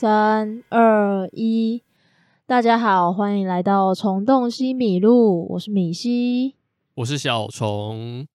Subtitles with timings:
[0.00, 1.82] 三二一，
[2.46, 6.54] 大家好，欢迎来到虫洞西米露，我是米西，
[6.94, 8.26] 我是小虫。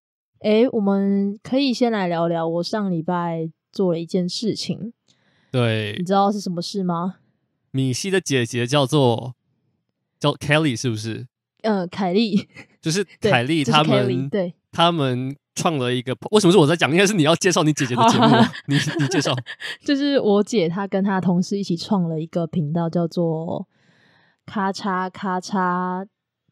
[0.42, 4.94] 诶，我们可以先来聊聊我上礼拜做了一件事情。
[5.52, 7.16] 对，你知道是什么事吗？
[7.72, 9.34] 米西的姐姐叫做
[10.20, 11.26] 叫 Kelly，是不是？
[11.64, 12.48] 嗯、呃，凯莉，
[12.80, 15.36] 就是 凯莉他们，对，他们。
[15.56, 16.92] 创了一个，为什么是我在讲？
[16.92, 18.28] 应该是你要介绍你姐姐的节目，
[18.68, 19.34] 你你介绍。
[19.84, 23.68] 就是我姐她跟她同事一起创了一个频道，叫做
[24.46, 26.06] “咔嚓咔嚓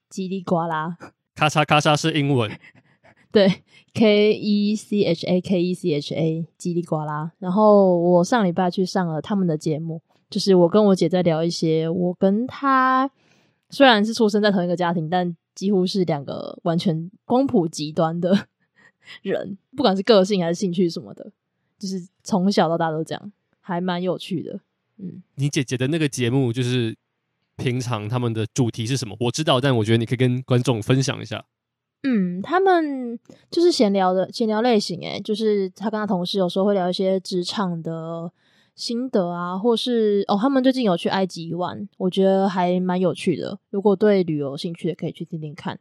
[0.09, 0.97] 叽里呱啦”。
[1.35, 2.49] 咔嚓咔嚓是英文，
[3.31, 3.63] 对
[3.93, 7.31] ，K E C H A K E C H A 叽里呱啦。
[7.39, 13.09] 然后我上礼拜去上了他们的节目，就是我跟我姐在聊一些，我跟她
[13.69, 18.47] 虽然是出生在同一个家庭，但几乎是两个完全光谱极端的。
[19.21, 21.31] 人不管是个性还是兴趣什么的，
[21.77, 24.59] 就是从小到大都这样，还蛮有趣的。
[24.97, 26.95] 嗯，你姐姐的那个节目，就是
[27.57, 29.15] 平常他们的主题是什么？
[29.19, 31.45] 我知道，但我觉得你可以跟观众分享一下。
[32.03, 33.17] 嗯，他们
[33.49, 38.29] 就是闲聊的闲聊类型，诶，就是他跟他同事有时候会聊一些职场的
[38.75, 43.57] 心得啊，或是哦，他们最近有去埃及玩，我觉得还蛮有趣的。
[43.69, 45.79] 如果对旅游有兴趣的，可以去听听看。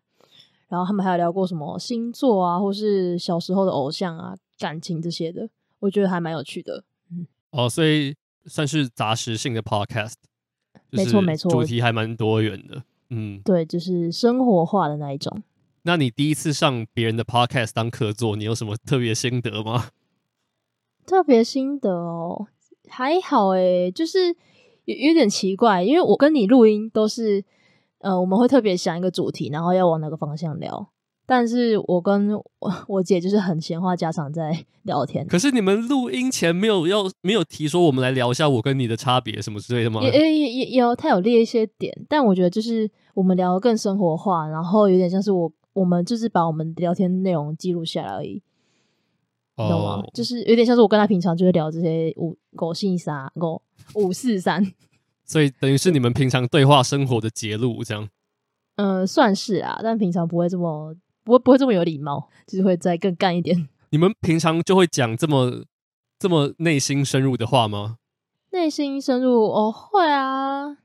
[0.73, 5.47] 然后他们还有聊过什么星座啊，或是小时候的偶像啊、感情这些的，
[5.81, 6.83] 我觉得还蛮有趣的。
[7.11, 10.14] 嗯，哦，所以算是杂食性的 podcast，
[10.89, 12.84] 没错没错，主题还蛮多元的。
[13.11, 15.42] 嗯，对，就是生活化的那一种。
[15.83, 19.91] 那你第一次上别人的 podcast 当客座，你有什么特别心得吗？
[21.05, 22.47] 特别心得哦，
[22.89, 24.34] 还好诶，就是
[24.86, 27.45] 有有点奇怪，因为我跟你录音都是。
[28.03, 30.89] 呃，我们会特别想一个主题，然后要往哪个方向聊。
[31.25, 32.45] 但是我跟我
[32.89, 35.25] 我姐就是很闲话家常在聊天。
[35.28, 40.02] 可是你们录音前没有要没有提说我们来聊一下我跟你的差别什么之类的吗？
[40.02, 48.42] 也也也有，他有列一些点，但我觉得就是我们聊得更生活化，然后有点像是我我们就是把我们聊天内容记录下来而已，
[49.57, 50.12] 懂吗？Oh.
[50.12, 53.62] 就是有点像是我跟他平常就会聊这些五狗姓啥狗
[53.95, 54.73] 五四三。
[55.33, 58.07] 所以等于是你们平常对话生活的节录，这样。
[58.77, 60.95] 嗯、呃，算是啊，但平常不会这么
[61.25, 63.67] 不会不会这么有礼貌，就是会再更干一点。
[63.89, 65.65] 你们平常就会讲这么
[66.19, 67.97] 这么内心深入的话吗？
[68.51, 70.77] 内心深入哦，会啊。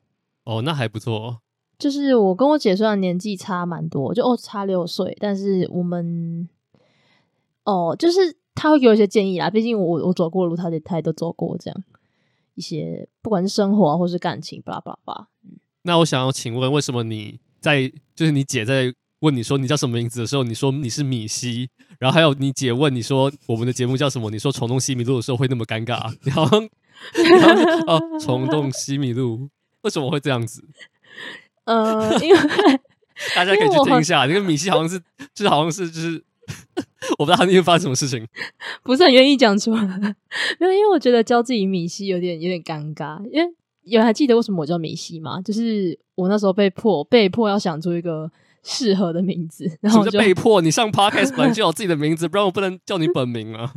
[0.45, 1.41] 哦，那还不错。
[1.77, 6.47] 就是我跟我姐虽然年纪差蛮多，就哦差六岁，但是我们
[7.65, 9.49] 哦，就是她会给我一些建议啦。
[9.49, 11.83] 毕竟我我走过的路，她也她也都走过，这样。
[12.57, 15.27] 一些不管是生活或是感情，巴拉巴拉巴拉。
[15.83, 21.69] 那我想要请问，为什么你在就是你姐在问你说你叫什么名字的时候，你说你是米西，
[21.99, 26.11] 然后还有你姐问你说我们的节目叫什么，你说虫洞西米露的时候会那么尴尬？
[26.23, 26.67] 你好像
[27.85, 29.47] 哦，虫洞西米露，
[29.83, 30.67] 为什么会这样子？
[31.65, 32.39] 呃，因为
[33.35, 34.99] 大家可以去听一下，那个米西好像是
[35.35, 36.23] 就是好像是就是。
[37.19, 38.27] 我不知道他那天发生什么事情，
[38.83, 39.81] 不是很愿意讲出来。
[40.59, 43.23] 没有，因为我觉得教自己米西有点有点尴尬。
[43.31, 43.53] 因为
[43.83, 45.41] 有人还记得为什么我叫米西吗？
[45.41, 48.29] 就是我那时候被迫被迫要想出一个
[48.63, 53.73] 适合的名字，然后就被迫你上 Podcast 本来就有自己的名字， 不然我不能叫你本名啊。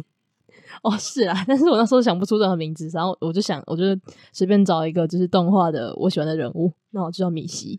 [0.83, 3.85] 哦，是啊，但是我那时候想不出任何名字，然后我就想，我就
[4.33, 7.79] 随便找一个就是动画的我喜欢的人物，那我就叫米西。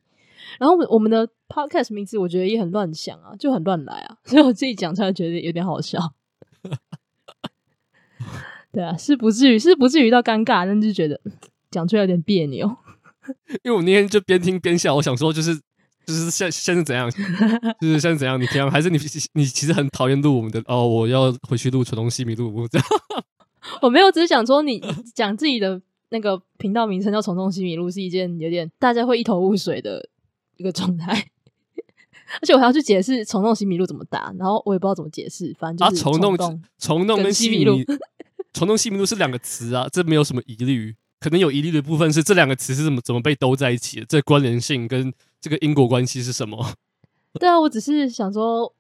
[0.59, 5.99] 然后我们的 podcast 名字我觉得也很乱想啊，就很乱来啊， 所以我自己讲出来觉得有点好笑。
[8.71, 11.19] 对啊，是不至于，是不至于到尴尬，但就觉得
[11.69, 12.67] 讲出来有点别扭。
[13.63, 15.53] 因为我那天就边听边笑，我想说就是
[16.05, 17.09] 就是现现在怎样，
[17.81, 18.39] 就是现在怎样？
[18.41, 18.97] 你平常还是你
[19.33, 22.87] 你其实很讨厌录我们的哦，我要回去录虫洞西米露这样。
[23.81, 24.81] 我没有，只是想说你
[25.13, 30.07] 讲自己的那个频道名称叫虫洞西米露是一件有点大家会一头雾水的。
[30.61, 31.27] 一个状态，
[32.39, 36.37] 而且我还要去解释虫洞西米露怎么打，然后我也不知道怎么解释，反正就是虫洞
[36.77, 37.77] 虫洞跟西米露，
[38.53, 40.95] 虫洞西米露是两个词啊，这没有什么疑虑。
[41.19, 46.73] 可能有疑虑的部分是这两个词是怎么怎么被兜在一起的，这关联性跟这个因果关系是什么？
[47.39, 48.73] 对啊，我只是想说，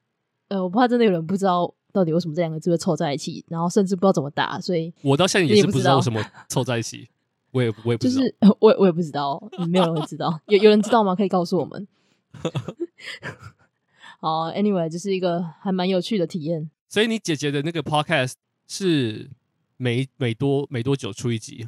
[0.47, 6.19] 呃，我怕真的有人不知道到底为什么这两个字会凑在一起，然后甚至不知道怎么打，所以我到现在也是不知道为什么
[6.49, 7.09] 凑在一起。
[7.51, 10.39] 我也我也不知道，就是 我我也不知道，没有人会知道。
[10.47, 11.15] 有有人知道吗？
[11.15, 11.87] 可以告诉我们。
[14.19, 16.69] 好，Anyway，这是一个还蛮有趣的体验。
[16.87, 18.33] 所以你姐姐的那个 Podcast
[18.67, 19.29] 是
[19.77, 21.67] 每每多每多久出一集？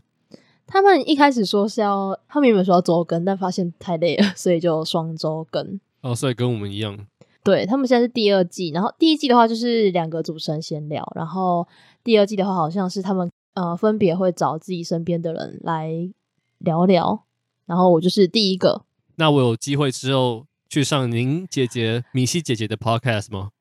[0.66, 5.80] 他们一开始说是要，他们原本说要周更，但发现太累了， 所以就双周更。
[6.02, 6.98] 哦，所以跟我们一样。
[7.44, 11.68] 对，他们现在是第二季，然后第一季的话就是两个主持人闲聊，然后
[12.04, 13.30] 第二季的话好像是他们。
[13.54, 16.12] 呃，分别会找自己身边的人来
[16.58, 17.26] 聊聊。
[17.66, 18.86] 然后我就是第一个。
[19.16, 23.52] 那我有机会之后去上您姐姐米西姐姐的 podcast 吗？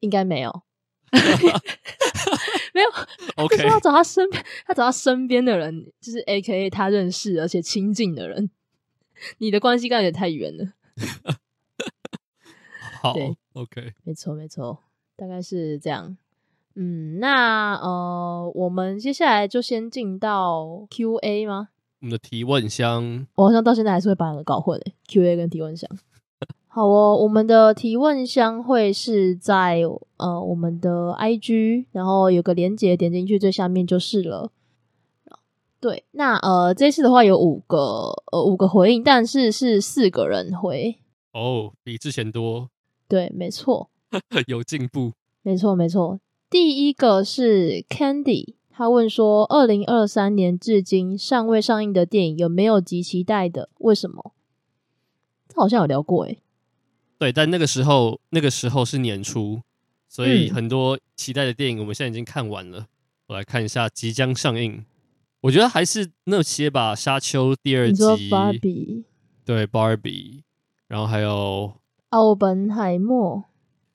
[0.00, 0.62] 应该没有，
[2.74, 2.88] 没有。
[3.36, 8.50] OK，他找他身边，他找他身边的人，就是 AKA 他认识而且亲近的人。
[9.38, 10.72] 你的关系感觉太远了。
[13.00, 13.14] 好
[13.52, 14.82] ，OK，没错没错，
[15.16, 16.16] 大概是这样。
[16.74, 21.68] 嗯，那呃，我们接下来就先进到 Q&A 吗？
[22.00, 25.88] 我们的提问箱，我好像到现在还是会把两个搞混诶，Q&A 跟提问箱。
[26.66, 29.82] 好哦，我们的提问箱会是在
[30.16, 34.50] 呃我们的 IG，然后有个连接，点进去最下面就是了。
[35.78, 40.96] 对，那呃这次的话有五个呃五个回应，但是是四个人回
[41.34, 42.68] 哦，比之前多。
[43.06, 43.90] 对，没错，
[44.48, 45.12] 有进步。
[45.42, 46.18] 没错，没错。
[46.52, 53.70] 第一个是 Candy，他问说，二零二三年至今尚未上映的电影有没有极期待的？
[53.78, 54.34] 为什么？
[55.48, 56.42] 这好像有聊过诶。
[57.16, 59.62] 对，但那个时候那个时候是年初，
[60.10, 62.80] 所以很多期待的电影我们现在已经看完了。
[62.80, 62.86] 嗯、
[63.28, 64.84] 我来看一下即将上映，
[65.40, 69.04] 我觉得还是那些吧，《沙丘》第二集，你说 Barbie，
[69.46, 70.42] 对 Barbie，
[70.86, 71.72] 然后还有
[72.10, 73.44] 奥本海默。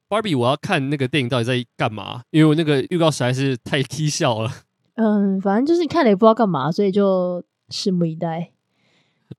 [0.10, 2.22] Barbie，我要看那个电影到底在干嘛？
[2.32, 4.52] 因为我那个预告实在是太蹊跷了。
[4.96, 8.52] 嗯，反正就是看了也不知道干嘛，所以就拭目以待，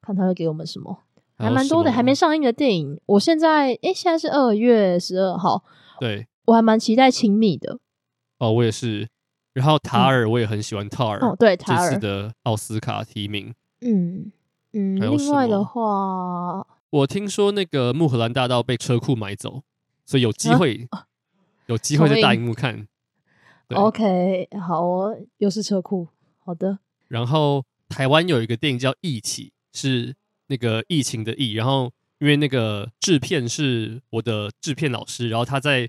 [0.03, 1.05] 看他会给我们什么。
[1.38, 3.00] 还蛮多的，还没上映的电影。
[3.06, 5.65] 我现在，诶、欸，现在是二月十二号。
[6.00, 7.79] 对，我还蛮期待《亲密》的。
[8.38, 9.09] 哦，我也是。
[9.55, 11.31] 然后塔尔，我也很喜欢塔尔、嗯。
[11.31, 11.91] 哦，对，塔尔。
[11.91, 13.55] 这次的奥斯卡提名。
[13.81, 14.31] 嗯
[14.73, 15.00] 嗯。
[15.00, 19.62] 另外的话，我听说那个《穆荷兰大道》被车库买走。
[20.08, 21.05] 所以有机会，啊、
[21.66, 22.88] 有机会在大荧幕看。
[23.75, 26.08] OK，好哦，又是车库，
[26.38, 26.78] 好的。
[27.08, 30.16] 然后台湾有一个电影叫《疫起》，是
[30.46, 31.52] 那个疫情的疫。
[31.52, 35.87] 然后因为那个制片是我的制片老师，然后他在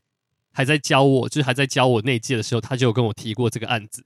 [0.52, 4.04] 还在教我，就是还在教我那届的时候，他就有跟我提过这个案子。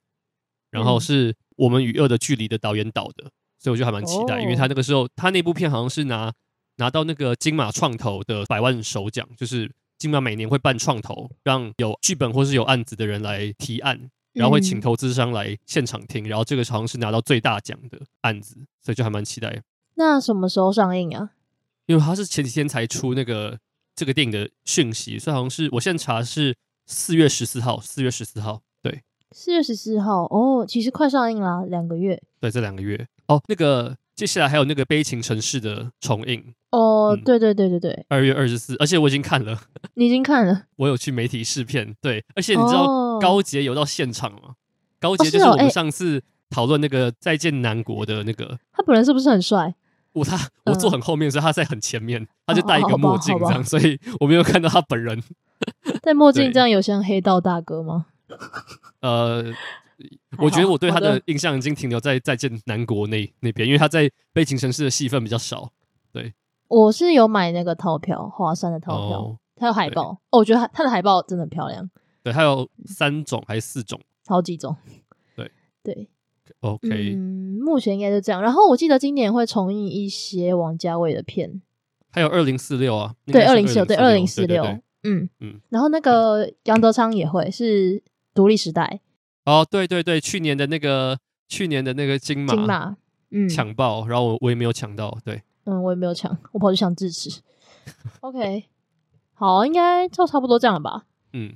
[0.69, 6.31] 然后是我们与恶的距离的导演导的，所以我就还蛮期待，哦、因为他那个时候他那部片好像是拿
[6.75, 9.71] 拿到那个金马创投的百万首奖，就是。
[10.03, 19.63] 金马每年会办创投，让有剧本或是有案子的人来提案，然后会请投资商来现场听，然后这个好像是拿到最大奖的案子，所以就还蛮期待。
[19.93, 21.29] 那什么时候上映啊？
[21.85, 23.57] 因为他是前几天才出那个
[23.95, 26.53] 这个电影的讯息，所以好像是我现在查是
[26.85, 32.21] 四月十四号，四月十四号，对，四月十四号哦，其实快上映了，两个月。
[32.41, 33.97] 对，这两个月哦，那个。
[34.15, 39.59] 接下来还有那个悲情城市的重映哦，嗯、对对对对对，二月二十四，而且我已经看了，
[39.95, 44.39] 你已经看了， 我有去媒体试片，对，而且你知道高杰有到现场吗？
[44.43, 44.55] 哦、
[44.99, 49.73] 高杰就是我们上次讨论那个再见南国的那个，他本人是不是很帅？
[50.13, 55.23] 我他我坐很后面，所以他在很前面，嗯、他就戴一个墨镜这样，所以我没有看到他本人。
[56.03, 58.05] 戴墨镜这样有像黑道大哥吗？
[59.01, 59.51] 呃。
[60.37, 65.71] 我觉得我对他的印象已经停留在《再见南国》那那边，因为他在悲情城市的戏份比较少。
[66.11, 66.33] 对，
[66.67, 70.09] 我是有买那个套票，华山的套票，他、哦、有海报。
[70.29, 71.89] 哦，我觉得他他的海报真的很漂亮。
[72.23, 73.99] 对，他有三种还是四种？
[74.25, 74.75] 好几种。
[75.35, 75.51] 对
[75.83, 76.07] 对
[76.61, 77.13] ，OK。
[77.15, 78.41] 嗯，目前应该是这样。
[78.41, 81.61] 然后我记得今年会重映一些王家卫的片，
[82.11, 84.63] 还有二零四六啊，对，二零四六，对，二零四六，
[85.03, 85.59] 嗯嗯。
[85.69, 88.01] 然后那个杨德昌也会是
[88.33, 89.01] 独立时代。
[89.45, 91.17] 哦，对对对，去年的那个，
[91.49, 92.95] 去年的那个金马，金马，
[93.31, 97.41] 嗯，抢爆，然后我我也没有抢到，对，嗯，我也没有抢，我跑去抢智齿。
[98.21, 98.65] OK，
[99.35, 101.03] 好，应该就差不多这样了吧？
[101.33, 101.55] 嗯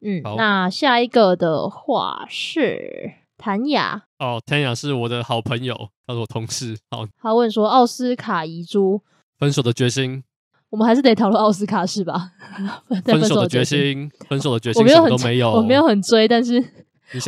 [0.00, 6.76] 嗯，那下一个的话是谭雅，哦，谭雅是我的好朋友，他是我同事。
[6.90, 9.00] 好，他问说奥斯卡遗珠，
[9.38, 10.24] 分手的决心，
[10.70, 12.32] 我们还是得讨论奥斯卡是吧？
[13.04, 16.64] 分手的决心，分手的决心，我没有很，没有，我没有很追，但是。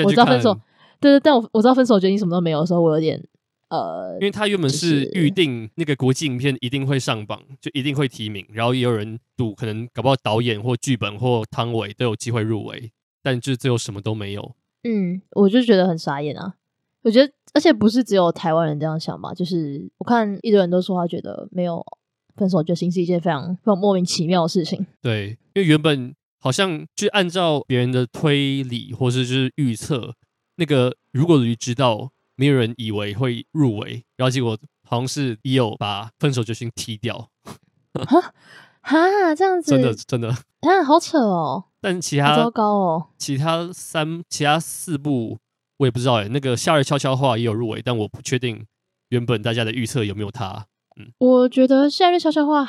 [0.05, 0.55] 我知道分手，
[1.01, 3.23] 对对，但我我知道分手决定什么都没有的时候，我有点
[3.69, 12.91] 呃，因为他原本是预定那个国际影片一定会上榜，就一定会提名，然后也有人赌，可能搞不好导演或剧本或汤唯都有机会入围，
[13.23, 14.55] 但就最后什么都没有。
[14.83, 16.55] 嗯，我就觉得很傻眼啊！
[17.03, 19.33] 我觉得，而且不是只有台湾人这样想吧？
[19.33, 21.85] 就是我看一堆人都说他觉得没有
[22.37, 24.85] 分手决心是一件非常非常莫名其妙的事情。
[25.01, 26.15] 对，因为原本。
[26.41, 30.15] 好像就按照别人的推理，或是就是预测，
[30.57, 37.29] 那个如果驴知道，没有人以为会入围，然后结果好像是也有把分手决心踢掉，
[37.93, 38.33] 哈？
[38.83, 39.71] 哈，这样子？
[39.73, 40.29] 真的真的。
[40.31, 41.65] 啊，好扯哦。
[41.83, 45.39] 但其他糟糕哦，其他三其他四部
[45.79, 48.67] 我也不知道哎，那个夏日悄悄话也有入围，但我不确定
[49.11, 50.67] 原本大家的预测有没有他？
[50.97, 52.69] 嗯，我觉得夏日悄悄话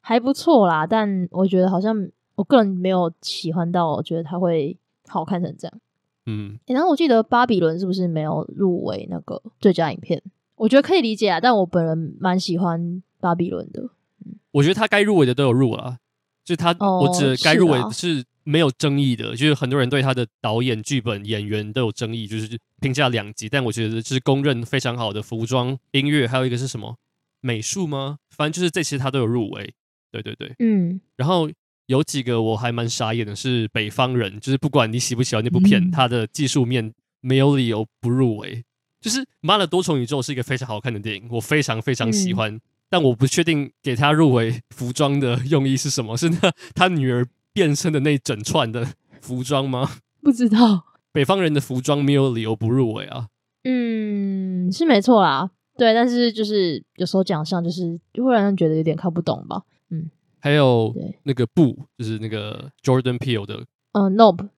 [0.00, 2.08] 还不错啦，但我觉得好像
[2.42, 5.80] 我个人没有喜欢到，我觉得他会好看成这样。
[6.26, 10.20] 嗯，欸、然后我记得巴比伦是不是没有入围那个最佳影片？
[10.56, 13.82] 我觉得可以理解啊，但我本人蛮喜欢巴比伦的。
[14.24, 15.98] 嗯，我觉得他该入围的都有入了，
[16.44, 23.48] 就他，哦、我指该入围是没有争议的，就是很多人对他的导演、剧本、演员都有争议，就是评价两极。
[23.48, 26.96] 但我觉得就是公认非常好的服装、音乐，还有一个是什么
[27.40, 28.18] 美术吗？
[28.30, 29.74] 反正就是这些他都有入围。
[30.10, 31.48] 对对对，嗯，然后。
[31.92, 38.64] 有几个我还蛮傻眼的，是北方人，就是不管你喜不喜欢那部片，它、嗯、的技术面没有理由不入围。
[38.98, 46.16] 就是《妈的多重宇宙》是一个非常好看的电影，我非常非常喜欢，嗯、但我不确定给他入围服装的用意是什么？
[46.16, 48.88] 是那他女儿变身的那整串的
[49.20, 49.90] 服装吗？
[50.22, 50.84] 不知道。
[51.12, 53.28] 北方人的服装没有理由不入围啊。
[53.64, 60.08] 嗯，是没错啦，对，但是就是有时候奖项就是就会让人觉得有点看不懂吧，嗯。
[60.42, 64.48] 还有那个布，就是那个 Jordan Peele 的，嗯，Nope，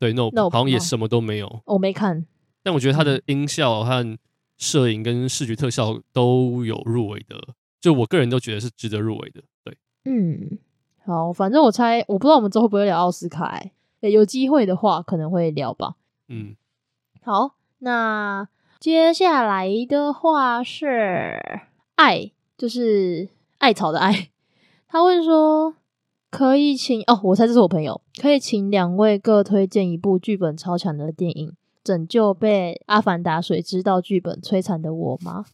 [0.00, 1.62] 对，Nope，好像也什么都没有。
[1.64, 2.26] 我没看，
[2.64, 4.18] 但我觉得它的音效和
[4.56, 7.36] 摄影跟视觉特效都有入围的，
[7.80, 9.40] 就我个人都觉得是值得入围的。
[9.62, 10.58] 对，嗯，
[11.06, 15.94] 好，反正我猜，我不知道我们之后会不会聊奥斯卡，欸，欸，有机会的话可能会聊吧。
[16.26, 16.56] 嗯，
[17.22, 18.48] 好，那
[18.80, 21.40] 接下来的话是
[21.94, 23.28] 艾，就是
[23.58, 24.30] 艾草的艾。
[24.90, 25.74] 他问说
[26.30, 31.52] ：“可以请哦，我猜这是我朋友，可以请两位各推荐一部剧本超强的电影，
[31.84, 35.44] 拯救被阿凡达水知道剧本摧残的我吗？”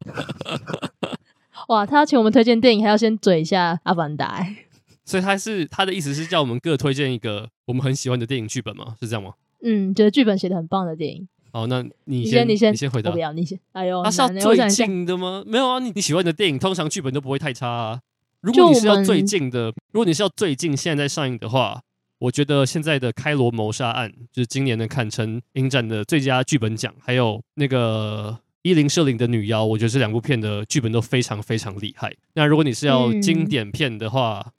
[1.68, 4.56] 哇，他要请我们推荐电影，还要先嘴一下阿凡达，欸，
[5.04, 8.96] 所以他是他的意思是叫我们各推荐一个我们很喜欢的电影剧本吗？
[9.00, 9.34] 是这样吗？
[9.62, 11.28] 嗯，觉得剧本写的很棒的电影。
[11.52, 13.10] 好，那你先，你先，你先回答。
[13.10, 13.58] 我不要，你先。
[13.72, 15.44] 哎呦，他是要最近的吗？
[15.46, 18.00] 没有啊，你你喜欢的电影通常剧本都不会太差啊。
[18.42, 21.82] 如果你是要最近的，如果你是要最近现在在上映的话，
[22.18, 32.14] 我觉得现在的《开罗谋杀案》就是今年的堪称影展的最佳剧本奖，还有那个伊林舍林的女妖，我觉得这两部片的剧本都非常非常厉害。
[32.34, 34.52] 那如果你是要经典片的话，嗯、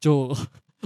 [0.00, 0.36] 就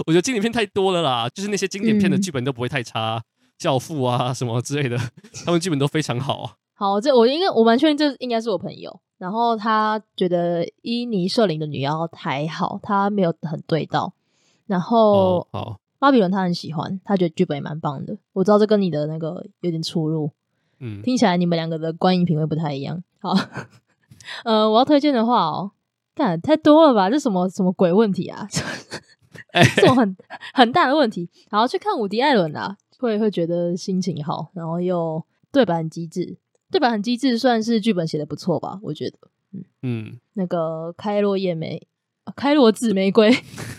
[0.05, 3.19] 我觉得经典片太多了啦，就是那些经典片的剧本都不会太差，嗯
[3.57, 4.97] 《教父》啊什么之类的，
[5.45, 6.57] 他们剧本都非常好。
[6.81, 8.99] 好，这我应该我蛮确定这应该是我朋友。
[9.19, 14.11] 然后他觉得伊尼舍林的女妖还好，他没有很对到。
[14.65, 18.17] 然后，好，巴比伦他很喜欢，他觉得剧本也蛮棒的。
[18.33, 20.31] 我知道这跟你的那个有点出入，
[20.79, 23.03] 嗯，听起来你们两个的观影品味不太一样。
[23.19, 23.35] 好，
[24.43, 25.73] 呃，我要推荐的话哦，
[26.15, 27.11] 干太多了吧？
[27.11, 28.47] 这什么什么鬼问题啊？
[29.75, 30.17] 这种很
[30.55, 31.29] 很大的问题。
[31.51, 36.39] 然后去看伍迪·艾伦啊，会会觉得心情好，然后又对白很机智。
[36.71, 36.89] 对吧？
[36.89, 38.79] 很机智，算是剧本写的不错吧？
[38.81, 39.17] 我觉得，
[39.53, 41.87] 嗯嗯，那个开罗夜玫，
[42.35, 43.31] 开罗紫玫瑰，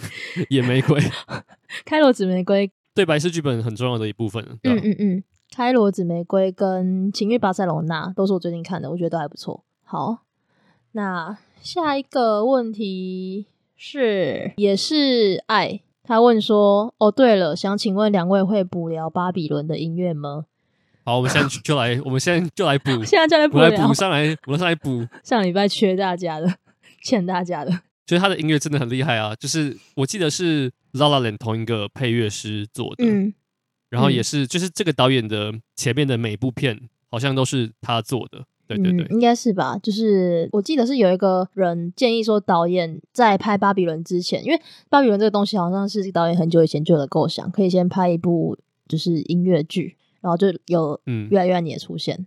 [0.51, 1.01] 野玫瑰，
[1.85, 4.45] 开罗紫玫瑰，对白是剧本很重要的一部分。
[4.65, 9.65] 嗯嗯嗯，开罗紫玫瑰跟情欲巴塞罗那都是我最近看的，我觉得都还不错。
[9.83, 10.25] 好，
[10.93, 13.47] 那下一个问题
[13.77, 20.47] 是，也是爱，他问说，哦，对了，想请问两位会补聊巴比伦的音乐吗？
[21.05, 25.07] 好，我们现在就来，我们现在就来补， 现在就来补，来补上来，我们上来补。
[25.25, 26.55] 上礼拜缺大家的，
[27.03, 27.81] 欠大家的。
[28.05, 29.35] 就是他的音乐真的很厉害啊！
[29.37, 33.33] 就是我记得是 La La Land 同一个配乐师做的，嗯，
[33.89, 36.79] 然后也是，就是这个导演的前面的每部片
[37.11, 39.79] 好像都是他做的，对对对，嗯、应该是吧？
[39.79, 44.59] 就是我记得是有一个人建议说，导演在拍《巴比伦》之前，因为
[44.91, 49.97] 《巴比伦》这个东西好像是导演很久以前就有的构想，可以先拍一部就是音乐剧。
[50.23, 50.99] 然后就有
[51.29, 52.27] 越来越爱你的出现，嗯、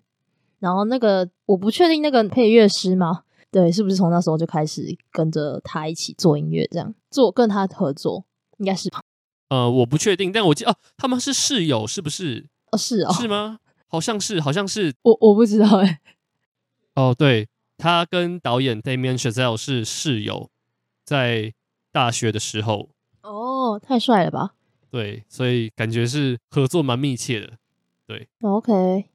[0.59, 3.23] 然后那个我不确定那个配乐师吗？
[3.49, 8.25] 对，是不是从那时候就开始跟着他一起做音乐，这样做跟他合作，
[8.57, 9.01] 应该是吧？
[9.47, 12.47] 呃，我不确定，但我记得哦，他们是室友，是不是？
[12.71, 13.59] 哦，是哦，是吗？
[13.87, 16.01] 好像是，好像是，我我不知道哎。
[16.95, 17.47] 哦，对，
[17.77, 20.49] 他跟导演 Damien Chazelle 是室友，
[21.05, 21.53] 在
[21.93, 22.89] 大学的时候。
[23.21, 24.55] 哦，太帅了吧？
[24.91, 27.53] 对，所以感觉是合作蛮密切的。
[28.07, 29.05] 对，OK。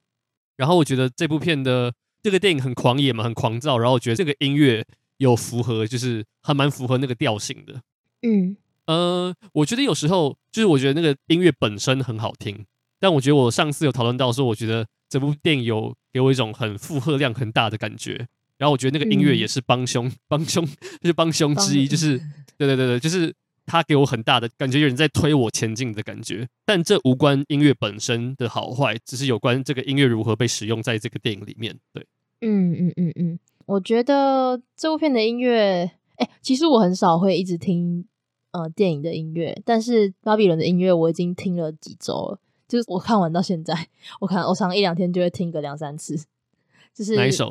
[0.57, 3.79] 然后我觉得这部片的这个电影很狂野嘛，很狂躁。
[3.79, 4.85] 然后我觉得这个音乐
[5.19, 7.81] 有符合，就是还蛮符合那个调性的。
[8.23, 8.57] 嗯，
[8.87, 12.67] 呃，我觉得有时候就是我觉得那个音乐本身很好听，
[12.99, 18.27] 但我觉得我上次有讨论到说，我觉得这部电影有给我一种很负荷量很大的感觉。
[18.59, 22.19] 然后我觉得那个音乐也是帮凶，帮凶就是帮凶之一，就是
[22.59, 23.35] 对对对对，就是。
[23.71, 31.79] 他给我很大的感觉，有人在推我前进的感觉，但这无关音乐本身的好坏，只是有关这个音乐如何被使用在这个电影里面。
[31.93, 32.05] 对，
[32.41, 38.05] 嗯嗯嗯嗯，我觉得这部片的音乐，哎、欸，其实我很少会一直听
[38.51, 43.87] 呃电影的音乐，但是巴比伦的音乐我已经听了几周了，就是我看完到现在，
[44.21, 46.21] 我看我常一两天就会听个两三次。
[46.93, 47.49] 就是哪一首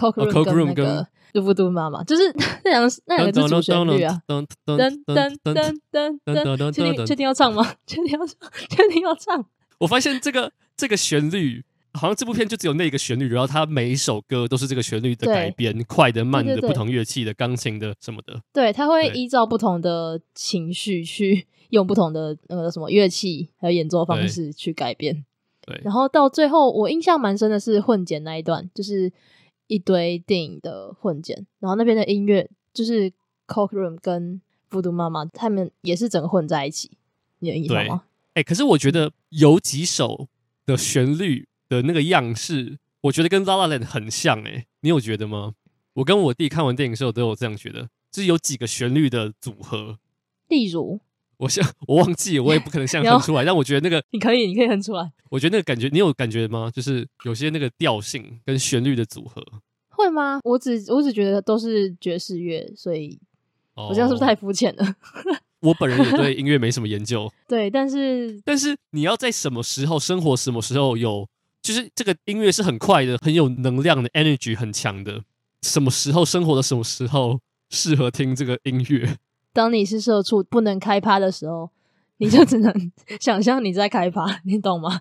[0.00, 2.22] ？Coke Room，Coke Room 跟那个嘟嘟嘟妈妈，就是
[2.64, 4.20] 那两个那两个是主旋律啊。
[4.26, 7.74] 噔噔噔噔噔噔噔，确定确定要唱吗？
[7.86, 8.36] 确定要唱？
[8.70, 9.44] 确定要唱？
[9.78, 11.64] 我发现这个这个旋律。
[11.92, 18.40] 好像这部片就只有那个旋律，然后它每一首歌都是这个旋律的改编，快的、慢的、不同乐器的、钢琴的什么的。
[18.52, 25.24] 对，它会依照不同的情绪去用不同的那个什么乐器还有演奏方式去改编。
[25.66, 29.12] 对，然后到最后，我印象蛮深的是混剪那一段，就是
[29.70, 33.10] 一堆电影的混剪，然后那边的音乐就是
[33.46, 36.90] Coke Room 跟 Voodoo 妈妈他们也是整个混在一起，
[37.38, 38.02] 你有印象吗？
[38.34, 40.28] 哎、欸，可是我觉得有几首
[40.66, 41.46] 的旋律。
[41.70, 45.54] 的那个样式，我觉得跟《La La Land》很像哎、欸，你有觉得吗？
[45.92, 50.00] 我跟我弟看完电影的时候都有这样觉得，就是有几个旋律的组合。
[50.48, 50.98] 例如，
[51.40, 55.10] 我像我忘记，我也不可能像哼出来，但我觉得那个你可以，你可以哼出来。
[55.30, 56.70] 我觉得那个感觉，你有感觉吗？
[56.72, 59.44] 就是有些那个调性跟旋律的组合，
[59.88, 60.40] 会吗？
[60.44, 63.18] 我只我只觉得都是爵士乐，所以
[63.74, 64.84] 我这样是不是太肤浅了？
[64.84, 71.28] 哦我本人也对音乐没什么研究， 对，但是 但是你要在什么时候生活，什么时候有。
[71.62, 75.22] 就是这个音乐是很快的，很有能量的，energy 很强的。
[75.60, 79.18] 什么时候生活的什么时候适合听这个音乐？
[79.52, 81.70] 当你是社畜不能开趴的时候，
[82.18, 85.00] 你就只能 想象你在开趴，你懂吗？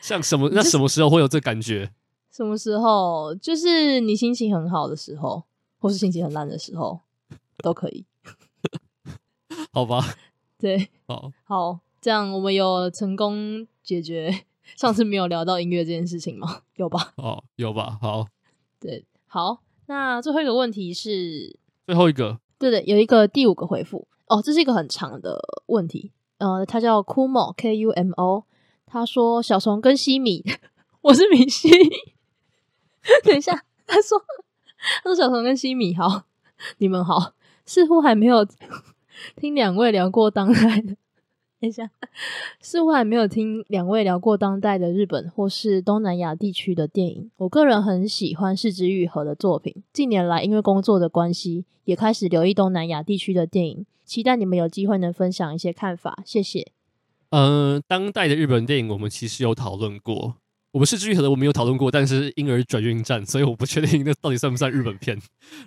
[0.00, 0.50] 像什么？
[0.52, 1.90] 那什么时候会有这感觉？
[2.30, 3.34] 什么时候？
[3.34, 5.44] 就是你心情很好的时候，
[5.78, 7.00] 或是心情很烂的时候，
[7.58, 8.04] 都可以。
[9.72, 10.04] 好吧。
[10.58, 10.90] 对。
[11.06, 11.32] 好。
[11.44, 14.44] 好，这样我们有成功解决。
[14.76, 16.62] 上次没有聊到音乐这件事情吗？
[16.76, 17.12] 有吧？
[17.16, 17.98] 哦，有吧？
[18.02, 18.26] 好，
[18.80, 19.62] 对，好。
[19.86, 26.12] 那最后一个问题是最后一个，对的，有一个第五个回复哦，这是一个很长的问题。
[26.38, 28.44] 呃，他叫 Kumo K U M O，
[28.86, 30.44] 他说小虫跟西米，
[31.02, 31.70] 我是米西。
[33.24, 34.20] 等一下，他说
[35.02, 36.24] 他说小虫跟西米好，
[36.78, 37.32] 你们好，
[37.64, 38.46] 似乎还没有
[39.36, 40.96] 听两位聊过当代的。
[41.60, 41.90] 等一下，
[42.60, 47.30] 似乎还没有听两位聊过当代的日本或是东南亚地区的电影。
[47.38, 53.86] 我个人很喜欢是枝裕和的作品，近年来因为工作的关系，也开始留意东南亚地区的电影。
[54.04, 56.70] 期待你们有机会能分享一些看法，谢谢。
[57.30, 60.36] 嗯、当代的日本电影我们其实有讨论过，
[60.72, 65.18] 我们是枝裕和的我们有讨论过，但是婴儿转运站，所以我不确定那到底算不算日本片。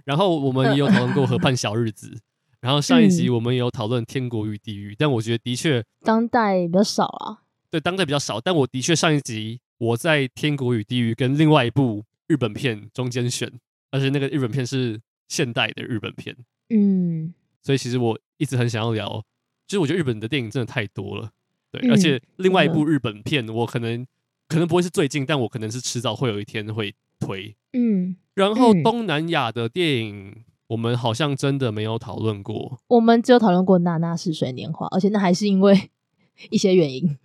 [0.06, 2.20] 然后我们也有讨论过河畔小日子。
[2.62, 7.44] 然后上一集我们有讨论《天国与地狱》，嗯，但我觉得的确当代比较少啊。
[7.70, 13.50] 对，当代比较少，但我的确上一集我在《天国与地狱》跟另外一部日本片中间选，
[13.92, 16.36] 而且那个日本片是现代的日本片。
[16.70, 19.24] 嗯，所以其实我一直很想要聊，
[19.66, 21.32] 就是我觉得日本的电影真的太多了。
[21.72, 24.06] 对，嗯，而且另外一部日本片，我可能
[24.50, 27.56] 可能不会是最近，但我可能是迟早会有一天会推。
[27.72, 30.44] 嗯，然后东南亚的电影。
[30.70, 35.90] 我们好像真的没有讨论过，我们只有讨论过《娜娜似水年华》，而且那还是因为
[36.52, 37.18] 一些原因，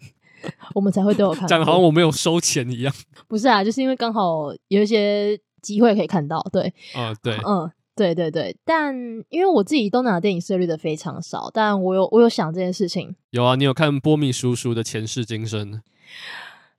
[0.74, 1.46] 我们才会都有看。
[1.48, 2.94] 讲好像我没有收钱一样。
[3.28, 8.56] 不是啊，就是因为刚好有一些机会可以看到，对，啊，对，嗯，对对对。
[8.64, 8.94] 但
[9.28, 13.14] 因为我自己东南亚电影涉猎的非常少，但我有我有想这件事情。
[13.28, 15.82] 有啊，你有看波米叔叔的前世今生？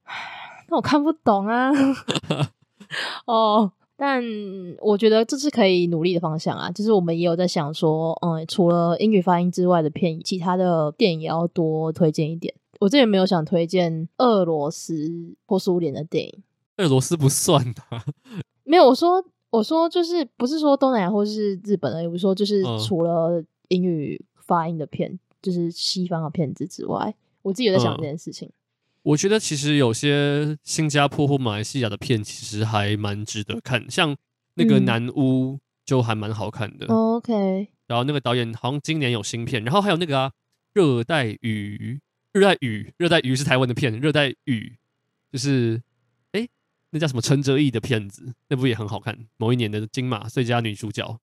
[0.69, 1.69] 那我看不懂啊。
[3.27, 3.71] 哦。
[3.97, 4.21] 但
[4.81, 12.53] 我觉得这是可以努力的方向啊，就是我们也有在想说，嗯，除了英语发音之外的片，其他的电影也要多推荐一点。
[12.81, 16.43] 我这边没有想推荐俄罗斯或苏联的电影，
[16.77, 18.03] 俄罗斯不算啊。
[18.65, 28.49] 没有，我说我说就是不是说东南亚或是日本的，也不是说就是除了英语发音的片，嗯，就是西方的片子之外，我自己有在想这件事情。
[28.49, 28.51] 嗯
[29.05, 34.15] 我觉得其实有些新加坡或马来西亚的片其实还蛮值得看，像
[34.55, 36.87] 那个《南屋》就还蛮好看的。
[36.89, 37.67] 嗯、OK。
[37.85, 40.29] 然后那个导演好像今年有新片，然后还有那个啊，
[40.73, 42.01] 《热带雨》，
[42.39, 44.73] 热带雨，热带雨是台湾的片，《热带雨》
[45.31, 45.79] 就是
[46.31, 46.47] 哎，
[46.89, 51.19] 那叫什么陈哲艺的片子，那部也很好看，某一年的金马最佳女主角。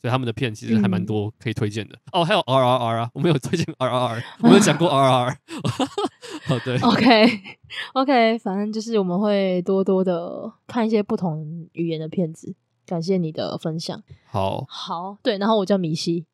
[0.00, 5.38] 所以他们的片其实还蛮多可以推荐的、嗯、哦，还有 R R R 啊，我们有推荐 R R R， 我们有讲过 R R R。
[6.48, 7.40] 哦，对，OK
[7.94, 12.54] OK，反正就是我们会多多的看一些不同语言的片子。
[12.86, 14.00] 感谢你的分享。
[14.26, 16.24] 好，好，对，然后我叫米西，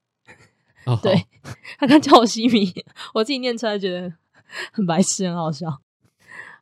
[0.85, 1.27] 哦、对，
[1.79, 2.71] 他刚叫我西米，
[3.15, 4.13] 我自己念出来觉得
[4.71, 5.79] 很白痴，很好笑。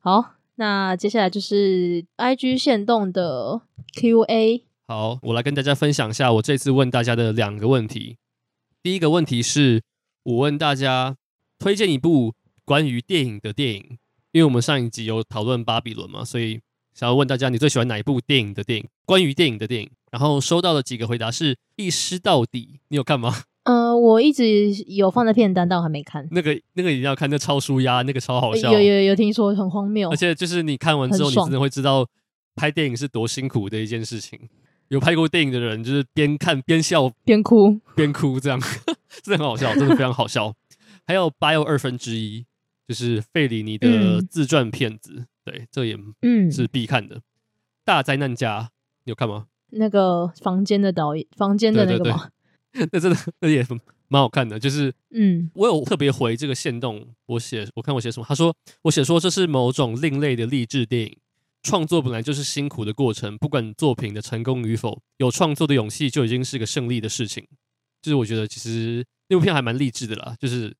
[0.00, 3.62] 好，那接下来就是 IG 限动的
[3.96, 4.64] Q A。
[4.90, 8.16] 好，我来跟大家分享一下我这次问大家的两个问题。
[8.83, 9.81] 第一个问题是，
[10.24, 11.14] 我问大家
[11.61, 13.98] 推荐一部关于电影的电影，
[14.33, 16.59] 因为我们上一集有讨论巴比伦嘛，所以
[16.92, 18.88] 想要问大家你最喜欢哪一部电影的电影？
[19.07, 19.88] 关于电影的电影。
[20.11, 23.42] 然后收到了几个回答是《一尸到底》，你有看吗？
[23.62, 26.26] 呃，我一直有放在片单，但我还没看。
[26.33, 28.72] 那个那个一定要看，那超舒压，那个超好笑。
[28.72, 32.05] 有有有听说很荒谬，而且就是你看完之后，你真的会知道
[32.57, 34.37] 拍电影是多辛苦的一件事情。
[34.90, 38.61] 有拍过电影的人，就是边看边笑边哭边哭，这样
[39.22, 40.55] 真的很好笑，真的非常好笑。
[41.07, 42.40] 还有《Bio 二分之一》，
[42.88, 47.16] 就是费里尼的自传片子，嗯、对，这也嗯是必看的。
[47.16, 47.18] 嗯
[47.85, 48.62] 《大灾难家》，
[49.05, 49.46] 你有看吗？
[49.70, 52.29] 那个房间的导演，房间的那个吗？
[52.72, 53.64] 对对对，那真的那也
[54.09, 54.59] 蛮好看的。
[54.59, 61.16] 就是，嗯，我有特别回这个线动，我写我看我写什么，他说我写说这是某种另类的励志电影。
[61.62, 67.46] 创作本来就是辛苦的过程，不管作品的成功与否，有创作的勇气就已经是个胜利的事情。
[68.03, 70.35] 就是我觉得其实那部片还蛮励志的啦。
[70.38, 70.75] 就是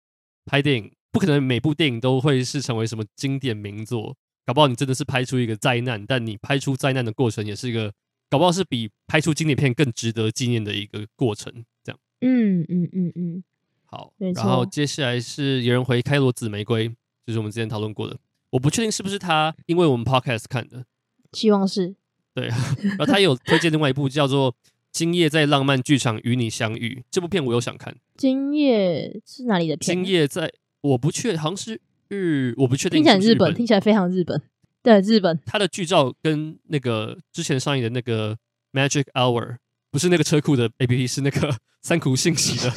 [0.47, 4.16] 拍电影不可能每部电影都会是成为什么经典名作，
[4.47, 7.93] 搞不好你真的是拍出一个灾难，但你拍出灾难的过程也是一个。
[8.31, 11.99] 搞不好是比拍出经典片更值得纪念的一个过程，这样。
[12.21, 13.45] 嗯嗯嗯嗯，
[13.85, 14.12] 好。
[14.19, 16.88] 然后接下来是有人回《开罗紫玫瑰》，
[17.27, 18.16] 就是我们之前讨论过的。
[18.50, 20.84] 我不确定是不是他，因为我们 Podcast 看的。
[21.32, 21.94] 希望是。
[22.34, 22.48] 对。
[22.48, 24.52] 然后他有推荐另外一部叫做
[24.92, 27.96] 《今夜在浪漫剧场与你相遇》，这部片我有想看。
[28.16, 29.96] 今夜是哪里的片？
[29.96, 33.02] 今夜在，我不确，好像是日，我不确定。
[33.02, 34.42] 听起来日本，听起来非常日本。
[34.82, 38.36] 对，日本，他的剧照跟那个之前上映的那个
[38.72, 39.58] Magic Hour
[39.90, 42.72] 不是那个车库的 APP，是那个三苦信息的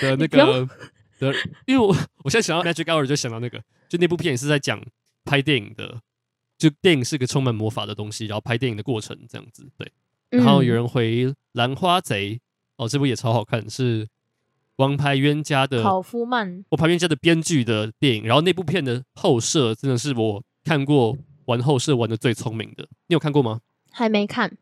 [0.00, 0.68] 的那个
[1.18, 1.34] 的，
[1.66, 1.88] 因为我
[2.22, 4.78] 我现在想到 Magic Hour 就想到那个，就那部片也是在讲
[5.28, 6.00] 拍电影的，
[6.56, 9.92] 就电影是个充满魔法的东西，然后拍电影的过程这样子，对。
[10.30, 12.34] 然后有人回《兰花贼》，
[12.76, 14.08] 哦，这部也超好看，是
[14.76, 21.16] 王牌冤家的考夫曼，王牌冤家的编剧的电影，然后那部片的后设真的是我看过。
[21.48, 23.62] 玩后设玩的最聪明的，你有看过吗？
[23.90, 24.58] 还没看，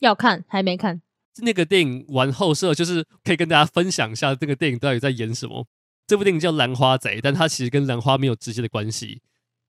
[0.00, 1.00] 要看，还没看。
[1.38, 5.66] 那个电影玩后设，就是可以跟大家分享一下这个电影到底在演什么。
[6.06, 9.22] 这部电影叫《兰花贼》，但它其实跟兰花没有直接的关系。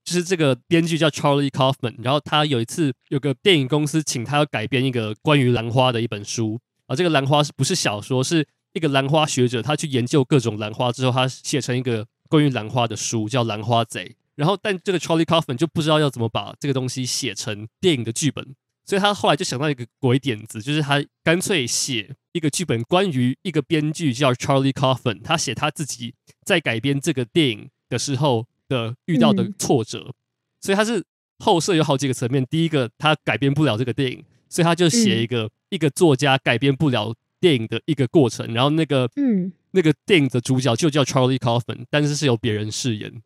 [0.07, 8.23] 就是这个编剧叫 Charlie Kaufman，然后他有一次有个电影公司请他要改编一个关于兰花的一本书啊，这个兰花是不是小说？
[8.23, 14.05] 是一个兰花学者，他去研究各种兰花之后，他写成一个关于兰花的书，叫《兰花贼》。
[14.35, 26.13] 然后，但这个 Charlie Kaufman 就不知道要怎么把这个东西写成电影的剧本，所以他后来就想到一个鬼点子，就是他干脆写一个剧本，关于一个编剧叫 Charlie Kaufman，他写他自己
[26.45, 30.13] 在改编这个电影的时候的遇到的挫折，嗯、
[30.61, 31.03] 所以他是
[31.39, 32.45] 后设有好几个层面。
[32.49, 38.53] 第一个，他改编不了这个电影，所以他就写一个、嗯、一个作家改编不了电影的一个过程。
[38.53, 43.21] 然后那个嗯，那个电影的主角就叫 Charlie Kaufman，但是是由别人饰演。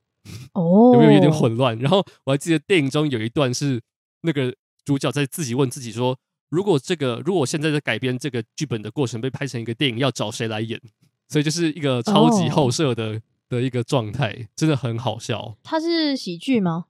[0.54, 1.78] 哦，有没有有点混乱？
[1.80, 3.82] 然后我还记得电影中有一段是
[4.22, 4.54] 那个
[4.86, 6.16] 主角在自己问自己说
[6.50, 10.80] ：“如果这个，如果我现在在改编这个剧本的过程被拍成一个电影，要找谁来演？”
[11.28, 13.22] 所以就是一个超级后设的、oh.
[13.52, 15.58] 的一个状态，真的很好笑。
[15.62, 16.86] 它是喜剧吗？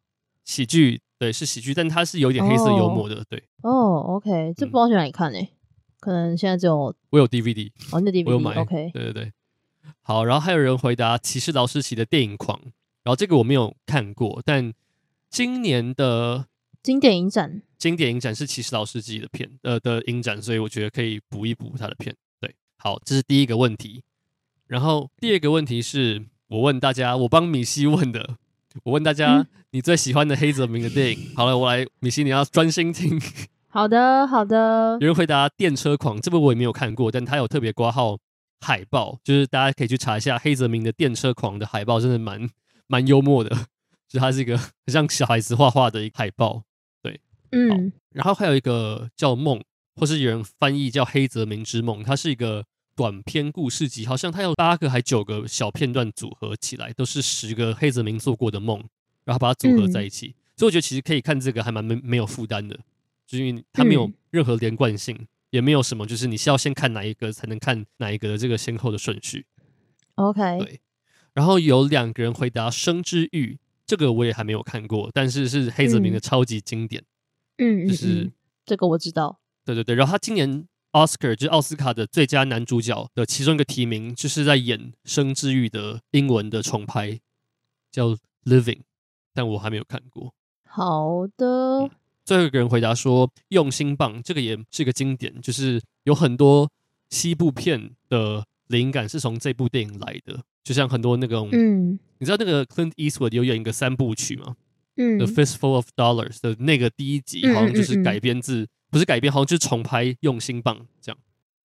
[0.45, 3.15] 喜剧，对，是喜剧，但它是有点黑色幽默的。
[3.15, 3.25] Oh.
[3.27, 5.43] 对，哦、oh,，OK，这不知道去哪里看呢、欸？
[5.43, 5.57] 嗯、
[5.99, 8.55] 可能现在只有我有 DVD，哦，那 DVD 我有买。
[8.55, 9.33] OK，对对对，
[10.01, 12.61] 好，然后还有人回答骑士劳斯奇的电影狂。
[13.03, 14.71] 然后这个我没有看过，但
[15.31, 16.45] 今年的
[16.83, 22.15] 经典影展，经典影展是骑士劳斯奇的片，呃的影展，所以我觉得可以补一补他的片。
[22.39, 24.03] 对，好，这是第一个问题。
[24.67, 28.35] 然后第二个问题是我问大家，我帮米西问的，
[28.83, 31.31] 我问大家、嗯、你最喜欢的黑泽明的电影。
[31.33, 33.19] 好了，我来，米西你要专心听。
[33.69, 34.97] 好的，好的。
[34.99, 38.17] 有人回答《电车狂》，这部我也没有看过，但他有特别挂号
[38.59, 42.49] 海报，就是大家可以去查一下黑泽明的《电车狂》的海报，真的蛮。
[42.87, 43.55] 蛮幽默的，
[44.09, 46.63] 就它是一个很像小孩子画画的一个海报，
[47.01, 47.21] 对，
[47.53, 49.61] 嗯，然后还有一个叫梦，
[49.95, 58.83] 或是有人翻译叫黑泽明之梦，它是一个短篇故事集，好像它有八个还九个小片段组合起来，都是十个黑泽明做过的梦，
[59.23, 62.75] 然后把它组合在一起，嗯、所以我觉得其实可以看这个还蛮没没有负担的，
[63.25, 69.45] 就是因为它没有任何连贯性，嗯、也没有什么就是你是要先看哪一个才能看哪一个的这个先后的顺序
[70.15, 70.81] ，OK，对。
[71.33, 73.53] 然后有两个人回答《生之欲》，
[73.85, 77.01] 这个我也还没有看过，但是是黑泽明的超级经典。
[77.57, 78.29] 嗯，就是
[78.65, 79.39] 这个我知道。
[79.63, 87.19] 对对对，然后他今年 Oscar 就是奥斯卡的最佳男主角的其中一个提名，就是在演《生之欲》的英文的重拍，
[87.91, 88.09] 叫
[88.45, 88.61] 《Living》，
[89.33, 90.33] 但我还没有看过。
[90.65, 91.45] 好的，
[91.83, 91.91] 嗯，
[92.25, 96.69] 最后一个人回答说：“用心棒，这个也是一个经典，就是有很多
[97.09, 104.55] 西部片的灵感是从这部电影来的，就像很多那种，嗯，你知道那个 Clint Eastwood 有演一个三部曲吗？
[104.97, 111.17] 嗯，The Fistful of Dollars 的那个第一集好像就是改编自，嗯嗯嗯不是改编，好像就是重拍《用心棒》这样。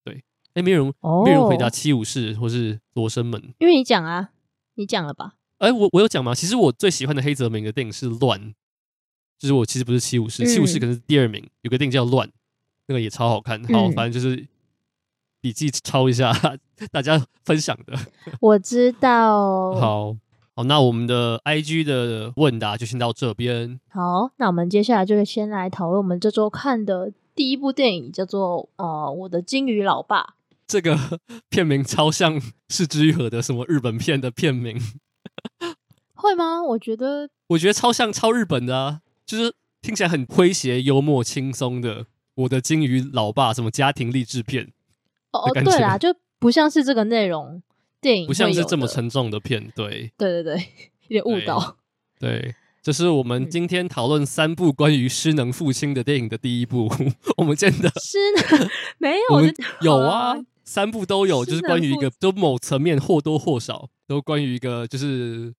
[0.03, 4.29] 对，哎，没人，哦、没人回答七武士或是罗生门，因为你讲啊，
[4.75, 5.33] 你讲了吧？
[5.57, 6.33] 哎，我我有讲吗？
[6.33, 8.39] 其实我最喜欢的黑泽明的电影是《乱》。
[9.39, 11.47] 就是我其实不是七武士，七武士可能是第二名。
[11.61, 12.27] 有个电影叫《乱》，
[12.87, 13.63] 那个也超好看。
[13.65, 14.47] 好，反正就是
[15.39, 16.33] 笔记抄一下，
[16.91, 17.95] 大家分享的。
[18.41, 19.75] 我知道。
[19.75, 20.17] 好
[20.57, 23.79] 好，那我们的 IG 的问答就先到这边。
[23.89, 30.23] 好，那我们接下来就先来讨论我们这周看的第一部电影，叫做《呃我的金鱼老爸》。
[30.65, 30.97] 这个
[31.49, 34.81] 片名超像是枝裕和的什么日本片的片名？
[36.15, 36.63] 会吗？
[36.63, 39.01] 我觉得，我觉得超像超日本的啊。
[39.27, 44.71] 就是听起来很诙谐、幽默、轻松的，我的金鱼老爸什么家庭励志片
[45.33, 47.61] 哦哦，对啦，就不像是这个内容
[48.01, 50.67] 电影，不像是这么沉重的片，对，对对对，
[51.07, 51.77] 有点误导。
[52.19, 56.89] 对，这是我们今天讨论三部关于失能父亲的电影的第一部。
[57.37, 59.41] 我们见的失能没有，
[59.81, 65.53] 有啊， 三部都有，就是关于一个，都某层面或多或少都关于一个，就是。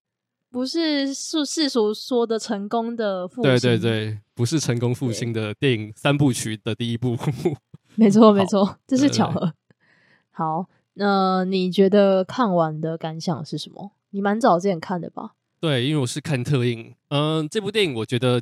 [0.51, 7.15] 不是世世俗说的成功的父亲，对对对，不是成功父亲的电影三部曲的第一部，
[7.93, 9.53] 没 错没错，这是巧合。
[10.31, 10.67] 好，
[10.99, 13.93] 那你觉得看完的感想是什么？
[14.09, 15.31] 你蛮早之前看的吧？
[15.61, 16.93] 对，因为我是看特映。
[17.07, 18.41] 嗯，这部电影我觉得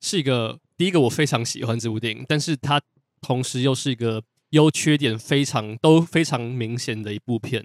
[0.00, 2.80] 是一个第一个我非常喜欢这部电影，但是它
[3.20, 7.64] 同时又是一个优缺点非常都非常明显的一部片，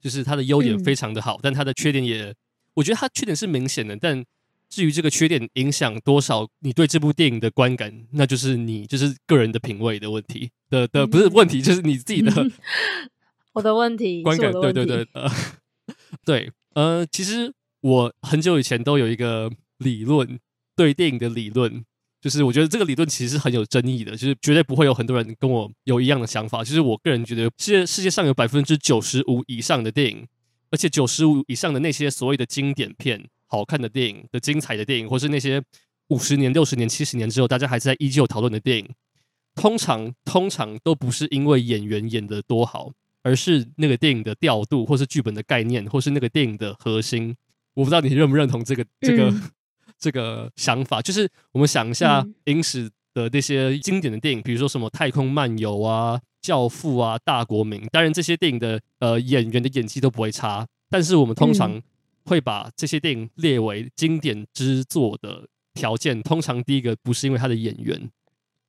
[0.00, 2.34] 就是它的优点非常的好，嗯、但它的缺点也。
[2.72, 4.24] 我觉得它缺点是明显的，但
[4.70, 12.30] 至于这个缺点影响多少你对这部电影的观感，那就是你就是个人的品味的问题的的不是问题，就是你自己的
[13.56, 15.30] 我的问题观感，对对对，呃，
[16.26, 20.38] 对，呃，其实我很久以前都有一个理论，
[20.76, 21.82] 对电影的理论，
[22.20, 30.28] 就是我觉得这个理论其实是很有争议的，就是绝对不会有很多人跟我有一样的想法，就是我个人觉得世界世界上有百分之九十五以上的电影。
[30.68, 35.62] 而且九十五以上的那些所谓的经典片、好看的电影的精彩的电影，或是那些
[36.08, 38.90] 五十年、六十年、七十年之后大家还是在依旧讨论的电影，
[39.54, 42.90] 通常通常都不是因为演员演的多好，
[43.26, 47.34] 而是那个电影的调度，或是剧本的概念，或是那个电影的核心。
[47.74, 49.42] 我不知道你认不认同这个这个、嗯、
[49.98, 51.02] 这个想法。
[51.02, 56.20] 就是我们想一下影史的那些经典的电影，比如说什么《太空漫游》啊。
[56.42, 61.82] 教父啊，大国民，当然这些电影的呃演员的演技都不会差，但是我们通常
[62.24, 68.08] 会把这些电影列为经典之作的条件，通常第一个不是因为他的演员，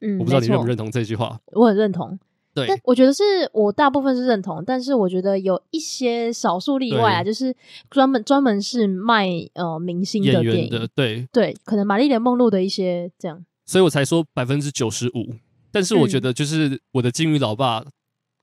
[0.01, 2.17] 嗯，我不知道你认不认同这句话，我很认同，
[2.57, 7.55] 对，但我觉得是我大部分是认同，但是我觉得有一些少数例外啊，就是
[7.91, 15.35] 专门专门是卖呃明星的电影的，对对，可能玛丽莲梦露的一些这样，所以我才说百分之九十五。
[15.69, 17.85] 但是我觉得，就是我的金鱼老爸，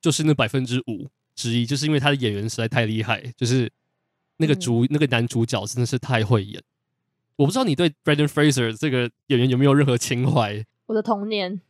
[0.00, 3.68] 就是那百分之五之一，就是因为他的演员实在太厉害，就是
[4.36, 6.62] 那个主、嗯、那个男主角真的是太会演。
[7.36, 10.64] 我不知道你对 Brendan Fraser 这个演员有没有任何情怀？
[10.86, 11.60] 我的童年，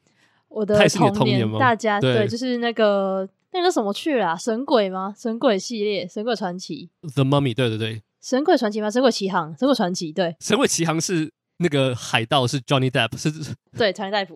[0.55, 1.59] 我的童年吗？
[1.59, 4.37] 大家对，对，就是那个那个什么去了、啊？
[4.37, 5.15] 神鬼吗？
[5.19, 8.91] 神鬼系列，神鬼传奇，The Mummy，对对对，神鬼传奇吗？
[8.91, 13.31] 神鬼奇航，神鬼传奇，对，神鬼奇航是那个海盗，是 Johnny Depp，是，
[13.77, 14.27] 对，，Johnny Depp，。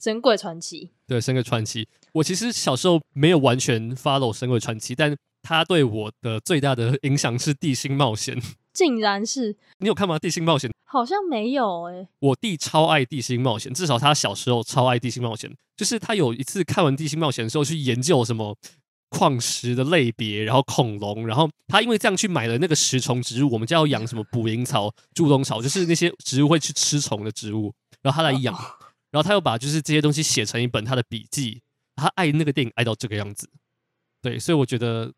[0.04, 8.36] 《神鬼传奇》对，《神鬼传奇》，我其实小时候没有完全 follow《神鬼传奇》，但他对我的最大的影响是《地心冒险》。
[8.72, 10.14] 竟然是你有看吗？
[10.20, 12.08] 《地心冒险》好像没有哎、欸。
[12.20, 15.50] 我弟超爱《地心冒险》，至少他小时候超爱《地心冒险》。
[15.76, 18.56] 就是他有一次看完《地心冒险》的时候，去研究什么
[19.10, 28.54] 矿石的类别，然后恐龙，然后他因为这样去买了那个食虫植物，我们家要养什么捕蝇草、猪笼草，就是那些植物会去吃虫的植物，然后他来养。
[29.10, 31.62] 然后他又把就是这些东西写成一本他的笔记，
[31.96, 33.48] 他爱那个电影爱到这个样子，
[34.20, 35.10] 对，所以我觉得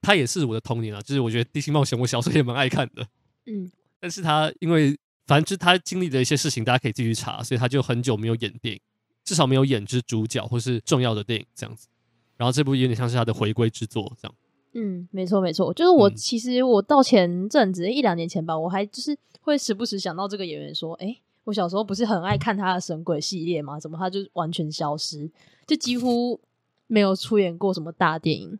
[0.00, 1.00] 他也是我的童年啊。
[1.02, 3.06] 就是我觉得《地心冒险》我小时候也蛮爱看的，
[3.44, 8.80] 嗯，但是他因为反正就是他经历的一些事情，大家可以继续查，所以他就很久没有演电影，
[9.24, 11.88] 至少没有演就是主角或是重要的电影这样子。
[12.36, 14.34] 然后这部有点像是他的回归之作这样。
[14.72, 21.18] 嗯，没错没错，就是我其实我到前阵子一两年前吧，我还就是会时不时想到这个演员说，哎。
[21.44, 23.78] 我小时候不是很爱看他的神鬼系列吗？
[23.78, 25.30] 怎么他就完全消失，
[25.66, 26.40] 就几乎
[26.86, 28.58] 没有出演过什么大电影，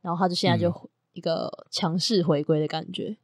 [0.00, 3.18] 然后他就现在就一个强势回归的感觉，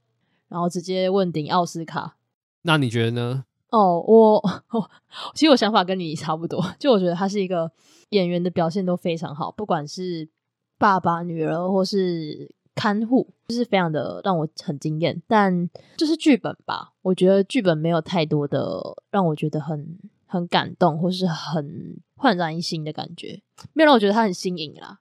[0.49, 2.17] 然后直接问鼎奥斯卡。
[2.63, 3.45] 那你觉得呢？
[3.71, 4.35] 哦，我
[4.71, 4.91] 我
[5.35, 7.73] 其实我想法跟你差不多，就我觉得他是一个
[8.11, 10.29] 演员的表现都非常好，不管是
[10.77, 15.23] 爸爸、女儿或是看护，就是非常的让我很惊艳。
[15.27, 23.41] 但就是剧本吧，我觉得剧本没有太多的让我觉得很很感动，或是很焕然一新的感觉，
[23.73, 25.01] 没有让我觉得他很新颖啦，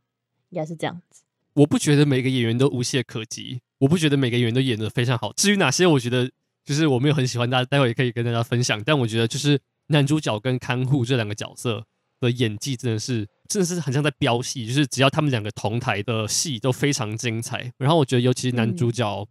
[0.49, 1.23] 应该是这样子。
[1.55, 5.33] 我不觉得每个演员都无懈可击，我不觉得每个演员都演的非常好。
[5.33, 6.31] 至于哪些，我觉得。
[6.63, 8.81] 就是我没有很喜欢，大家待会也可以跟大家分享。
[8.85, 11.83] 但我觉得，就是男主角跟看护这两个角色
[12.19, 14.67] 的演技真的是，真的是很像在飙戏。
[14.67, 17.73] 就是只要他们两个同台的戏都非常精彩。
[17.77, 19.27] 然后我觉得，尤其是男主角，嗯、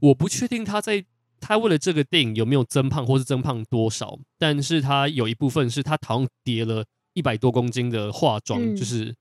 [0.00, 1.04] 我不确定他在
[1.40, 4.18] 他为了这个电影有没有增胖，或是增胖多少。
[4.38, 9.14] 但是他有一部分是他好像叠了一百多公斤的化妆，嗯、就是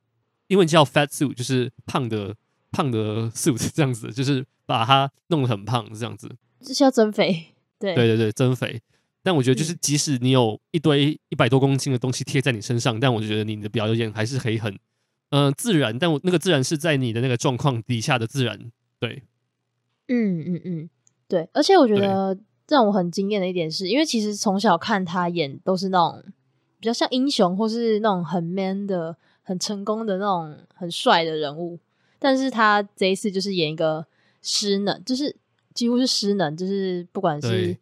[0.47, 2.35] 因为叫 fat suit，就是胖的
[2.71, 6.29] 胖的 suit 这样子，就是把他弄得很胖这样子。
[6.61, 8.81] 这是要增肥，对对对对，增肥。
[9.21, 14.73] 但我觉得，就是即使你有一堆一百多公斤的东西贴在你身上，但我觉得你的表演还是可以很
[15.31, 15.97] 嗯、呃、自然。
[15.99, 18.71] 但我那个自然是在你的那个状况底下的自然。
[18.97, 19.23] 对，
[20.07, 20.89] 嗯嗯嗯，
[21.27, 21.49] 对。
[21.53, 26.23] 而且我觉得让我很惊艳的一点是，因为其实从小看他演都是那种
[26.79, 31.77] 比较像英雄，或是那种很 man 的、很成功的那种很帅的人物。
[32.17, 34.07] 但是他这一次就是演一个
[34.41, 35.35] 失能，就是。
[35.73, 37.77] 几乎是失能，就是不管是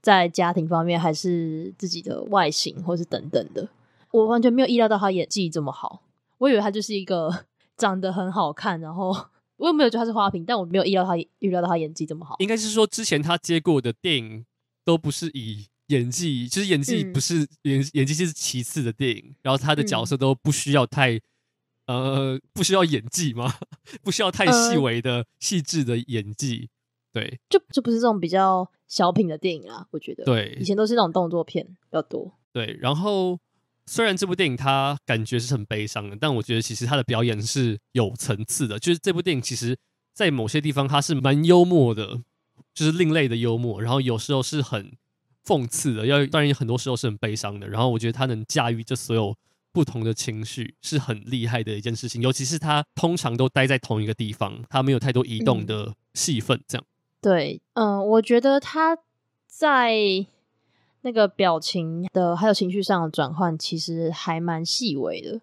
[0.00, 3.68] 在家庭方面，还是自己的外形，或是等等的，
[4.10, 6.02] 我完全没有意料到他演技这么好。
[6.38, 9.16] 我以为他就是一个 长得很好看，然后
[9.56, 12.36] 我也没有觉得他是花瓶，但我没有意料他预料到他演技这么好。
[12.38, 14.44] 应该是说，之前他接过的电影
[14.84, 21.12] 都不是以演技，就是演技不是演、嗯、演技是其次的电影，然后他的角色都不需要太、
[21.86, 21.96] 嗯、
[22.34, 23.54] 呃不需要演技吗？
[24.02, 26.68] 不需要太细微的细致、呃、的演技。
[27.14, 30.24] 对，就就不是这种比较小品的电影啦，我觉得。
[30.24, 32.34] 对，以前都是那种动作片比较多。
[32.52, 33.38] 对，然后
[33.86, 38.80] 虽然这部电影它感觉是很悲伤的，但我觉得其实它的表演是有层次的。
[38.80, 39.78] 就是这部电影其实，
[40.12, 42.20] 在某些地方它是蛮幽默的，
[42.74, 43.80] 就是另类的幽默。
[43.80, 44.96] 然后有时候是很
[45.46, 47.68] 讽刺的，要当然有很多时候是很悲伤的。
[47.68, 49.36] 然后我觉得他能驾驭这所有
[49.72, 52.20] 不同的情绪，是很厉害的一件事情。
[52.20, 56.84] 尤其是他通常都待在同一个地方，他没有太多移动的戏份，这样。
[56.84, 56.93] 嗯
[57.24, 58.98] 对，嗯，我觉得他
[59.46, 59.96] 在
[61.00, 65.40] 那个表情的还有情绪上的转换，其实还蛮细微的。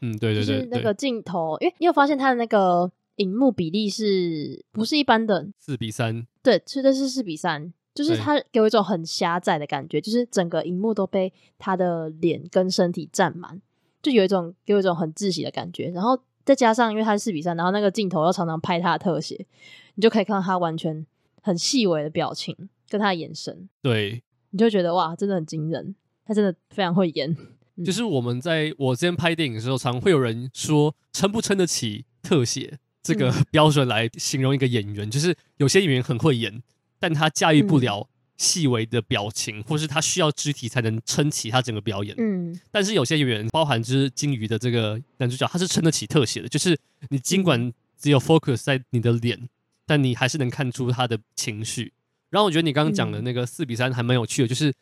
[0.00, 6.26] 嗯，对对对，就是那个镜头，因为你有发现他的那个荧幕比例是不是一般的四比三？
[6.42, 13.60] 对，是的是四比三，就是他给我一种很狭窄的感觉，就是整个荧幕都被他的脸跟身体占满，
[14.02, 15.90] 就有一种给我一种很窒息的感觉。
[15.90, 19.46] 然后再加上因为他是四比三，然后那个镜头又常常拍他的特写，
[19.94, 21.06] 你就可以看到他完全。
[21.42, 22.56] 很细微的表情
[22.88, 27.36] 跟他的眼神，对，你就觉得哇，真的很惊人，他真的非常会演。
[27.84, 35.08] 就是我们在我之前拍电影的时候，常会有人说撑不撑得起特写这个 标准来形容一个演员。
[35.08, 36.62] 嗯、就是有些演员很会演，
[37.00, 42.14] 但他驾驭不了细微的表情，嗯、或是他需要肢体才能撑起他整个表演。
[42.18, 46.48] 嗯，但是有些演员，包含就是金鱼的这个男主角，他是撑得起特写的。
[46.48, 46.78] 就是
[47.08, 49.48] 你尽管只有 focus 在你的脸。
[49.86, 51.92] 但你还是能看出他的情绪，
[52.30, 54.72] 然后我觉得你刚刚讲的那个四比三还蛮有趣的，就是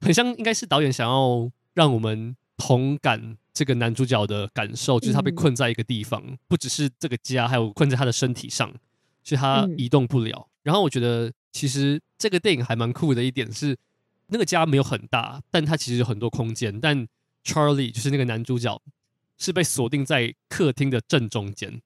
[0.00, 8.72] 很像应该是导演想要让我们同感这个男主角的感受，就是他被困在一个地方，不只是这个家，还有困在他的身体上，
[9.22, 10.48] 所以他移动不了。
[10.62, 13.76] 然后我觉得其实这个电影还蛮酷的一点是，
[14.28, 17.06] 那个家没有很大，但它其实有很多空间，但
[17.44, 18.80] Charlie 就是那个男主角
[19.36, 21.82] 是被锁定在客厅的正中间。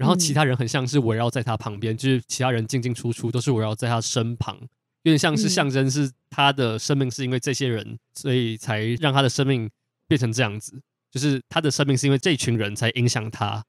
[0.00, 4.56] 然后其他人很像是围绕在他旁边，嗯、就是其他人进进出出都是围绕在他身旁，
[5.02, 9.68] 有点像是象征是他的生命是因为这些人，所以才让他的生命
[10.08, 10.80] 变成这样子。
[11.10, 13.62] 就是他的生命是因为这群人才影响他。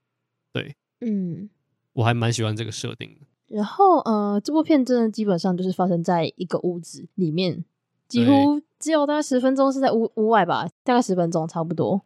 [0.54, 1.50] 对，嗯，
[1.92, 3.28] 我还蛮喜欢这个设定的。
[3.48, 7.66] 然后呃，这部片真的基本上就是发生在一个屋子里面，
[8.08, 12.02] 几乎只有大概十分钟是在屋屋外吧，大概十分钟差不多。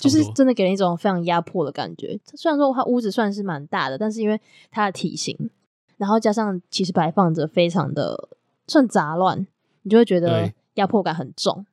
[0.00, 2.18] 就是真的给人一种非常压迫的感觉。
[2.34, 4.40] 虽然说它屋子算是蛮大的，但是因为
[4.70, 5.50] 它的体型，
[5.98, 8.30] 然后加上其实摆放着非常的
[8.66, 9.46] 算杂乱，
[9.82, 11.66] 你就会觉得压迫感很重。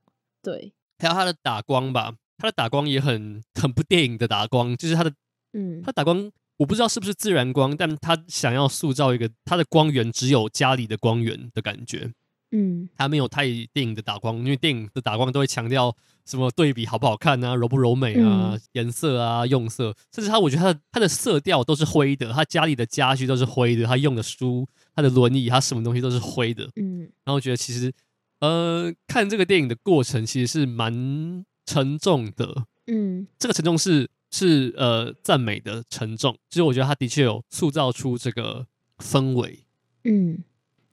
[0.44, 5.12] 对，还有它的打光吧，它的打光也很 很不电影的打光，就是它的
[5.54, 12.12] 嗯，它打光我不知道是不是自然光，但它想要塑造一个它的光源只有家里的光源的感觉。
[12.52, 15.96] 嗯，它没有太电影的打光，因为电影的打光都会强调
[16.26, 26.70] 什么对比好不好看啊，柔不柔美啊，嗯、颜色啊，用色，甚至他，我觉得他的它的色调都是灰的，他家里的家具都是灰的，他用的书、他的轮椅、他什么东西都是灰的。
[26.76, 27.94] 嗯，然后我觉得其实
[28.40, 32.66] 呃，看这个电影的过程其实是蛮沉重的。
[32.88, 38.68] 嗯，这个沉重是是呃赞美的沉重，其实我觉得他的确有塑造出这个
[39.00, 39.66] 氛围。
[40.06, 40.44] 嗯，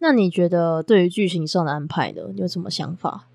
[0.07, 3.27] 那你觉得对于剧情上的安排呢，你有什么想法？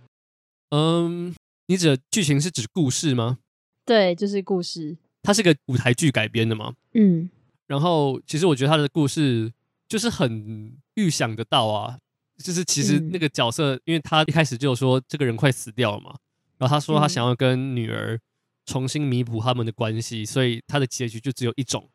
[0.70, 1.34] 嗯，
[1.66, 3.40] 你指的剧情是指故事吗？
[3.84, 4.96] 对，就是故事。
[5.24, 6.76] 它是个舞台剧改编的嘛？
[6.94, 7.28] 嗯，
[7.66, 9.52] 然后其实我觉得他的故事
[9.88, 11.98] 就是很预想得到啊，
[12.38, 16.16] 就是其实那个角色，嗯、因为他一开始就说这个人快死掉了嘛，
[16.60, 18.20] 然后他说他想要跟女儿
[18.68, 21.90] 重新弥补他们的关系，所以他的结局就只有一种，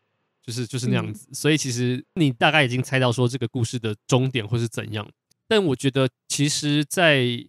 [0.44, 1.26] 就是就是那样子。
[1.30, 5.08] 嗯、所以其实你大概已经猜到说这个故事的终点会是怎样，
[5.48, 7.46] 但我觉得其实在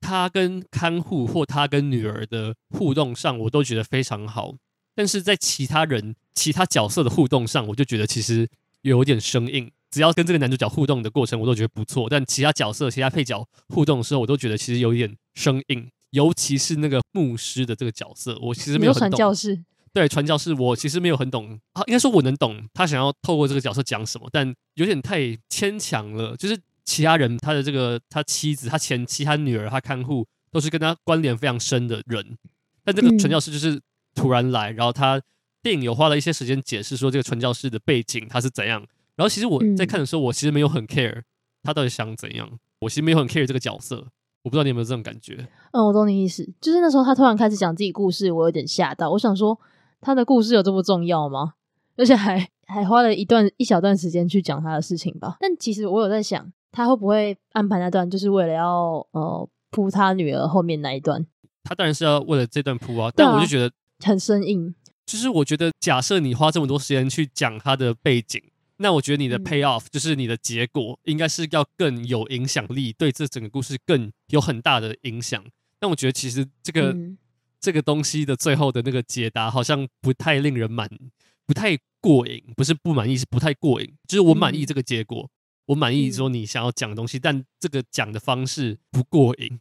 [0.00, 4.54] 他跟看护或他跟女儿的互动上，我都觉得非常好。
[4.94, 8.48] 但是在其他人、其他角色的互动上，我就觉得其实
[8.82, 9.70] 有点生硬。
[9.90, 12.08] 只要跟这个男主角互动的过程，我都觉得不错。
[12.10, 15.88] 但其他角色、其他配角互动的时候，我都觉得其实有点生硬。
[16.10, 19.10] 尤其是那个牧师的这个角色，我其实没有很懂。
[19.10, 19.62] 传教士
[19.98, 21.58] 对传教士，我其实没有很懂。
[21.72, 26.36] 啊，应该说我能懂他想要透过这个角色讲什么，但有点太牵强了。
[26.36, 26.58] 就是。
[26.88, 32.38] 其他人，他的这个他妻子、他前妻、他女儿、他看护，都是跟他关联非常深的人。
[32.82, 33.78] 但这个传教士就是
[34.14, 35.20] 突然来，然后他
[35.62, 38.80] 电影有花了一些时间解释说这个传教士的背景他是怎样。
[39.16, 41.20] 然后其实我在看的时候，我其实没有很 care
[41.62, 44.06] 他到底想怎样，我其实没有很 care 这个角色。
[44.42, 45.46] 我不知道你有没有这种感觉？
[45.72, 46.48] 嗯，我懂你意思。
[46.58, 49.10] 就是那时候他突然开始讲自己故事，我有点吓到。
[49.10, 49.60] 我想说，
[50.00, 51.54] 他的故事有这么重要吗？
[51.96, 55.36] 而且还还花了一段一小段时间去讲他的事情吧。
[55.40, 56.52] 但其实我有在想。
[56.70, 61.26] 他会不会安排那段，就是为了要呃铺他女儿后面那一段？
[61.64, 63.72] 他当然是要为了这段铺啊，但我就觉得
[64.04, 64.72] 很生硬。
[65.06, 68.40] 就是我觉得，假设你花这么多时间去讲他的背景，
[68.76, 75.42] 那我觉得你的 pay off，就是你的结果，应该是要更有影响力，对这整个故事更有很大的影响。
[75.80, 77.16] 但我觉得其实这个、嗯、
[77.60, 80.88] 这个东西的最后的那个解答，好像不太令人满，
[81.46, 82.42] 不太过瘾。
[82.56, 83.94] 不是不满意，是不太过瘾。
[84.06, 85.22] 就是我满意这个结果。
[85.22, 85.34] 嗯
[85.68, 89.60] 我满意说你想要讲的东西，嗯、但这个讲的方式不过瘾。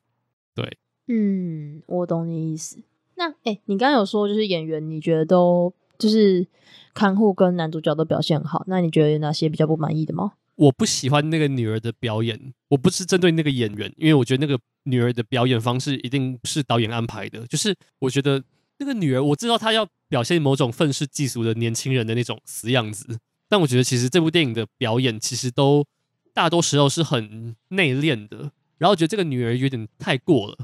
[0.55, 0.77] 对，
[1.07, 2.77] 嗯，我懂你意思。
[3.15, 6.47] 那哎、欸，你刚刚有说就是演员，你觉得都就是
[6.93, 10.31] 看护跟男主角都表现很好，那你觉得有哪些比较不满意的吗？
[10.57, 17.47] 我不喜欢那个女儿的表演，我不是针对那个演员，因为我觉得那个女儿的表演方式一定是导演安排的。
[17.47, 18.43] 就是我觉得
[18.79, 25.85] 那个女儿，我知道她要表现某种愤世嫉俗的年轻人的那种死样子，但我觉得其实这部电影的表演其实都。
[26.33, 30.55] 大多时候是很内敛的，然后觉得这个女儿有点太过了，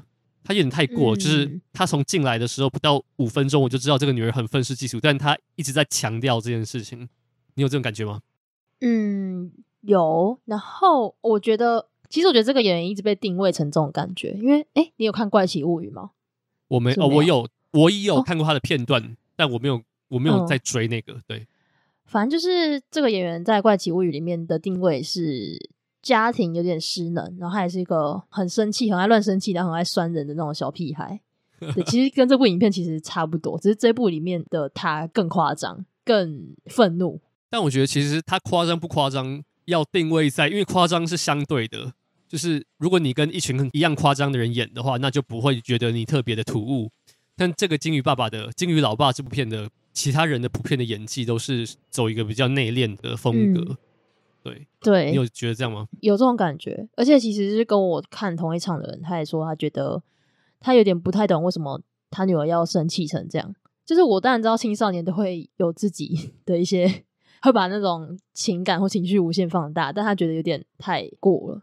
[0.43, 7.09] 她有点太过了，嗯、就是她从进来的时候不到五分钟，我就知道这个女儿很愤世嫉俗，但她一直在强调这件事情，
[7.55, 8.21] 你有这种感觉吗？
[8.81, 9.51] 嗯，
[9.83, 10.37] 有。
[10.45, 16.11] 然后我觉得，其实我觉得这个演员一直被定位成这种感觉，因为哎，你有看《怪奇物语》吗？
[16.67, 21.47] 我没，没哦，我有，我也有看过他的片段，哦、但我没有，我没有在追那个，嗯、对。
[22.05, 25.57] 反正就是这个演员在《怪奇物语》里面的定位是
[26.01, 31.19] 家庭有点失能，然后他也是一个很生气、很爱乱生气、然后很爱酸人的那种小屁孩。
[31.73, 37.21] 对，其实跟这部影片其实差不多，只是这部里面的他更夸张、更愤怒。
[37.49, 41.93] 但我觉得其实他夸张不夸张，要定位在，因为夸张是相对的，
[42.27, 46.89] 就是如果你跟一群一样夸张的人演的话，那就不会觉得你特别的突兀。
[47.35, 49.69] 但这个《金鱼爸爸》的《金鱼老爸》这部片的。
[49.95, 53.77] 其他人的普遍的演技都是走一个比较内敛的风格，嗯、
[54.41, 55.87] 对对，你有觉得这样吗？
[56.01, 60.01] 有这种感觉，而且其实是跟我看同一场的人，他也说他觉得
[60.59, 63.55] 他有点不太懂为什么他女儿要生气成这样。
[63.85, 67.03] 就是我当然知道青少年都会有自己的一些，
[67.43, 71.61] 会把那种情感或情绪无限放大，但他觉得有点太过了。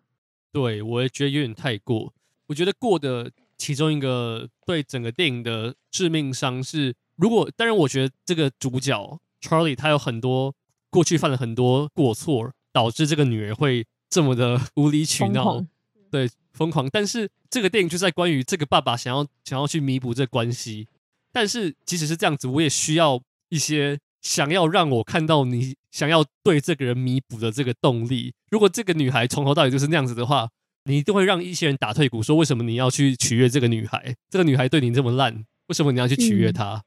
[0.53, 2.13] 对，我也觉得有点太过。
[2.49, 6.95] 我觉得过的其中一个对整个电影的致命伤是。
[7.17, 10.55] 如果当然，我觉得这个主角 Charlie 他有很多
[10.91, 15.65] 过去犯了很多过错，导致这个女儿会这么的 无理取闹，
[16.11, 16.89] 对，疯狂。
[16.91, 20.89] 但是这个电影就在关于这个爸爸想要想要去弥补这关系。
[21.33, 28.35] 但是即使是这样子，我也需要一些想要让我看到你想要对这个人弥补的这个动力。
[28.51, 30.49] 如果这个女孩从头到尾就是那样子的话，
[30.85, 34.15] 你一定会让一些人打退鼓，说为什么你要去取悦这个女孩？
[34.29, 36.75] 这个女孩对你这么烂，为什么你要去取悦她？
[36.75, 36.83] 嗯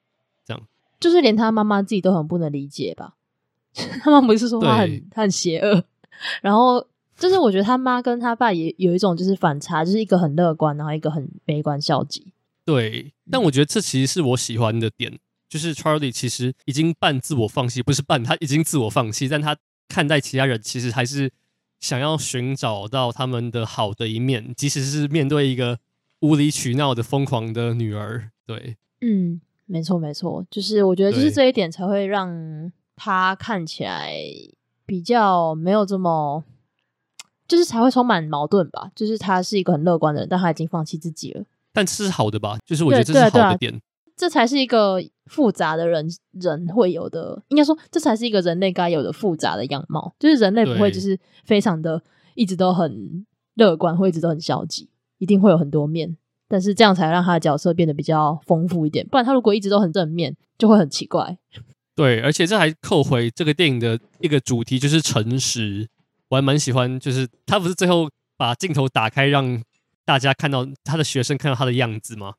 [0.45, 0.61] 这样
[0.99, 3.15] 就是连她妈妈自己都很不能理解吧？
[4.03, 5.83] 他妈不是说他很对他很邪恶，
[6.41, 6.85] 然后
[7.17, 12.31] 就是我觉得他妈跟他爸也有一种就是反差，就是一个很乐观，然后一个很悲观消极。
[12.65, 15.19] 对，但我觉得这其实是我喜欢的点，
[15.53, 19.55] 就是 Charlie 其实已经半自我放弃，不是半，他已经自我放弃，但他
[19.87, 21.31] 看待其他人其实还是
[21.79, 25.77] 想要寻找到他们的好的一面，即使是面对一个
[26.21, 28.31] 无理取闹的疯狂的女儿。
[28.47, 34.11] 对，嗯，没错没错，就是我觉得就是这一点才会让他看起来
[34.87, 36.43] 比较没有这么，
[37.47, 38.89] 就是才会充满矛盾吧。
[38.95, 41.45] 就是他是一个很乐观的人，但他已经放弃自己了。
[41.71, 42.57] 但这是好的吧？
[42.65, 43.79] 就是我觉得这是好的点。
[44.15, 50.13] 这才是一个复杂的人人会有的，应该说，这才是一个人类该有的复杂的样貌。
[50.19, 52.01] 就是人类不会就是非常的
[52.35, 56.15] 一直都很乐观，或一直都很消极，一定会有很多面。
[56.47, 59.07] 但是这样才让他的角色变得比较丰富一点。
[59.07, 61.37] 不然他如果一直都很正面，就会很奇怪。
[61.95, 65.87] 对，而且这还扣回这个电影的一个主题，就是诚实。
[66.29, 69.63] 我还蛮喜欢，就是他不是最后把镜头打开，让
[70.05, 72.35] 大家看到他的学生看到他的样子吗？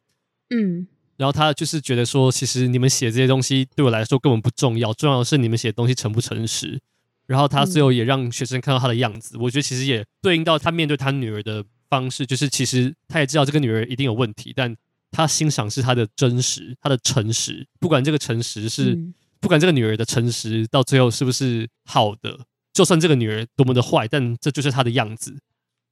[0.50, 0.86] 嗯。
[1.16, 6.80] 然后他就是觉得说，其实你们写这些东西对我来说根本不重要，重要的是你们写的东西诚不诚实。
[7.26, 14.76] 然后他最后也让学生看到他的样子，嗯、我觉得其实也对应到他面对他女儿的方式，就是其实他也知道这个女儿一定有问题，但
[15.10, 17.66] 他欣赏是他的真实，他的诚实。
[17.78, 22.40] 不管这个诚实是，嗯、不管这个女儿的诚实到最后是不是好的，
[22.72, 25.38] 就算这个女儿多么的坏，但这就是她的样子，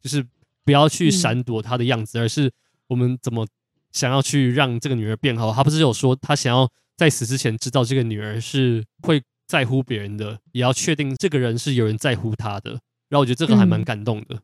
[0.03, 0.27] 就是
[0.65, 2.53] 不要去闪躲她的样子，嗯、而是
[2.89, 3.47] 我们怎么。
[3.93, 12.71] 想要去让这个女儿变好，他不是有说他想要在死之前知道这个女儿是会在乎别人的，也要确定这个人是有人在乎他的。
[13.09, 14.41] 然后我觉得这个还蛮感动的，嗯、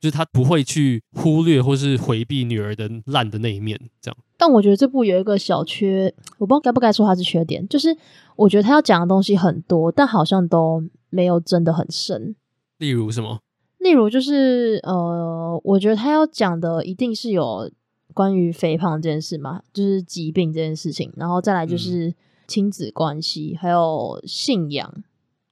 [0.00, 3.78] 就是他不会去忽略或是回避女儿的烂的那一面。
[4.00, 7.96] 这样，但我觉得这部有一个小缺，我不知道该不该说它是缺点，就是
[8.34, 12.34] 我觉得他要讲的东西很多，但好像都没有真的很深。
[12.78, 13.38] 例如什么？
[13.78, 17.70] 例如就是呃，我觉得他要讲的一定是有。
[18.18, 22.12] 关于肥胖这件事嘛，就是疾病这件事情，然后再来就是
[22.48, 24.92] 亲子关系，嗯、还有信仰，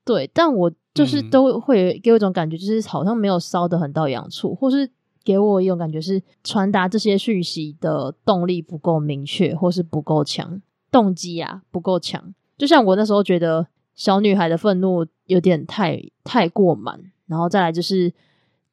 [0.05, 0.29] 对。
[0.35, 4.91] 但我就是都会给我一种感觉，就是好像没有烧得很到痒处，或是
[5.23, 10.61] 给我一种感觉是传达这些讯息的动力不够明确，或是不够强，
[10.91, 12.35] 动机啊不够强。
[12.59, 18.13] 就像我那时候觉得小女孩的愤怒有点太太过满，然后再来就是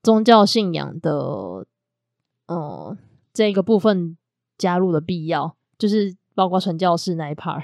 [0.02, 1.68] 宗教信仰的，
[2.48, 2.98] 嗯。
[3.34, 4.16] 这个部分
[4.58, 7.64] 加入的必要，就是包括传教士那一 part，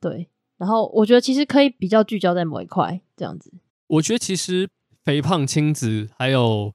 [0.00, 0.28] 对。
[0.56, 3.52] 然后我觉得其实可以比较聚焦在某一块，这样子。
[3.86, 4.68] 我觉得其实
[5.04, 6.74] 肥胖亲子还有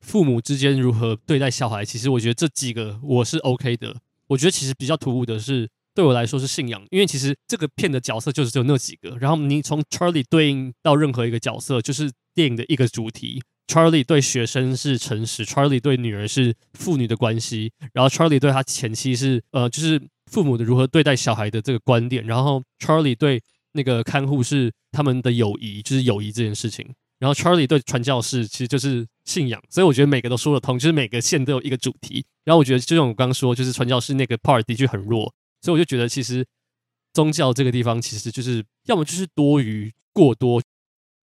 [0.00, 3.96] 父母之间如何对待小孩，其实我觉得这几个我是 OK 的。
[4.26, 13.42] 我觉得其实比较突兀的是，对我来说是信仰，因为其实这个片的角色就是只有那几个，然后你从 Charlie 对应到任何一个角色，就是电影的一个主题。
[13.70, 23.40] Charlie 对学生是诚实，Charlie 对女儿是父女的关系，然后 Charlie 对他前妻是呃，就是父母的如何对待小孩的这个观点，然后 Charlie 对
[23.70, 26.84] 那个看护是他们的友谊，就是友谊这件事情，
[27.20, 32.26] 然后 Charlie 对传教士其实就是信仰，所以我觉得每个都说得通，就是每个线都有一个主题。
[32.42, 36.44] 然后我觉得就像我刚刚说，就是传教士那个 part 的确很弱，所以我就觉得其实
[37.12, 40.60] 宗教这个地方其实就是要么就是多余过多，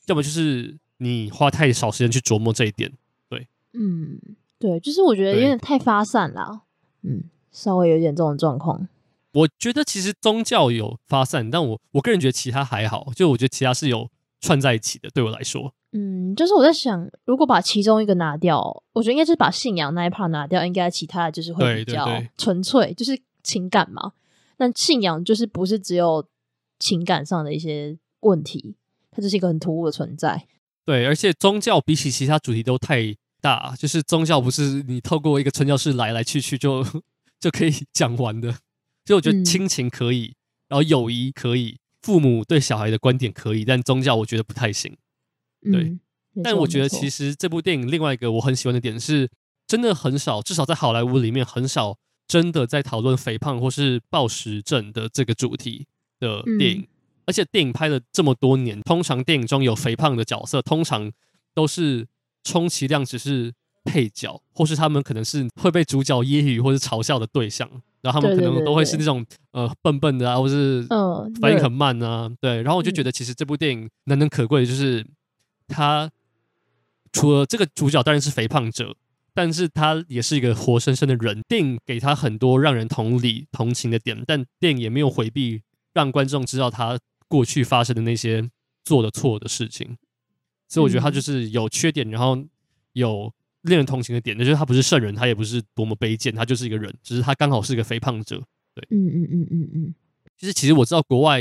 [0.08, 0.76] 要么就是。
[1.02, 2.92] 你花太少时间去琢磨这一点，
[3.28, 4.20] 对，嗯，
[4.58, 6.62] 对，就是我觉得有点太发散了，
[7.02, 8.88] 嗯，稍微有点这种状况。
[9.32, 14.08] 我觉得其实宗教有发散，但我我个人觉得其他还好，就我觉得其他是有
[14.40, 15.08] 串在一起的。
[15.10, 24.12] 对我来说，嗯，就是我在想，如果把其中一个拿掉，我觉得应该是把信仰那一 part 拿掉，应该其他的就是会比较纯粹，就是情感嘛。
[24.56, 26.24] 但信仰就是不是只有
[26.78, 28.76] 情感上的一些问题，
[29.10, 30.46] 它就是一个很突兀的存在。
[30.84, 36.84] 对，而且宗教比起其他主题都太大，就是宗教不是你透过一个传教士来来去去就
[37.38, 38.50] 就可以讲完的。
[39.04, 40.36] 所以我觉得亲情可以，嗯、
[40.70, 44.96] 然后友谊可以，父母对小孩的观点可以，但宗教我觉得不太行。
[45.70, 46.00] 对，嗯、
[46.42, 49.28] 但我觉得其实这部电影另外一个我很喜欢的点是，
[49.66, 55.86] 真的很少，至少在好莱坞里面很少真的在讨论肥胖或是暴食症的这个主题
[56.18, 56.80] 的电影。
[56.80, 56.88] 嗯
[57.26, 61.10] 而且电影拍了这么多年，通常电影中有肥胖的角色，通常
[61.54, 62.06] 都是
[62.42, 63.52] 充其量只是
[63.84, 67.68] 配角，或是他们可能是会被主角揶揄或是嘲笑的对象，
[68.00, 70.84] 然后他们可能都会是那种呃笨笨的啊，或是
[71.40, 72.62] 反应很慢啊，对。
[72.62, 75.06] 然后我就觉得，其实这部电影难能可贵的就是，
[75.68, 76.10] 他
[77.12, 78.96] 除了这个主角当然是肥胖者，
[79.32, 81.40] 但是他也是一个活生生的人。
[81.48, 85.62] 电影给他很多让人同理同情的点，但电影也没有回避
[85.92, 86.98] 让观众知道他。
[87.32, 88.46] 过去发生的那些
[88.84, 89.96] 做的错的事情，
[90.68, 92.36] 所以我觉得他就是有缺点，然后
[92.92, 98.36] 有令人同情的点，就是他不是圣人，他也不是多么卑贱，他就是一个人，只是他刚好是一个肥胖者。
[98.74, 99.94] 对，嗯嗯嗯嗯嗯。
[100.36, 101.40] 就是其实我知道国外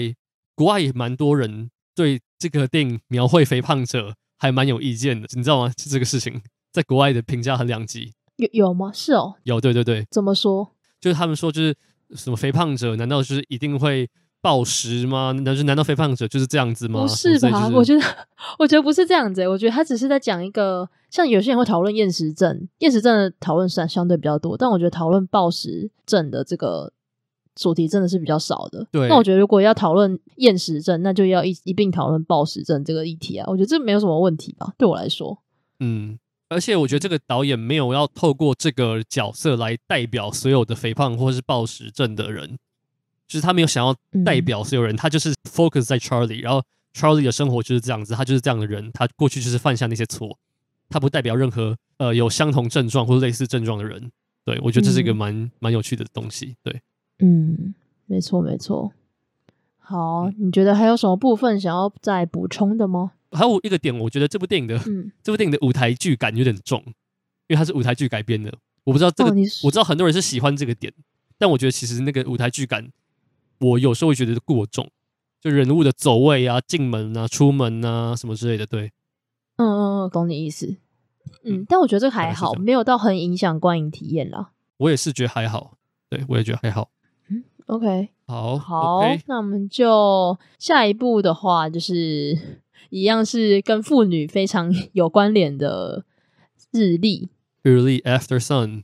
[0.56, 5.74] 国外也蛮多人对这个电影描绘肥胖者还蛮有意见的，你知道吗？
[5.76, 8.14] 就这个事情在国外的评价很两极。
[8.38, 8.94] 有有吗？
[8.94, 10.08] 是哦，有，对对对。
[10.10, 10.74] 怎么说？
[11.02, 11.76] 就是他们说，就是
[12.16, 14.10] 什么肥胖者，难道就是一定会
[14.42, 15.32] 暴食吗？
[15.34, 17.02] 难道难道肥胖者就是这样子吗？
[17.02, 17.70] 不是吧？
[17.74, 18.02] 我觉得，
[18.58, 19.48] 我觉得不是这样子。
[19.48, 26.92] 我觉得他只是在讲一个，像有些人会讨论厌食症，厌食症的讨论相相对比较多，但我觉得讨论暴食症的这个
[27.56, 28.88] 主题真的是比较少的。
[28.92, 29.08] 对。
[29.08, 33.46] 那我觉得如果要讨论厌食症，那就要一一并讨论暴食症这个议题啊。
[33.48, 34.74] 我觉得这没有什么问题吧？
[34.78, 35.38] 对我来说，
[35.80, 36.18] 嗯。
[36.50, 42.58] 而且我觉得这个导演没有要透过这个角色来代表所有的肥胖或是暴食症的人，
[43.32, 46.62] 就是他没有想要代表所有人，嗯、他就是 focus 在 Charlie，然后
[46.94, 50.38] Charlie 的生活就是这样子，他就是这样的人，他过去就是犯下那些错，
[50.90, 54.12] 他不代表任何呃有相同症状或者类似症状的人。
[54.44, 56.58] 对，我觉得这是一个蛮蛮、嗯、有趣的东西。
[56.62, 56.82] 对，
[57.20, 57.74] 嗯，
[58.08, 58.92] 没错没错。
[59.78, 63.14] 好，你觉得还有什么部分想要再补充的吗？
[63.32, 66.84] 还有一个点，我觉得这部电影的、嗯、这部电影的舞台剧感有点重，
[67.48, 68.54] 因为它是舞台剧改编的。
[68.84, 70.92] 我不知道这个，哦、我知道很多人是喜欢这个点，
[71.38, 72.90] 但我觉得其实那个舞台剧感，
[73.62, 74.89] 我有时候会觉得过重，
[75.39, 78.66] 就人物的走位啊、进门啊、出门啊什么之类的。
[78.66, 78.91] 对，
[79.55, 80.76] 嗯嗯嗯，懂你意思。
[81.43, 84.51] 嗯，但我觉得这个还好，没有到很影响观影体验啦。
[84.78, 85.78] 我也是觉得还好，
[86.09, 86.89] 对我也觉得还好。
[87.30, 92.59] 嗯，OK，好，好那我们就下一步的话就是。
[92.89, 96.03] 一样是跟妇女非常有关联的
[96.72, 97.30] 日历。
[97.62, 98.84] 日历 After Sun。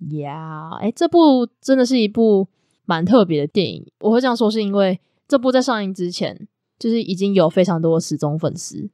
[0.00, 2.48] Yeah，，哎，这部真的是一部
[2.84, 3.86] 蛮特别的电影。
[4.00, 8.88] 我会这样说，是因为这部在上映之前，就是已经有非常多的死忠粉丝，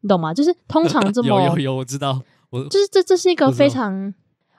[0.00, 0.32] 你懂吗？
[0.32, 4.14] 就是通常这 么有有有，我知道，我就是这这是一个非常，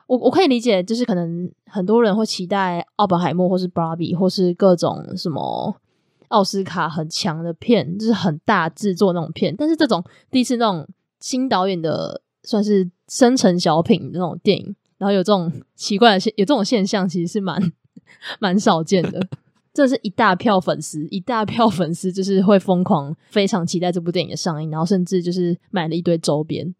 [0.07, 5.75] 我我可以理解，就是可能很多人会期待奥本海默，或是 Barbie，或是各种什么。
[6.29, 10.85] 奥斯卡很强的片，就是很大制作那种片，但是这种第一次那种
[11.19, 17.61] 新导演的算是生成小品那种电影，然后有这种奇怪的现，有这种现象，其实是蛮
[18.39, 19.27] 蛮少见的。
[19.73, 26.73] 这是一大票粉丝，一大票粉丝就是会疯狂非常期待这部电影的上映，然后甚至就是买了一堆周边，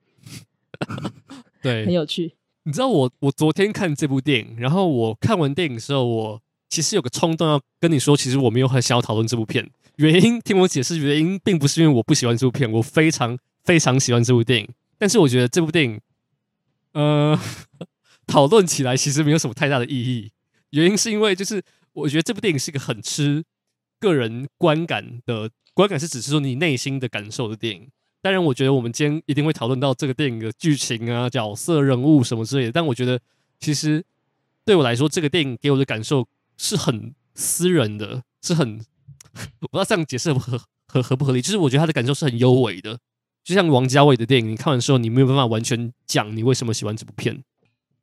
[1.62, 2.34] 对，很有趣。
[2.64, 6.42] 你知道我我昨天看这部电影，然后我看完电影的时候我。
[6.68, 9.70] 其实有个冲动要跟你说，其实我没有很想要讨论这部片。
[9.98, 14.68] 原因听我解释，原因并不是因为我不喜欢这部片，我非常非常喜欢这部电影。
[14.98, 16.02] 但是我觉得这部电影，
[16.94, 17.40] 呃，
[18.28, 20.32] 讨论起来其实没有什么太大的意义。
[20.82, 21.62] 原因是因为就是
[21.94, 23.44] 我觉得这部电影是一个很吃
[24.00, 27.90] 个人观感的，观感是只是说你内心的感受的电影。
[28.22, 32.72] 当然，我觉得我们今天一定会讨论到这个电影的剧情啊、角色、人物什么之类的。
[32.72, 33.20] 但我觉得
[33.60, 34.04] 其实
[34.64, 36.28] 对我来说，这个电影给我的感受。
[36.58, 38.80] 是很私人的，是很
[39.60, 40.58] 我不知道这样解释合
[40.88, 41.42] 合合不合理。
[41.42, 42.98] 就是我觉得他的感受是很幽微的，
[43.44, 47.44] 就像王家卫的电影，你看完之后你没有办法完全讲你为什么喜欢这部片。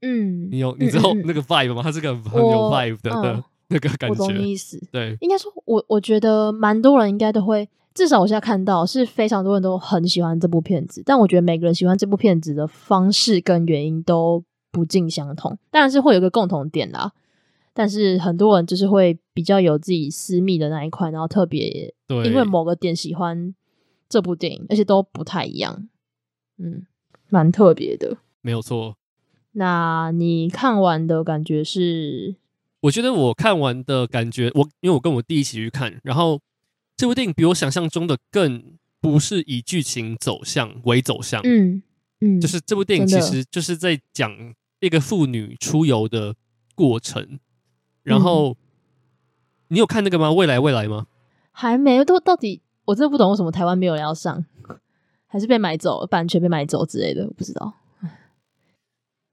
[0.02, 1.82] 嗯，你有你知道那个 vibe 吗？
[1.82, 4.22] 他是个很有 vibe 的的、嗯、那个感觉。
[4.22, 4.78] 我懂你意思。
[4.90, 17.12] 对，应该说我我觉得蛮多人应该都会，至少我现在看到是非常多人都很喜欢这部片子，但我觉得每个人喜欢这部片子的方式跟原因都不尽相同，当然是会有一个共同点啦。
[17.74, 23.54] 但是很多人就是会比较有自己私密的那一块，然后特别因为某个点喜欢
[24.08, 25.88] 这部电影，而且都不太一样，
[26.58, 26.86] 嗯，
[27.30, 28.96] 蛮特别的，没有错。
[29.52, 32.36] 那你看完的感觉是？
[32.80, 36.40] 我觉得我看完的感觉，我因为我跟我弟一起去看，然后
[36.96, 41.82] 这部电影比我想象中的更不是以剧情走向为走向，嗯
[42.20, 44.32] 嗯，就是这部电影其实就是在讲
[44.80, 46.34] 一个妇女出游的
[46.74, 47.38] 过程。
[48.02, 48.56] 然后，嗯、
[49.68, 50.32] 你有看那个吗？
[50.32, 51.06] 未来未来吗？
[51.52, 54.44] 还没，都到底我真的不懂为什么台湾没有人要上，
[55.26, 57.74] 还是被买走，版权被买走之类的，我不知道。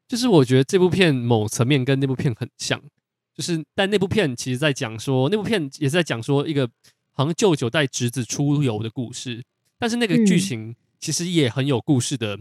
[0.09, 2.81] 就是我觉得这部片某层面跟那部片很像，
[3.33, 6.69] 就是但那部片其实在讲说，那部片也是在讲说一个
[7.13, 9.43] 好像舅舅带侄子出游的故事，
[9.77, 12.39] 但是那个剧情其实也很有故事的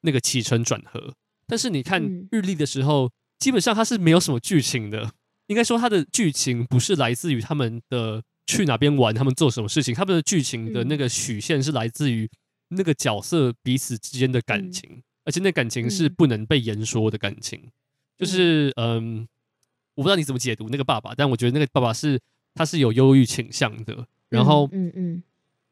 [0.00, 1.14] 那个起承转合。
[1.46, 2.02] 但是你看
[2.32, 5.12] 日历的时候，基本上它是没有什么剧情的。
[5.48, 9.92] 应该说，它的剧情不是来自于他们的去哪边玩，他们做什么事情。
[9.92, 12.30] 他们的剧情的那个曲线是来自于
[12.68, 17.60] 那个角色彼此之间的感情，嗯、而且那感情是不能被言说的感情。
[17.60, 17.72] 嗯、
[18.18, 19.26] 就是嗯，
[19.94, 22.20] 我不知道你怎么解读那个爸爸，但我觉得那个爸爸是
[22.54, 24.06] 他是有忧郁倾向的。
[24.28, 25.22] 然后，嗯嗯，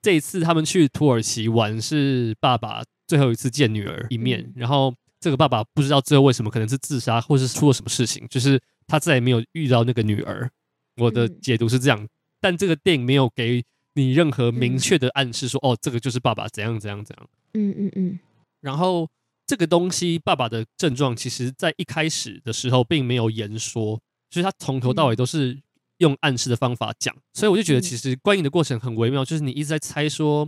[0.02, 4.40] 这一次他们去土耳其玩，是爸爸最后一次见女儿一面。
[4.40, 8.60] 嗯、然后，这个爸爸不知道最后为什么，可能是自杀，或是出了什么事情，就是。
[8.90, 10.50] 他再也没有遇到那个女儿，
[10.96, 12.08] 我的解读是这样，嗯、
[12.40, 18.18] 但这个电影没有给你任何明确的暗示说，哦，这个就是爸爸怎样怎样怎样，嗯嗯嗯。
[18.62, 19.06] 然后
[19.48, 23.98] 这个东西，爸爸的症状，其实在一开始的时候并没有言说，
[24.30, 25.58] 所以他从头到尾都是
[25.96, 30.46] 用暗示的方法讲，嗯、所以我就觉得其实观影的过程很微妙，就是你一直在猜说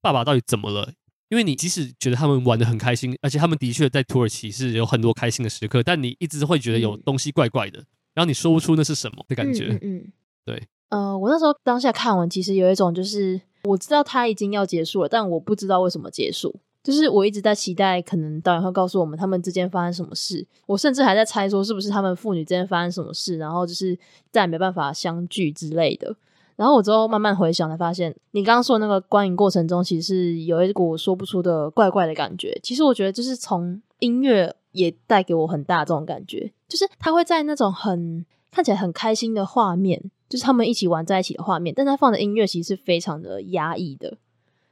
[0.00, 0.92] 爸爸到底怎么了，
[1.28, 7.80] 因为你即使觉得他们玩的很开心，而且他们的确在土耳其是有很多开心的时刻，但你一直会觉得有东西怪怪的，
[8.14, 9.66] 然后你说不出那是什么的感觉。
[9.70, 10.12] 嗯，嗯，嗯，
[10.44, 10.62] 对。
[10.90, 16.60] 呃，我那时候当下看完，其实有一种就是我知道他已经要结束了，但我不知道为什么结束。
[16.86, 20.46] 就是我一直在期待，可能导演会告诉我们他们之间发生什么事。
[20.66, 23.98] 我甚至还在猜说，是不是他们父女之间发生什么事，然后就是
[24.30, 26.14] 再也没办法相聚之类的。
[26.54, 32.56] 然后我之后慢慢回想，才发现你刚刚说的那个观影过程中，其实是有一股说不出的怪怪的感觉。
[32.62, 44.16] 其实我觉得，就是从音乐也带给我很大这种感觉，就是他会在那种很看起来很开心的画面，就是他们一起玩在一起的画面，但他放的音乐其实是非常的压抑的，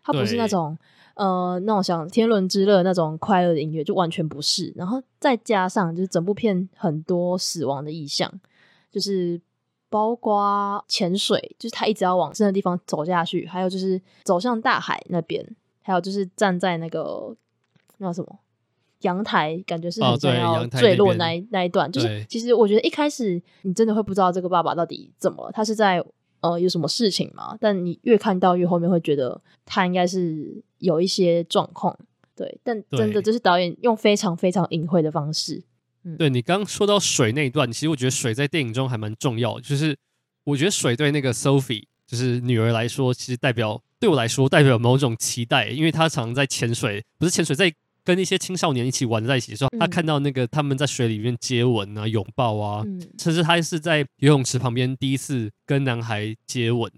[0.04, 0.78] 他不是那种。
[1.14, 8.32] 呃，那种像天伦之乐那种快乐的音乐就完全不是，然后再加上就是整部片很多死亡的意象，
[8.90, 9.40] 就是
[9.88, 15.46] 包括潜水，就是他一直要往深的地方走下去，还有就是走向大海那边，
[15.82, 17.36] 还有就是站在那个
[17.98, 18.38] 那什么
[19.02, 26.04] 阳台，感觉是很想要坠落那一、哦、那，那一段，就是其实我觉得一开始你真的会不知道这个爸爸到底怎么了，他是在。
[26.44, 27.56] 呃，有什么事情嘛？
[27.58, 31.98] 但你越看到越后面，会觉得他应该是有一些状况，
[32.36, 32.60] 对。
[32.62, 35.62] 但真的，就是导演用非常非常隐晦的方式。
[36.02, 39.62] 嗯，对，你刚刚说到水那一段，其实我觉得水在电影中还蛮重要的。
[39.62, 39.96] 就是
[40.44, 47.72] 我觉得水对那个 Sophie，就是女儿来说，其实代表对我来说代表某种期待，因为她常常在潜水，不是潜水在。
[48.04, 56.90] 跟一些青少年一起玩在一起的时候，他看到那个他们在水里面接吻啊、拥抱啊，嗯、甚至他是在游泳池旁边第一次跟男孩接吻，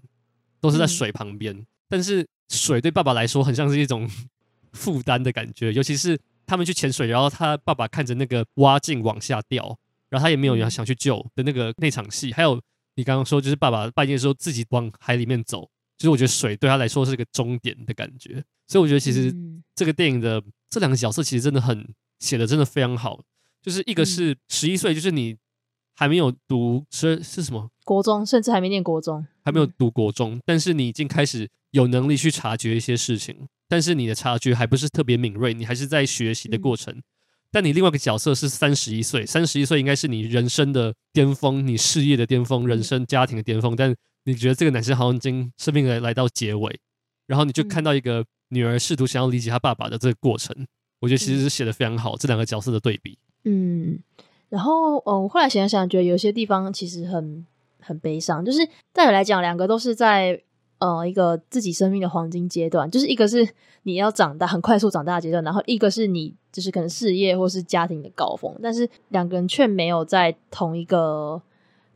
[0.59, 1.55] 都是在水旁边。
[1.55, 4.07] 嗯、但是水对爸爸来说很像是一种
[4.73, 9.77] 负担的感觉，尤其是他们去潜水，然后他爸爸看着那个蛙镜往下掉，
[10.09, 12.33] 然后他也没有人想去救的那个那场戏。
[12.33, 12.61] 还有
[12.95, 18.43] 你刚刚说，就是爸爸半夜的时候自己往海里面走，就是我觉得水对他来说是个终点的感觉。
[18.67, 19.33] 所以我觉得其实
[19.75, 20.43] 这个电影的。
[20.69, 21.87] 这两个角色其实真的很
[22.19, 23.21] 写的真的非常好，
[23.61, 25.37] 就是一个是十一岁，就是你
[25.95, 27.71] 还没有读是是什么？
[27.85, 36.93] 国中，甚至还没念国中，还没有读国中，但是你已经开始有能力去察觉一些事情，但是你的察觉还不是特别敏锐，你还是在学习的过程。
[36.93, 37.03] 嗯、
[37.49, 43.95] 但你另外一个角色是三十一岁，三十一岁应该是你人生的巅峰，你事业的巅峰，人生家庭的巅峰，但
[44.27, 46.79] 你觉得这个男生好像已经生命来来到结尾，
[47.25, 48.23] 然后你就看到一个。
[48.49, 50.55] 女儿试图想要理解她爸爸的这个过程，
[51.01, 52.13] 我觉得其实是写的非常好。
[52.13, 53.99] 嗯、这两个角色的对比，嗯，
[54.47, 57.45] 然后嗯，我后来想想，觉得有些地方其实很
[57.81, 58.45] 很悲伤。
[58.45, 60.41] 就是再有来讲，两个都是在
[60.79, 63.45] 呃一个自己生命的黄金阶段，就是一个是
[63.83, 71.41] 你要长大很快速长大的阶段，然后一个是你就是可能事业或是家庭的高峰，但是两个人却没有在同一个。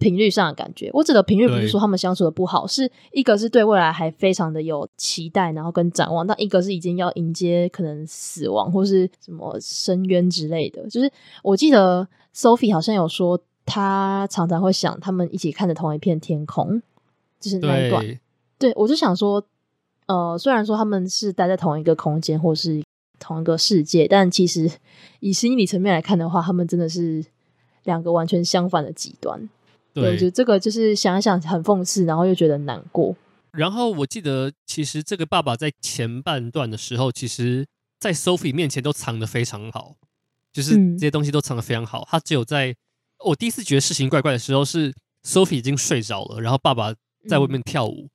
[0.02, 10.90] 频率上的感觉，我指的频率不是说他们相处的不好，是一个是对未来还非常的有期待，然后跟展望，但一个是已经要迎接可能死亡或是什么深渊之类的。
[10.90, 11.10] 就是
[11.44, 16.82] 我记得 Sophie 好像有说，她常常会想他们一起看着同一片天空，
[17.40, 18.04] 就是那一段。
[18.04, 18.20] 对，
[18.58, 19.44] 对我就想说，
[20.08, 22.84] 呃，虽然说他们是待在同一个空间或是
[23.20, 24.68] 同一个世界，但其实
[25.20, 27.24] 以心理层面来看的话，他们真的是
[27.84, 29.48] 两个完全相反的极端。
[29.94, 33.16] 对，我觉得这个就是想一想很讽刺，然后又觉得难过。
[33.52, 37.68] 然后我记得，其实这个爸爸在前半段的时候，其实，
[38.00, 39.96] 在 Sophie 面前都藏得非常好，
[40.54, 42.04] 就是这些东西都藏得非常好。
[42.04, 42.74] 嗯、他只有在
[43.26, 44.94] 我第一次觉得事情怪怪的时候，是
[45.26, 46.94] Sophie 已经睡着了，然后爸爸
[47.28, 48.10] 在外面跳舞，嗯、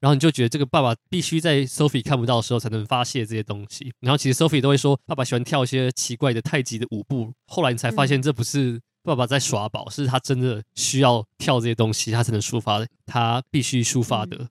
[0.00, 3.90] 然后你就觉得这个爸爸必须在 Sophie 看不到的时候才能发泄这些东西。
[4.00, 7.32] 然后其实 Sophie 都会说，爸爸喜欢跳一些奇怪的太极的舞步。
[7.46, 8.78] 后来你才发现，这不是。
[9.02, 14.36] 爸爸在耍宝，是他真的需要跳这些东西，他才能抒发，他必须抒发的。
[14.36, 14.48] 嗯、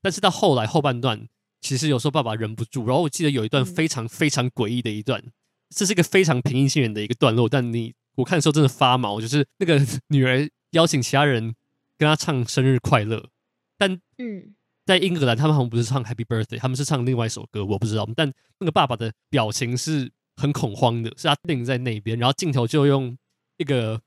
[0.00, 1.26] 但是到后来后半段，
[1.60, 2.86] 其实有时候爸爸忍不住。
[2.86, 5.22] 然后我记得有一段非常非常诡异的一段，
[5.70, 11.54] 这是一个非常平易近人的一个段落，但你我看的时候真的发毛，就是那个女儿邀请其他人
[11.96, 13.30] 跟她唱生日快乐，
[13.76, 14.54] 但嗯，
[14.86, 18.08] 在英格兰他们好像不是唱 Happy Birthday，他们是唱另外一首歌，我不知道。
[18.14, 23.18] 但那个爸爸的表情是很恐慌的，是他定在那边，然后镜头就用。
[23.58, 24.00] 一个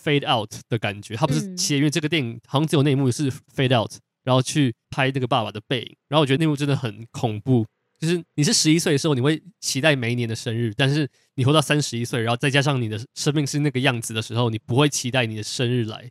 [0.00, 3.90] fade out 的感觉，他不是切，因为这个电影好像只有那一幕是 fade out，
[4.22, 7.66] 然后去拍那个爸爸的背影，然后我觉得那幕真的很恐怖。
[7.98, 16.10] 就是你是十一岁的时候，你会期待每一年的生日，但是你活到三十一岁，然后再加上你的生命是那个样子的时候，你不会期待你的生日来。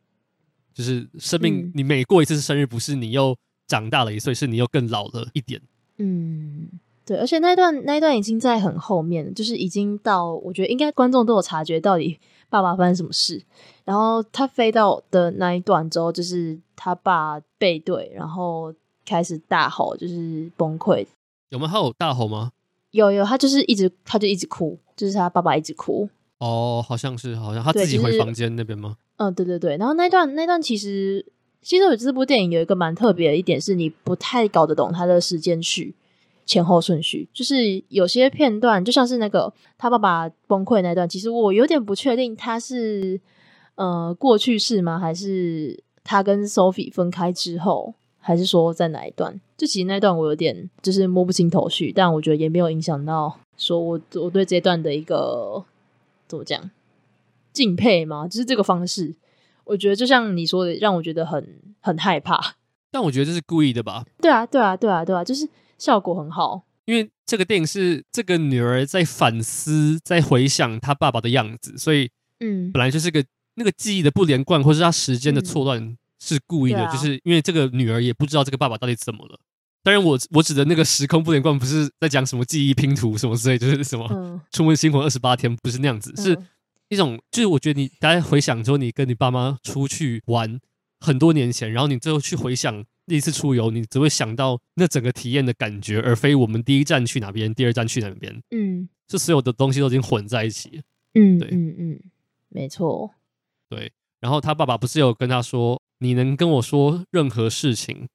[0.71, 3.35] 就是生命，你每过一次生日，不是你又
[3.67, 5.59] 长大了一岁，是你又更老了一点。
[5.97, 6.69] 嗯，
[7.03, 12.19] 对，而且那一段那一段已经在很后面，就是已经到我觉得应该观众都有察觉到底
[12.49, 13.41] 爸爸发生什么事。
[13.85, 18.73] 然后他飞到的那一段之后，就是他爸背对，然后
[19.05, 21.05] 开始大吼，就是崩溃。
[21.49, 22.51] 有没有他有大吼吗？
[22.91, 26.09] 有有，他就是一直他就一直哭，就是他爸爸一直哭。
[26.39, 28.95] 哦，好像是，好像他自己回房间那边吗？
[29.17, 29.77] 嗯，对对对。
[29.77, 31.25] 然后那段那段其实，
[31.61, 35.95] 其实我这部电影有一个蛮特别的一点，是你不太搞得懂他的时间序。
[36.49, 43.21] 前后顺序，就是有些片段，就像是那个他爸爸崩溃那段，其实我有点不确定他是
[43.75, 44.97] 呃过去式吗？
[44.97, 49.39] 还是他跟 Sophie 分开之后，还是说在哪一段？
[49.55, 55.63] 就其实那段我有点就是摸不清头绪，但我觉得也没有影响到说我我对这段的一个
[56.27, 56.71] 怎么讲
[57.53, 58.27] 敬佩吗？
[58.27, 59.13] 就是这个方式，
[59.65, 61.47] 我觉得就像你说的，让我觉得很
[61.79, 62.55] 很害怕。
[62.89, 64.03] 但我觉得这是故意的吧？
[64.19, 65.47] 对啊，对啊，对啊，对啊，就是。
[65.79, 72.11] 效果很好，因为这个电影是这个女儿在反思，在回想她爸爸的样子，所以
[72.41, 73.23] 嗯，本来就是个
[73.55, 79.39] 那个记忆的不连贯，或是她时间的错乱是故意的，嗯啊、就是因为这个女儿也不知道这个爸爸到底怎么了。
[79.81, 84.05] 当然，我我指的那个时空不连贯，不是在讲什么记忆拼图什么之类，就是什么
[84.51, 86.37] 《出门新婚二十八天》，不是那样子，是
[86.89, 90.59] 一种就是我觉得你大家回想之后，你跟你爸妈出去玩
[90.99, 92.83] 很多年前，然后你最后去回想。
[93.09, 98.41] 第一次出游，你只会想到那整个体验的感觉，而非我们第一站去哪边，第二站去哪边。
[98.51, 100.83] 嗯，这所有的东西都已经混在一起。
[101.15, 101.99] 嗯，对，嗯嗯，
[102.49, 103.15] 没错。
[103.67, 108.07] 对，然后他爸爸不是有跟他说：“你能跟我说任何事情。”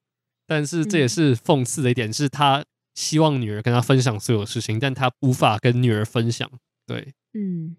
[0.47, 2.65] 但是这也是讽刺的一点，是他
[2.95, 6.49] 希望女儿跟他分享所有事情，但他无法跟女儿分享。
[6.87, 7.75] 对，嗯，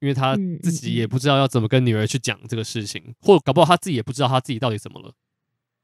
[0.00, 5.12] 因为他自己也不知道要怎么跟女儿去讲这个事情，或搞不好他自己也不知道他自己到底怎么了。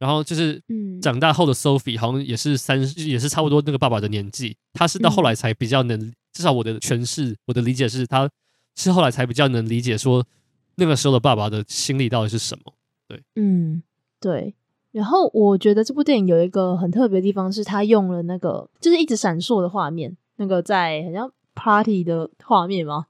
[0.03, 0.61] 然后就是，
[1.01, 4.57] 长大后的 Sophie 好像也是三，也是差不多那个爸爸的年纪。
[4.73, 8.29] 他是到后来才比较能，至少我的诠释，我的理解是，他
[8.75, 10.27] 是后来才比较能理解说，
[10.75, 12.75] 那个时候的爸爸的心理到底是什么。
[13.07, 13.81] 对，嗯，
[14.19, 14.57] 对。
[14.91, 23.07] 然后我觉得这部电影有一个很特别的地方，是他用了那个就是一直闪烁的画面，那个在好像 party 的画面吗？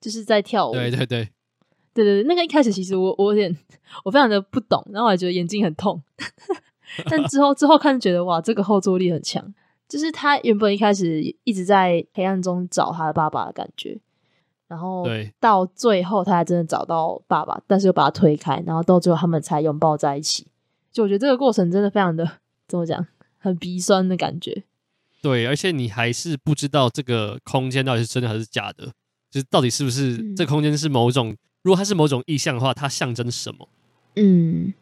[0.00, 0.74] 就是在跳舞。
[0.74, 1.28] 对对对。
[1.96, 3.56] 对对对，那个一开始其实我我有点
[4.04, 6.02] 我非常的不懂，然后我还觉得眼睛很痛，
[7.08, 9.54] 但之后之后看觉得哇，这个后坐力很强，
[9.88, 13.98] 就是他原本一开始一直在黑暗中找他的爸爸的感觉，
[14.68, 15.06] 然后
[15.40, 20.46] 到最后他还真的找到爸爸，但是又把他推开，然后到最后他们才拥抱在一起，
[20.92, 22.30] 就我觉得这个过程真的非常的
[22.68, 23.06] 怎么讲，
[23.38, 24.64] 很鼻酸的感觉。
[25.22, 28.92] 对，而且你还是不知道这个空间到底是真的还是假的，
[29.30, 31.34] 就是到底是不是、嗯、这空间是某种。
[31.66, 33.68] 如果它是某种意象的话，它象征什么？
[34.14, 34.72] 嗯，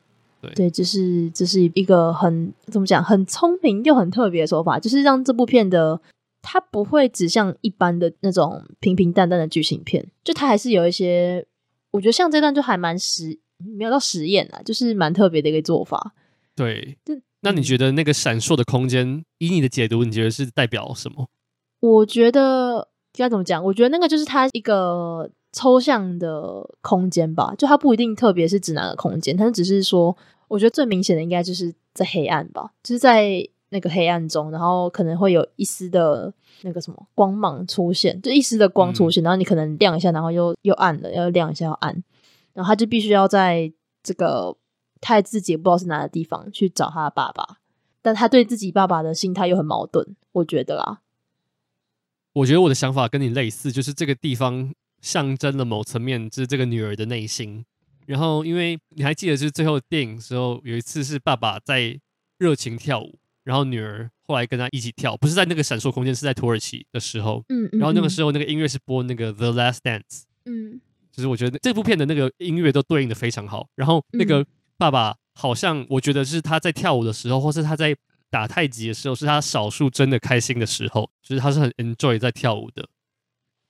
[0.43, 5.99] 对对，这是这是一个很怎么讲，很聪明又很特别的说法，就是让这部片的
[6.43, 11.47] 它不会只像一般的那种平平淡淡的剧情片，就它还是有一些，
[11.93, 16.13] 我觉得像这段就还蛮实，没有到实验啊，就是蛮特别的一个做法。
[16.55, 21.31] 对，就那你觉得那个闪烁的空间，以你的解读，你觉得是代表什么？
[21.81, 23.65] 我觉得该怎么讲？
[23.65, 25.31] 我觉得那个就是它一个。
[25.55, 30.15] 抽象的空间吧，就它不一定特别是指哪个空间，它只是说，
[30.49, 42.03] 我觉得最明显的应该就是在黑暗吧，就是在那个黑暗中，然后可能会有一丝的那个什么光芒出现，就一丝的光出现，然后你可能亮一下，然后又又暗了，要亮一下又暗，
[42.53, 44.57] 然后他就必须要在这个
[45.01, 47.59] 他自己也不知道是哪个地方去找他的爸爸，
[48.03, 51.01] 但他对自己爸爸的心态又很矛盾，我觉得啦，
[52.33, 54.75] 我觉得我的想法跟你类似，就是这个地方。
[55.05, 57.63] 象征了某层面，就是这个女儿的内心。
[58.07, 62.01] 然后，因为你还记得，就是最后电影的时候，有一次是爸爸在
[62.39, 67.45] 热情跳舞，然后女儿后来跟他一起跳，不是在那个闪烁空间，是在土耳其的时候。
[67.51, 70.01] 嗯，然后那个时候那个音乐是播那个《The Last Dance》。
[70.47, 70.81] 嗯，
[71.13, 73.69] 就是我觉得这部片的那个音乐都对应的非常好。
[73.75, 74.45] 然后那个
[74.77, 77.95] 爸爸好像我觉得是他在跳舞的时候，或是他在
[78.31, 82.87] 打太极的时候，是他少数真的开心的时候，就是他是很 enjoy 在跳舞的。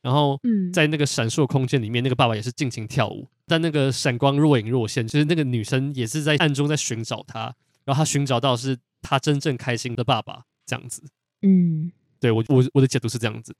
[0.04, 0.38] 然后，
[0.70, 7.54] 在那个闪烁空间里面，那个爸爸也是尽情跳舞，但那个闪光若隐若现，就是那个女生也是在暗中在寻找他，
[7.86, 11.02] 然后他寻找到是他真正开心的爸爸这样子。
[11.40, 11.90] 嗯，
[12.20, 13.56] 对，我我我的解读是这样子。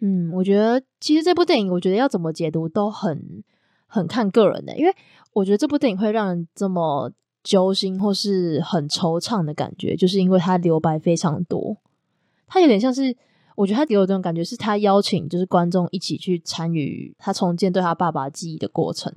[0.00, 3.44] 嗯，我觉得其实这部电影，我觉得要怎么解读都很
[3.86, 4.94] 很看个人的，因为
[5.34, 7.12] 我觉得这部电影会让人这么
[7.44, 11.76] 揪心或是很惆怅的感觉，就是因为它留白非常多，
[12.46, 13.14] 它有点像是。
[13.56, 19.12] 我觉得他给我这种感觉，是他邀请就是观众一起去参与他重建对他爸爸记忆的过程。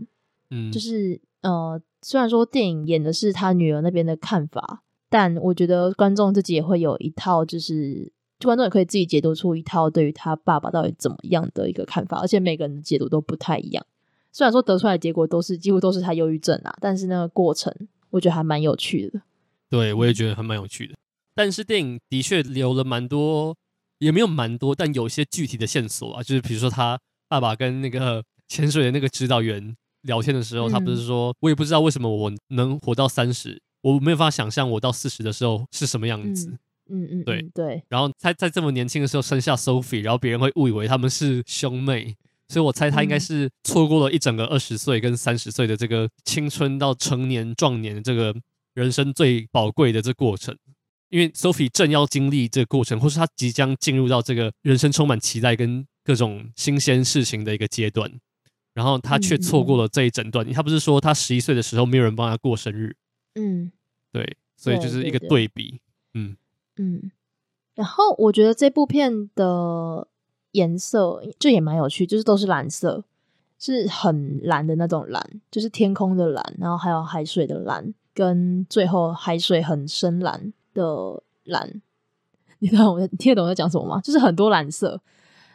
[0.50, 13.86] 嗯，就是呃，虽然说电影演的是他女儿那边的看法，但我觉得观众自己也会有一套就是观众也可以自己解读出一套对于他爸爸到底怎么样的一个看法，而且每个人的解读都不太一样。
[14.32, 17.74] 虽然说得出来的结果都是几乎都是他忧郁症啊，但是那个过程
[18.10, 19.22] 我觉得还蛮有趣的。
[19.70, 20.94] 对，我也觉得还蛮有趣的。
[21.34, 23.56] 但是电影的确留了蛮多，
[24.06, 36.50] 也没有蛮多，但有些具体的线索啊，就是比如说他爸爸跟那个 潜水的那个指导员聊天的时候，嗯、他不是说，我也不知道为什么我能活到三十，我没有办法想象我到四十的时候是什么样子。
[36.88, 37.66] 嗯嗯，对、嗯、对。
[37.66, 42.16] 对然后他在这么年轻的时候生下 Sophie，然后别人会误以为他们是兄妹。
[42.48, 48.32] 所以我猜他应该是错过了一整个二十岁跟三十岁的这个青春到成年壮年的这个
[48.76, 50.56] 人生最宝贵的这过程，
[51.16, 58.12] 因为 Sophie 正要经历这个过程，或是他即将进入到这个人生充满期待跟各种新鲜事情的一个阶段，
[58.74, 60.46] 然后他却错过了这一整段。
[60.52, 62.98] 他不是说他十一岁的时候没有人帮他过生日，
[63.36, 63.72] 嗯，
[64.12, 65.48] 对，所以就是一个对。
[65.48, 65.80] 比，
[66.14, 66.36] 嗯
[66.76, 67.12] 嗯。
[67.76, 70.10] 然后我觉得这部片的。
[70.56, 73.04] 颜色就也蛮有趣，就是都是蓝色，
[73.60, 81.82] 是很蓝的那种蓝，就是天空的蓝，然后还有海水的蓝，跟最后海水很深蓝的蓝。
[82.60, 84.00] 你知道我听得懂我在讲什么吗？
[84.02, 85.02] 就是很多蓝色，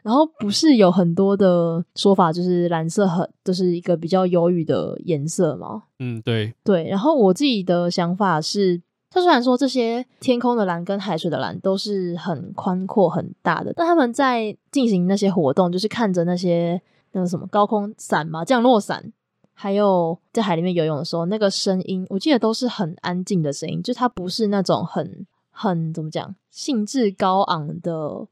[0.02, 5.84] 然后不是有很多的说法，就是蓝色很就是一个比较忧郁的颜色吗？
[6.00, 6.88] 嗯，对对。
[6.88, 8.82] 然后我自己的想法是。
[9.12, 19.12] 他虽然说这些天空的蓝跟海水的蓝都是很宽阔很大的，但他们在进行那些活动，就是看着那些那个什么高空伞嘛、降落伞，
[19.60, 28.26] 还有在海里面游泳的时候，那个声音，我记得都是很安静的声音，就它不是那种很很怎么讲兴致高昂的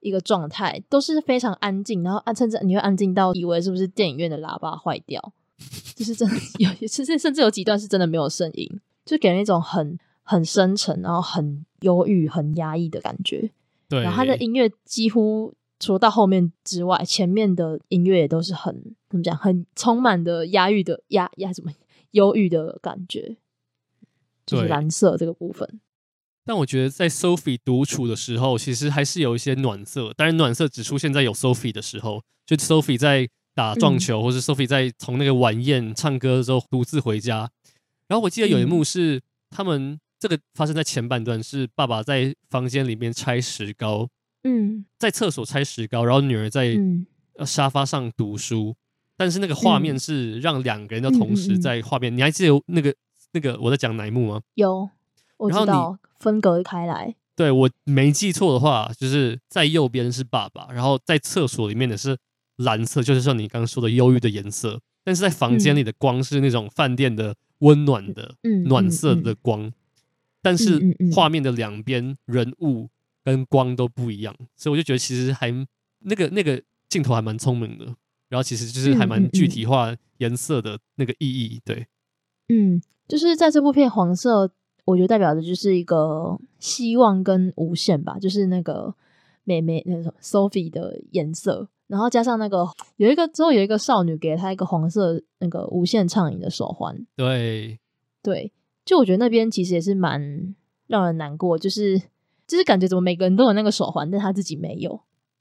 [0.00, 5.20] 一个状态，都是非常安静，然后甚至你会安静到以为是不是电影院的喇叭坏掉，
[5.94, 9.98] 就是真的有， 甚至甚至有几段是真的没有声音，就给人一种很。
[10.22, 13.50] 很深沉，然后很忧郁、很压抑的感觉。
[13.88, 21.72] 对，然后他的音乐几乎除了到后面之外，前面的音乐也都是很怎么讲，很充满的压抑的压压什么
[22.12, 23.36] 忧郁的感觉。
[24.46, 25.80] 就是蓝色这个部分。
[26.44, 30.12] 但我觉得在 Sophie 独处的时候，其实还是有一些暖色。
[30.14, 37.50] 当然，暖色只出现在有 Sophie 的时候，就 Sophie 在打撞球，嗯、或是 Sophie 在从那个晚宴唱歌的时候独自回家。
[38.08, 39.98] 然后我记得有一幕是、嗯、他们。
[40.20, 44.06] 这个发生在前半段，是爸爸在房间里面拆石膏，
[44.42, 46.76] 嗯，在厕所拆石膏，然后女儿在
[47.44, 48.76] 沙发上读书，嗯、
[49.16, 52.16] 但是那个画面是让两个人都同时在画面。
[52.16, 52.94] 你还记得那个
[53.32, 54.40] 那个我在讲哪一幕吗？
[54.54, 54.88] 有，
[55.36, 57.14] 我知道，然后你分隔开来。
[57.36, 62.16] 对，我没记错的话，就是在右边是爸爸，然后在厕所里面的是
[62.56, 68.34] 蓝色，就是像你刚刚说的忧郁的颜色，但是在房间里的光是那种饭店的温暖的
[68.66, 69.62] 暖色的光。
[69.62, 69.74] 嗯嗯嗯
[70.42, 70.80] 但是
[71.12, 72.88] 画面的两边人物
[73.24, 75.50] 跟光都不一样，所以我就觉得其实还
[76.00, 77.84] 那个那个镜头还蛮聪明的，
[78.28, 81.60] 然后其实就是还蛮具体化颜色的那个意义。
[81.64, 81.86] 对，
[82.48, 84.50] 嗯，就是在这部片黄色，
[84.84, 88.94] 我觉得代表的就是一个希望跟无限吧，就是那个
[89.44, 92.66] 妹妹那个 Sophie 的颜色，然后加上那个
[92.96, 97.06] 有一个之后有一个少女给了她一个黄色那个无限畅饮的手环。
[97.16, 97.78] 对，
[98.22, 98.52] 对。
[98.82, 100.54] 就我觉得那边其实也是蛮
[100.88, 102.00] 让人难过，就是
[102.50, 104.90] 就是感觉怎么每个人都有那个手环，但他自己没有，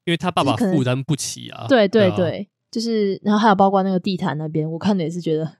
[0.05, 1.65] 因为他爸爸负担不起啊。
[1.67, 5.51] 对对对，啊、就是然后还有包括那个地毯那边，我看的也是觉得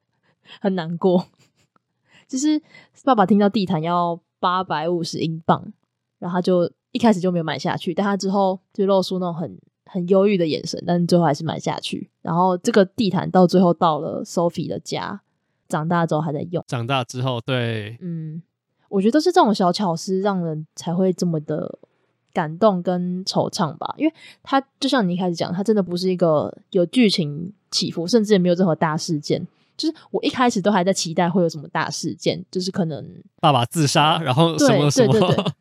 [0.62, 1.26] 很难过。
[2.30, 2.62] 就是
[3.04, 5.74] 爸爸听到地毯要八百五十英镑，
[6.20, 12.12] 然后他就一开始就没有买下去，但他之后就露出那种很很忧郁的眼神，但最后还是买下去。
[12.22, 15.22] 然后这个地毯到最后到了 Sophie 的家。
[15.68, 18.41] 长大之后还在用，长大之后，对，嗯，
[18.89, 21.79] 我觉得都是这种小巧思，让人才会这么的
[22.33, 23.93] 感动跟惆怅吧。
[23.97, 24.13] 因为
[24.43, 29.47] 他就像你一开始讲，他真的不是一个有剧情起伏，甚至也没有任何大事件。
[29.77, 33.05] 就是我一开始都还在期待会有什么大事件，就是可能
[33.39, 35.53] 爸爸自杀，然后什么什么，对对对 对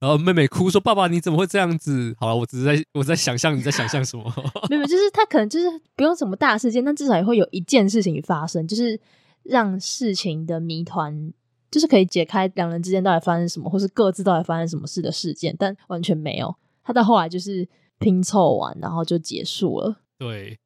[0.00, 4.24] 然后妹妹哭说：“爸爸你怎么会这样子？”好了，我只是在我在想象你在想象什么？
[4.70, 8.98] 没有，就是他可能就是不用什么大事件，但至少也会有一件事情发生，就是。
[9.42, 11.32] 让事情的谜团
[11.70, 16.54] 就是可以解开，两人之间到底发生什么，或是各自到底发生什么事的事件，但完全没有。
[16.82, 17.68] 他到后来就是
[17.98, 20.00] 拼凑完，然后就结束了。
[20.18, 20.58] 对。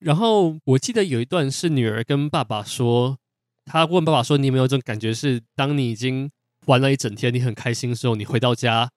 [0.00, 3.16] 然后我记得有一段是女儿跟爸爸说，
[3.64, 6.30] 他问爸爸说：“你有没有这种感觉，是当你已经
[6.66, 8.90] 玩了一整天，你很开心的时候，你回到家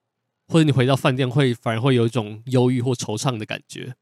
[0.48, 3.94] 或者你回到饭店，会反而会有一种忧郁或惆怅的感觉？”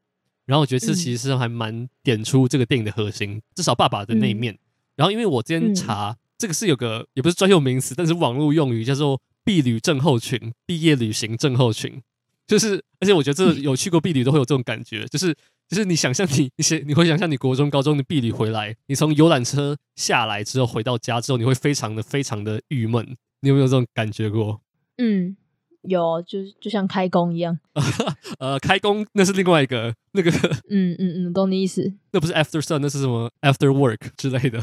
[0.45, 4.53] 然后我觉得这其实还蛮点出这个电影的核心，嗯、至少爸爸的那一面。
[4.53, 4.59] 嗯
[4.97, 12.01] 然后，因为我今天查、嗯、这个是有个也不是专有名词，但是网络用语叫做毕旅症候群、毕业旅行症候群。
[12.45, 15.35] 就是而且我觉得这有去过毕旅都会有这种感觉，就是
[15.67, 23.05] 就是你想象你 你想你会想象你国中高中的毕旅回来，你从游览车下来之后回到家之后，你会非常的非常的郁闷，
[23.41, 24.61] 你有没有这种感觉过？
[24.97, 25.35] 嗯。
[25.83, 27.57] 有，就就像开工一样。
[28.39, 30.29] 呃，开工那是另外一个那个。
[30.69, 31.93] 嗯嗯嗯，懂你意思。
[32.11, 34.57] 那不是 after sun，那是什么 after work 之类的。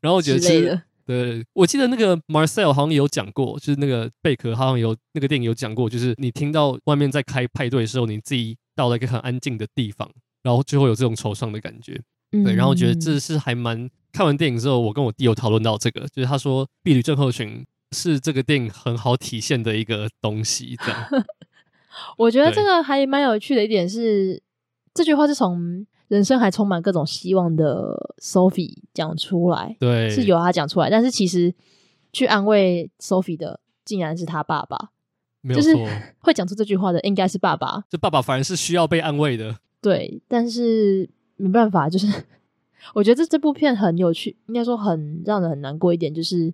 [0.00, 0.80] 然后我觉得其实，
[1.12, 10.10] 对，我记得那个 Marcel 好像有讲过，就是那个贝壳好像有那个电影有讲过，就是你听到外面在开派对的时候，你自己到了一个很安静的地方，
[10.42, 12.00] 然后就会有这种惆怅的感觉。
[12.32, 17.64] 嗯、对，然后我觉得这是还蛮看完电影之后，我跟我弟有讨论到这个，就是他说碧旅症候群。
[17.94, 21.06] 是这个电影很好体现的一个东西，这样。
[22.16, 24.42] 我觉得这个还蛮有趣的一点是，
[24.94, 30.90] 这句话是从人生还充满各种希望的 Sophie 讲出来，对，是由他讲出来。
[30.90, 31.54] 但是其实
[32.12, 34.90] 去安慰 Sophie 的，竟然是他爸爸，
[35.40, 35.72] 没有错。
[35.72, 37.84] 就是会讲出这句话的，应该是爸爸。
[37.88, 40.20] 这爸爸反而是需要被安慰的，对。
[40.28, 42.06] 但是没办法，就是
[42.92, 46.52] 我觉得这这部片很有趣，应该说很让人很难过一点，就是。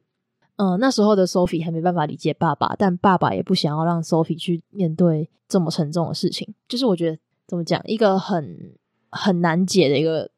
[0.61, 6.53] 嗯、呃，那时候的 Sophie 还没办法理解爸爸，但爸爸也不想要让 Sophie 去面对这么沉重的事情。
[6.67, 8.75] 就是我觉得怎么讲，一个很
[9.11, 10.31] 很难解的一个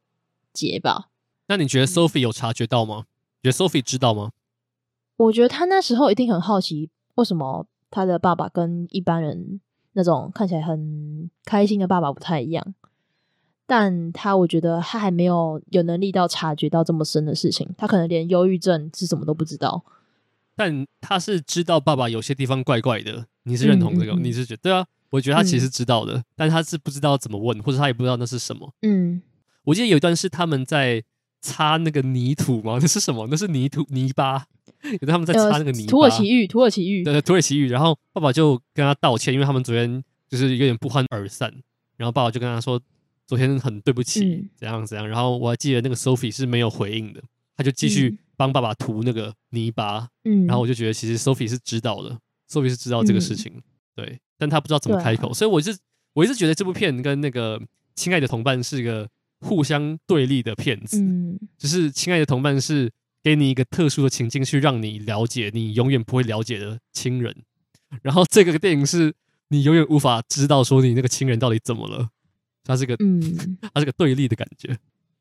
[0.53, 1.09] 结吧。
[1.47, 3.07] 那你觉得 Sophie 有察觉到吗？
[3.43, 4.31] 觉得 Sophie 知道吗？
[5.17, 9.61] 我觉得他那时候一定很好奇，为什么他的爸爸跟一般人
[9.93, 12.75] 那种看起来很开心的爸爸不太一样。
[13.67, 19.85] 但他我觉得他还没有有能力到察觉到这么深的事情，他可能连忧郁症是什么都不知道。
[20.57, 24.13] 但他是知道爸爸有些地方怪怪的，你是认同这个？
[24.13, 24.87] 嗯、你是觉得对啊？
[25.11, 28.73] 我觉得他其实知道的，嗯、但他是不知道怎么问，或者他也不知道那是什么。
[28.83, 29.21] 嗯，
[29.65, 31.03] 我记得有一段是他们在
[31.41, 32.79] 擦那个泥土吗？
[32.83, 33.27] 那是什么？
[33.31, 34.47] 那是泥土泥巴，
[35.01, 35.91] 有他们在擦那个泥巴。
[35.91, 37.69] 土耳其浴，土耳其浴，对对，土耳其浴。
[37.69, 41.53] 然后爸爸就跟他道歉，因为他们昨天就是有点不欢而散。
[41.97, 42.81] 然后爸爸就跟他说，
[43.27, 45.09] 昨天很对不起，嗯、怎样怎样。
[45.09, 47.23] 然后我还记得那个 Sophie 是没有回应的，
[47.57, 48.19] 他就继续。
[48.41, 52.19] 帮爸爸涂那个泥巴，嗯，然后我就觉得其实 Sophie 是知道的
[52.51, 53.63] ，Sophie 是知道这个事情，嗯、
[53.95, 55.77] 对，但他不知道怎么开口，啊、所以我是
[56.15, 57.61] 我一直觉得这部片跟那个
[57.95, 59.07] 《亲爱的同伴》是一个
[59.41, 62.91] 互相对立的片子，嗯，就是《亲爱的同伴》是
[63.23, 67.37] 给你一个特殊的情境去让你了解你永远不会了解的亲人，
[68.03, 69.15] 然后这个电影是
[69.49, 72.09] 你永远无法知道说你那个亲人到底怎么了，
[72.65, 73.21] 它是个嗯，
[73.75, 74.77] 它是个对立的感觉，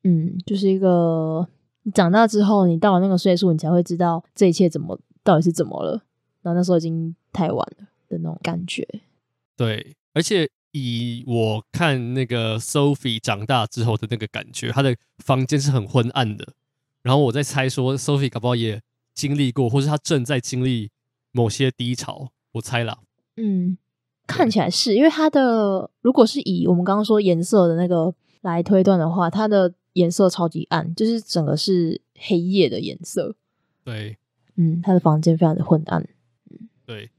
[0.06, 1.48] 嗯，就是一个。
[1.84, 5.94] 你长大之后，你到了那个岁数，你才会知道这一切怎么到底是怎么了。
[6.42, 8.86] 然后那时候已经太晚了的那种感觉。
[9.60, 16.53] 对，而且以我看那个 Sophie 长大之后的那个感觉，她的房间是很昏暗的。
[17.01, 18.82] 然后我在猜说，Sophie 搞不好也
[19.14, 20.91] 经历过，或是她正在经历
[21.34, 22.32] 某些低潮。
[22.53, 22.99] 我猜啦。
[23.36, 23.78] 嗯，
[24.26, 29.74] 看起来是因为她的，如果是以我们刚刚说颜色的那个来推断的话，它的。
[29.93, 33.36] 颜色超级暗，就是整个是黑夜的颜色。
[33.84, 34.16] 对，
[34.55, 36.07] 嗯，她的房间非常的昏暗。
[36.49, 37.10] 嗯，对。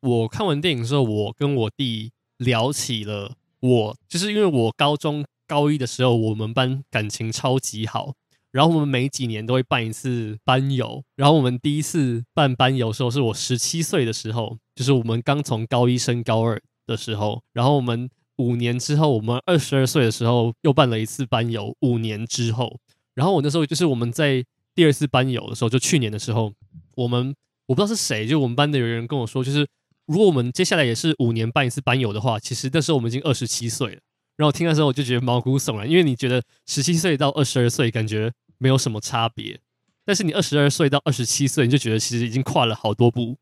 [0.00, 8.14] 我看完电影之后，我跟我弟聊起了我，就是因为我高中高一的时候，我们班感情超级好，
[8.50, 11.02] 然后我们每几年都会办一次班游。
[11.16, 18.08] 然后我们第一次办班游的时候，是我十七岁的时候，就是我们刚从高一升高二的时候，然后我们。
[18.40, 21.76] 五年之后，我们二十二岁的时候又办了一次班游。
[21.80, 22.80] 五年之后，
[23.14, 24.42] 然后我那时候就是我们在
[24.74, 26.50] 第二次班游的时候，就去年的时候，
[26.94, 27.34] 我们
[27.66, 29.68] 我不知道是谁，就我们班的有人跟我说，就是
[30.10, 34.00] 如果我们接下来也是五年办一次班游的话，其实那时候我们已经二十七岁了。
[34.36, 39.60] 然后我听的时候我就觉得毛骨悚然，因为你觉得十七岁到二十二岁感觉没有什么差别，
[40.04, 43.36] 但是你二十二岁到二十七岁，你就觉得其实已经跨了好多步，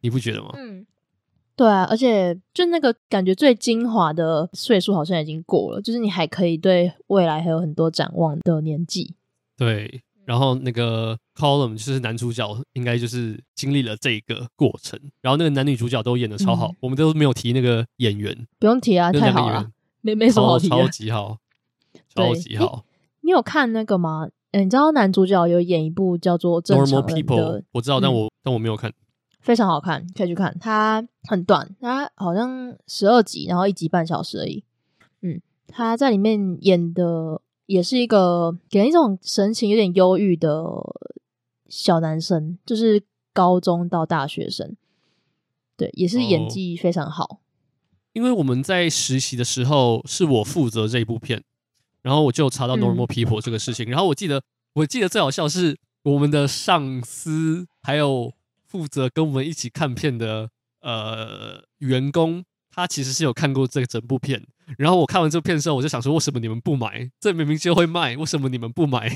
[0.00, 0.54] 你不觉得吗？
[0.56, 0.86] 嗯。
[1.54, 9.16] 对啊，而且就那个感觉最精华的岁数好像已经过了，就是你还可以对未来还有很多展望的年纪。
[9.56, 14.98] 对，然后那个 Colum 就是男主角，应该就是经历了这个过程。
[15.22, 19.70] 然后那个男女主角都演的超好，嗯、我们都没有提那个演员，不用提啊，太好了，
[20.00, 21.38] 没没什么好提的， 超级好，
[22.12, 22.84] 超级好。
[23.20, 24.28] 你有看那个吗？
[24.50, 28.92] 嗯，你知道男主角有演一部叫做《正常人的》People，我知道，但我、嗯、但我没有看。
[29.40, 30.56] 非常好看，可以去看。
[30.60, 34.64] 它很短，它好像十二集，然后一集半小时而已。
[35.22, 40.64] 嗯，他在里面演的也是一个给人一种神情有点忧郁的
[41.68, 44.76] 小男生，就是高中到大学生。
[45.76, 47.24] 对，也是演技非常好。
[47.24, 47.38] 哦，
[48.12, 51.44] 因为我们在实习的时候，是我负责这一部片，
[52.02, 53.88] 然后我就查到 Normal People 这个事情。
[53.88, 54.42] 嗯，然后我记得，
[54.74, 58.32] 我记得最好笑是我们的上司还有。
[58.68, 60.50] 负责跟我们一起看片的
[60.82, 64.46] 呃员工，他其实是有看过这整部片。
[64.76, 67.10] 然后我看完这部片的时候，我就想说，为什么你们不买？
[67.18, 69.08] 这明明就会卖，为什么你们不买？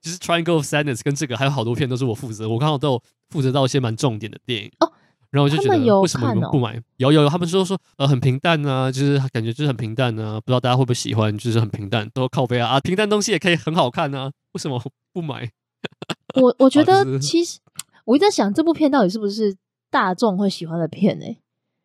[0.00, 4.92] 就是《Triangle of Sadness》跟这个还有好多片都是我负责，我刚好都有负责到一些蛮重点的电影哦。
[5.30, 6.74] 然后我就觉得，为什么你们不买？
[6.96, 14.82] 有哦、有有，他们说说呃很平淡啊，就是感觉就是很平淡啊，不知道大家会不会喜欢，就是很平淡，都靠背啊啊，平淡东西也可以很好看啊，为什么
[15.12, 15.48] 不买？
[16.40, 17.60] 我我觉得其实
[18.04, 19.56] 我一直在想，这部片到底是不是
[19.88, 21.38] 大众会喜欢的片呢、欸？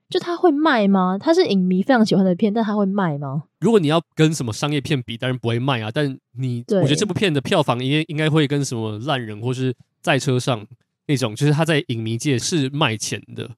[0.07, 1.17] 就他会卖吗？
[1.19, 3.43] 他是影迷非常喜欢的片，但他会卖吗？
[3.59, 5.89] 如果你要跟什么商业片比，当然不会卖啊。
[5.91, 10.65] 但你我觉得这部片的票房应该应该会跟什么烂人或是在车上
[11.07, 13.49] 那种，就是他在影迷界是卖钱的。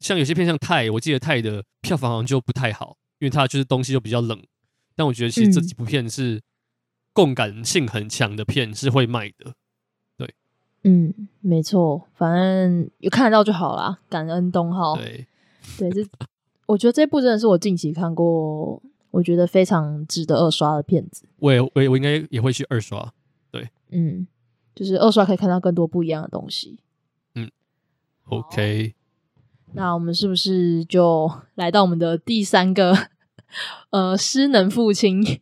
[0.00, 4.38] 像有些片像泰，我记得泰的票房好像就不太好，因为它就是东西就比较冷。
[4.94, 6.42] 但我觉得其实这几部片是
[7.14, 9.54] 共感性很强的片，是会卖的。
[10.18, 10.34] 对，
[10.82, 13.98] 嗯，没错，反正有看得到就好啦。
[14.10, 14.94] 感恩东浩。
[14.96, 15.26] 对。
[15.78, 16.06] 对，这
[16.66, 21.26] 我觉得这部真的是我近期看过，我觉得非常值得二刷的片子。
[21.38, 23.12] 我也我也我应该也会去二刷。
[23.50, 24.26] 对，嗯，
[24.74, 26.78] 就是二刷可以看到更多不一样的东西。
[27.34, 27.50] 嗯
[28.24, 28.94] ，OK。
[29.72, 32.96] 那我们是不是就来到我们的第三个
[33.90, 35.40] 呃失能父亲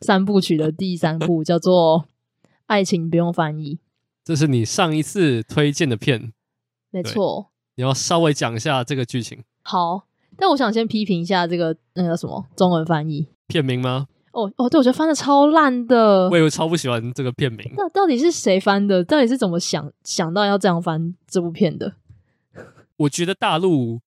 [0.00, 2.00] 三部曲的第三部，叫做
[2.66, 3.76] 《爱情不用翻译》。
[4.22, 6.32] 这是你上一次推荐的片，
[6.90, 7.51] 没错。
[7.76, 9.42] 你要稍微讲一下这个剧情。
[9.62, 14.06] 好，但我想先批评一下这个那个什么中文翻译片名吗？
[14.32, 16.30] 哦哦，对，我觉得翻的超烂的。
[16.30, 17.70] 我也超不喜欢这个片名。
[17.76, 19.04] 那到底是谁翻的？
[19.04, 21.94] 到底是怎么想想到要这样翻这部片的？
[22.96, 24.00] 我觉得大陆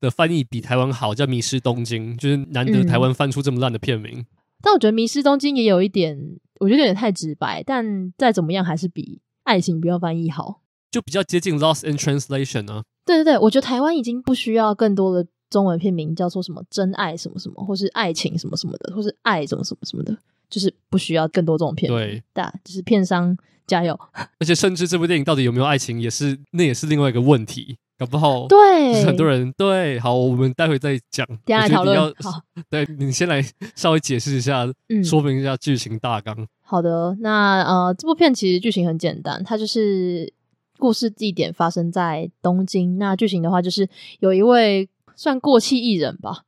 [0.00, 4.20] 的翻译比台湾好，叫《迷失东京》，就是难得台湾翻出这么烂的片名。
[4.20, 4.26] 嗯。
[4.62, 6.16] 但我觉得《迷失东京》也有一点，
[6.60, 7.60] 我觉得有点太直白。
[7.64, 10.60] 但再怎么样，还是比《爱情不要翻译》好，
[10.92, 12.84] 就比较接近《Lost in Translation》啊。
[13.04, 20.16] 对对对，我觉得台湾已经不需要更多的中文片名，叫做什么“真爱”什么什么，或是“爱情”什么什么的，或是“爱”什么什么什么的，
[20.48, 22.00] 就是不需要更多这种片名。
[22.00, 23.98] 对，大就是片商加油。
[24.38, 29.98] 而且，甚至这部电影到底有没有爱情，也是那也是另外一个问题，搞不好对很多人对。
[30.00, 31.26] 好，我们待会再讲。
[31.44, 31.98] 等下来讨论。
[32.20, 36.46] 好，对你先来 稍微解释一下，嗯，说明一下剧情大纲。
[36.62, 40.32] 好的，那呃，这部片其实剧情很简单，它就是。
[40.82, 42.98] 故事地点发生在东京。
[42.98, 43.88] 那剧情的话，就是
[44.18, 46.44] 有一位算过气艺人吧，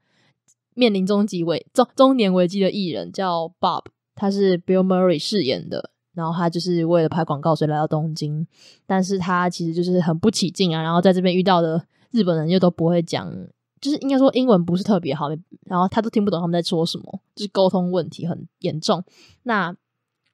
[0.74, 3.84] 面临终极危中中年危机的艺人叫 Bob，
[4.16, 5.90] 他是 Bill Murray 饰演的。
[6.14, 8.44] 然后他就是为了拍广告，所以来到东京。
[8.86, 10.82] 但是他其实就是很不起劲啊。
[10.82, 13.32] 然后在这边遇到的日本人又都不会讲，
[13.80, 15.28] 就是应该说英文不是特别好。
[15.64, 19.04] 然后他都听不懂他们在说什么，就是沟通问题很严重。
[19.44, 19.76] 那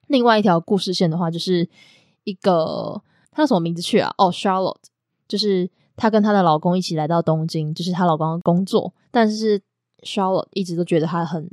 [0.07, 1.69] 另外一条故事线的话，就是
[2.23, 3.03] 一个。
[3.31, 4.13] 她叫什么名字去啊？
[4.17, 4.75] 哦，Charlotte，
[5.27, 9.61] 就是她跟她的老公一起来到东京，就是她老公的工作，但是
[10.03, 11.49] Charlotte 一直都觉得她很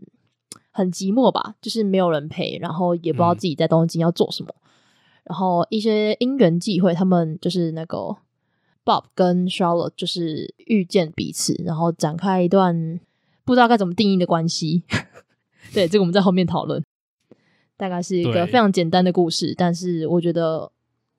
[0.72, 4.52] 很寂寞吧，就是没有人陪，然后也不知道自己在东京要做什么。
[4.52, 4.62] 嗯、
[5.24, 8.16] 然后一些因缘际会，他们就是那个
[8.84, 12.98] Bob 跟 Charlotte 就是遇见彼此，然后展开一段
[13.44, 14.82] 不知道该怎么定义的关系。
[15.72, 16.82] 对，这个我们在后面讨论。
[17.76, 20.72] 大概是一个非常简单的故事，但是我觉得。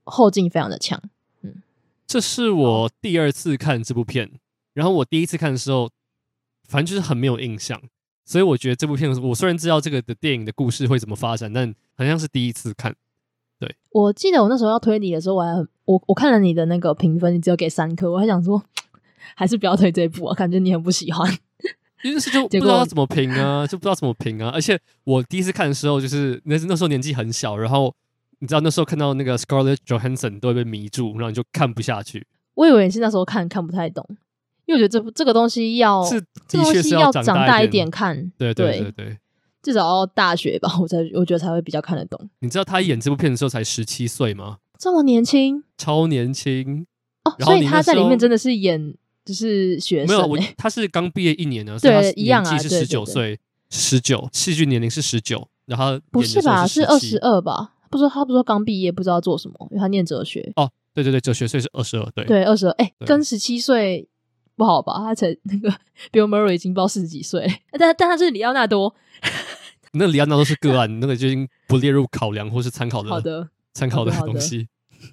[0.10, 1.02] 后劲非常的强，
[1.42, 1.62] 嗯，
[2.08, 4.32] 这是我第二次看这部片，
[4.74, 5.90] 然后我第一次看的时候，
[6.68, 7.82] 反正就是很没有印象，
[8.26, 12.96] 所以我觉得这部片，我虽然知道这个的电影的故事会怎么发展，但好像是第一次看。
[13.60, 18.64] 对，我记得我那时候要推你的时候，我还很我我看了你的那个评分，你只有给三颗，我还想说
[19.36, 21.30] 还是不要推这一部啊，感觉你很不喜欢，
[22.04, 27.94] 因为是就不知道怎么评啊，就不知道怎么评啊，而且我第一次看的时候，就是那那时候年纪很小，然后。
[28.40, 32.26] 你知道那时候看到那个 Scarlett Johansson 都会被迷住，然后你就看不下去。
[32.56, 34.06] 我以为你是那时候看看不太懂，
[34.66, 39.18] 因为我觉得这这个东西要是这东西要长大一点看，对对对对，
[39.62, 42.30] 至少要大学吧，我才我觉得才会比较看得懂。
[42.40, 44.58] 你知道他演这部片的时候才十七岁吗？
[44.78, 46.86] 这么年轻，超年轻
[47.26, 47.36] 哦！
[47.40, 48.96] 所以他在里面真的是演
[49.26, 53.40] 就是学生、欸，没有，他是刚毕业一年呢， 对，一样啊，是十九岁，
[53.70, 56.66] 十九，戏剧年龄是十九，然后不是吧？
[56.66, 57.74] 是二十二吧？
[57.90, 60.52] 不知道他不说刚毕业不知道做什么，因为他念哲学。
[60.56, 64.08] 哦，对对对，哲学，所以是二十二，对对二十二，哎，跟十七岁
[64.56, 64.94] 不好吧？
[64.98, 65.70] 他才那个
[66.12, 68.94] Bill Murray 已经不知道四十几岁，但但他是里奥纳多，
[69.94, 74.68] 那里奥纳多是个案，那个就已经不列入考量或是参考的，好的参考的东西。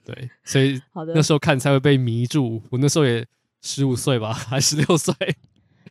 [0.05, 2.61] 对，所以 好的那时候看才会被迷住。
[2.71, 3.25] 我那时候也
[3.63, 5.15] 十五岁吧，还十六岁，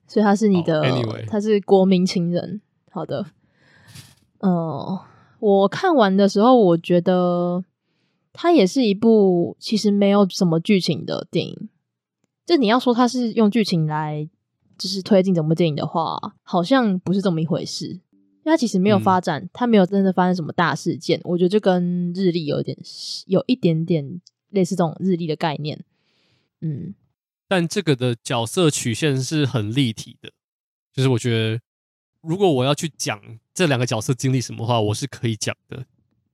[0.06, 2.62] 所以他是你的，Anyway，他是国民情人。
[2.92, 3.26] 好的，
[4.40, 5.02] 嗯、呃。
[5.46, 7.64] 我看完的时候，我觉得
[8.34, 11.70] 它也是一部其实没有什么剧情的电影。
[12.48, 14.28] 就你要说它是用剧情来
[14.76, 17.86] 就是推进整部电影的话，好像不是这么一回事。
[17.88, 21.22] 因为它其实没有发展，它、嗯、没有真的发生什么大事件。
[21.24, 22.76] 我觉得就跟日历有点
[23.28, 25.84] 有一点点类似这种日历的概念。
[26.62, 26.96] 嗯，
[27.48, 30.32] 但这个的角色曲线是很立体的，
[30.92, 31.60] 就是我觉得
[32.28, 33.20] 如果我要去讲
[33.54, 35.78] 这两个角色经历什么话，我是可以讲的，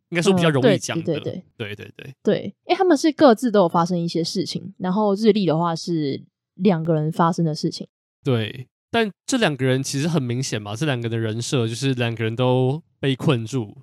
[0.10, 1.14] 应该说比较容易讲的。
[1.14, 6.24] 嗯、对，对，对，对对对对对，因为他们是各自都有发生一些事情，然后日历的话是
[6.56, 7.88] 两个人发生的事情。
[8.24, 8.68] 对。
[8.94, 13.74] 但这两个人其实很明显嘛，这两个的人设就是两个人都被困住。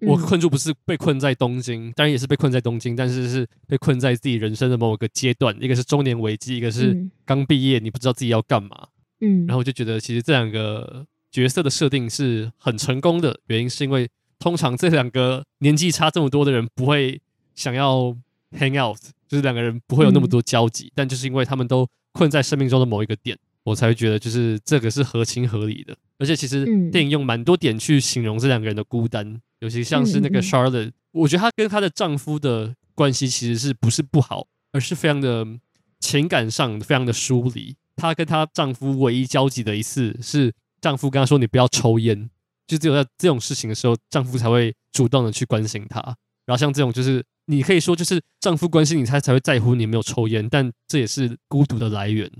[0.00, 8.86] 嗯、我困住不是被困在东京，当然也是被困在东京，但是是被困在自己人生的某个阶段，一个是中年危机，一个是刚毕业，你不知道自己要干嘛。
[9.20, 11.04] 嗯，然后我就觉得其实这两个
[11.36, 14.08] 角色的设定是很成功的，原因是因为
[14.38, 17.20] 通常这两个年纪差这么多的人不会
[17.54, 18.16] 想要
[18.58, 18.96] hang out，
[19.28, 23.36] 就是两个人不会有那么多交集，嗯、但就是因为他们都困在生命中的某一个点。
[23.64, 35.44] 我才会觉得，就是这个是合情合理的，而且其实电影用蛮多点去形容这两个人的孤单，尤其像是那个 Charlotte，我觉得她跟她的丈夫的关系其实是不是不好，而是非常的
[35.98, 37.74] 情感上非常的疏离。
[37.96, 40.52] 她跟她丈夫唯一交集的一次是
[40.86, 42.30] 丈夫跟她说：“你不要抽烟。”
[42.68, 46.00] 就只有在这种事情的时候，丈夫才会主动的去关心她。
[46.44, 52.30] 然后像这种，就是你可以说，就是丈夫关心你，他才会在乎你没有抽烟，但这也是孤独的来源。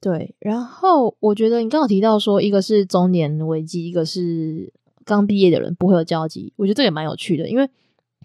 [0.00, 4.72] 对，然后我觉得你刚刚提到说，一个是中年危机，一个是
[5.04, 7.48] 刚毕业的人不会有交集，我觉得这也蛮有趣的。
[7.48, 7.68] 因为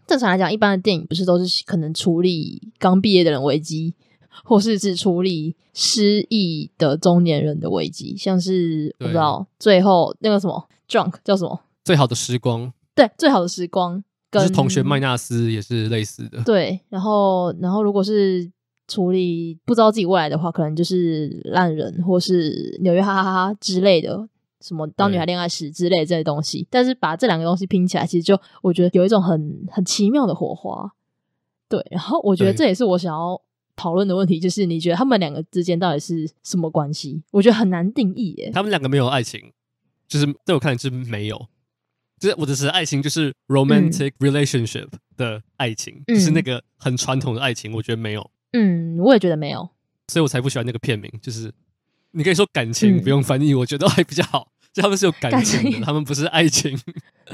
[0.08, 3.94] 正常来讲，一般的电影不是都是可能处理刚毕业的人危机，
[4.44, 16.44] 或是只处理失忆的中年人的危机，像是我不知道最后那个什么 drunk 叫什么最好的时光，对，最好的时光，跟是同学麦纳斯也是类似的。
[16.44, 18.52] 对，然后然后如果是。
[18.92, 24.28] 处理不知道自己未来的话，可能就是烂人，或是纽约哈哈哈哈之类的，
[24.62, 26.68] 什么当女孩恋爱时之类的这些东西。
[26.72, 30.92] 但是把这两个东西拼起来，其实就我觉得有一种很很奇妙的火花。
[31.68, 33.40] 对，然后我觉得这也是我想要
[33.80, 37.24] 讨论的问题，就是你觉得他们两个之间到底是什么关系？
[37.32, 38.52] 我觉得很难定义耶。
[38.54, 39.54] 他们两个没有爱情，
[40.06, 41.48] 就是在我看来是没有，
[42.20, 48.30] 就是我的是爱情，就是 romantic relationship 的爱情，嗯、就是那个很传统的爱情，我觉得没有。
[48.52, 49.70] 嗯，我也觉得没有，
[50.10, 51.10] 所以我才不喜欢那个片名。
[51.22, 51.50] 就是
[52.12, 54.52] 你可以说感情不用翻译，嗯、我觉得还比较好。
[54.74, 56.78] 就他们是有感情的，感情他们不是爱情。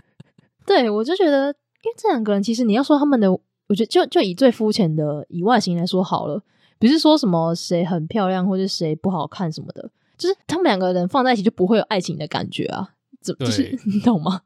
[0.66, 1.48] 对，我就觉得，
[1.84, 3.28] 因为这两个人其实你要说他们的，
[3.68, 6.42] 我觉得就就以最肤浅的以外形来说好了，
[6.80, 12.90] 不是说什么谁很漂亮或者谁不好看什么的，就是他们两个人放在一起就不会有爱情的感觉啊，
[13.22, 14.42] 怎么就是 你懂吗？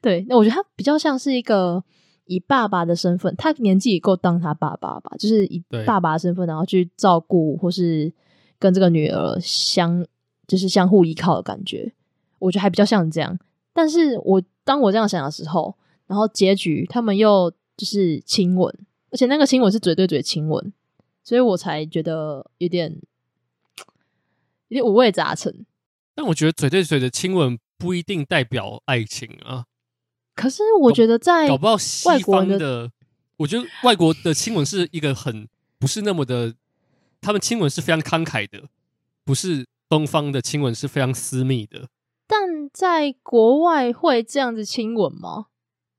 [0.00, 1.84] 对，那我觉得他比较像是一个。
[2.26, 8.10] 以爸爸的身份，他年纪也够当他爸爸吧，就是以爸爸的身份，然后去照顾或是
[8.60, 10.06] 跟这个女儿相，
[10.46, 11.92] 就是相互依靠的感觉，
[12.38, 13.36] 我觉得还比较像这样。
[13.74, 15.74] 但是我当我这样想的时候，
[16.06, 17.52] 然后结局他们又
[17.82, 18.72] 就是亲吻，
[19.10, 20.72] 而且那个亲吻是嘴对嘴亲吻，
[21.24, 22.96] 所以我才觉得有点
[24.68, 25.66] 有点五味杂陈。
[26.14, 29.64] 但我觉得嘴对嘴的亲吻不一定代表爱情啊。
[30.36, 32.92] 可是我觉得在搞不好西方的，
[33.38, 35.48] 我觉得外国的亲吻是一个很
[35.80, 36.54] 不是那么的，
[37.20, 38.68] 他们亲吻是非常慷慨的，
[39.24, 41.88] 不是东方的亲吻是非常私密的。
[42.28, 45.46] 但在国外会这样子亲吻吗？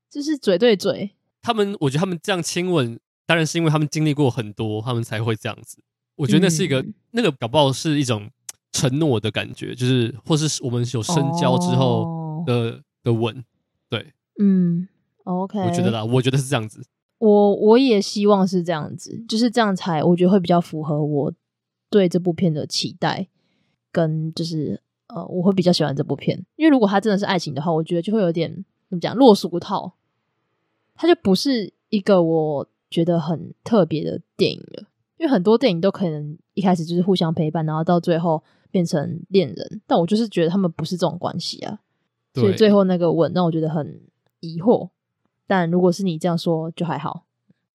[0.10, 1.12] 就是嘴对嘴。
[1.44, 5.78] 他们我觉得他们这样亲吻，当然是因为他们经历过很多，他们才会这样子。
[6.16, 8.30] 我觉得那是一个、嗯、那个搞不好是一种
[8.72, 13.44] 承诺的感觉，就是或是我们有深交之后的、哦、的吻，
[13.90, 14.14] 对。
[14.40, 14.88] 嗯
[15.26, 16.84] ，OK，我觉得啦，我觉得是这样子。
[17.20, 21.34] 我我也希望是这样子，就是这样才我觉得会比较符合我
[21.90, 23.28] 对这部片的期待，
[23.92, 26.44] 跟就是呃，我会比较喜欢这部片。
[26.56, 28.54] 因为如果它真的是爱情的话，我觉得就会有点
[28.90, 29.94] 怎么讲落俗套，
[30.96, 34.84] 它就不是一个我觉得很特别的电影了。
[35.18, 41.80] 因为很多电影都可能一开始就是互相陪伴，然后到最后变成恋人，但我就是觉得他们不是这种关系啊，
[42.34, 44.02] 所以最后那个吻让我觉得很。
[44.46, 44.90] 疑惑，
[45.48, 47.26] 但如果是你这样说就还好。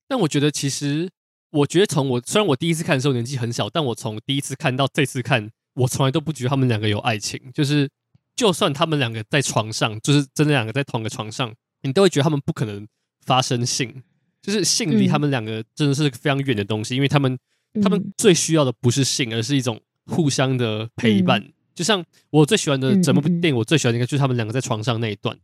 [0.07, 1.09] 但我觉得，其实
[1.51, 7.41] 我觉得从我虽然我第一次看的时候年纪很小，但我从第一次看到这次看，我从来都不觉得他们两个有爱情。
[7.55, 7.89] 就是
[8.37, 12.87] 就算他们两个在床上，就是真的两个在同一个床上，你都会觉得他们不可能
[13.25, 14.03] 发生性。
[14.41, 17.39] 就是性离他们两个真的是非常远的东西，嗯、因为他们
[17.83, 21.41] 他们最需要的不是性，而是一种互相的陪伴。
[21.41, 25.37] 嗯、就像我最喜欢的整部电影，我最喜欢的应该就是他们两个在床上那一段。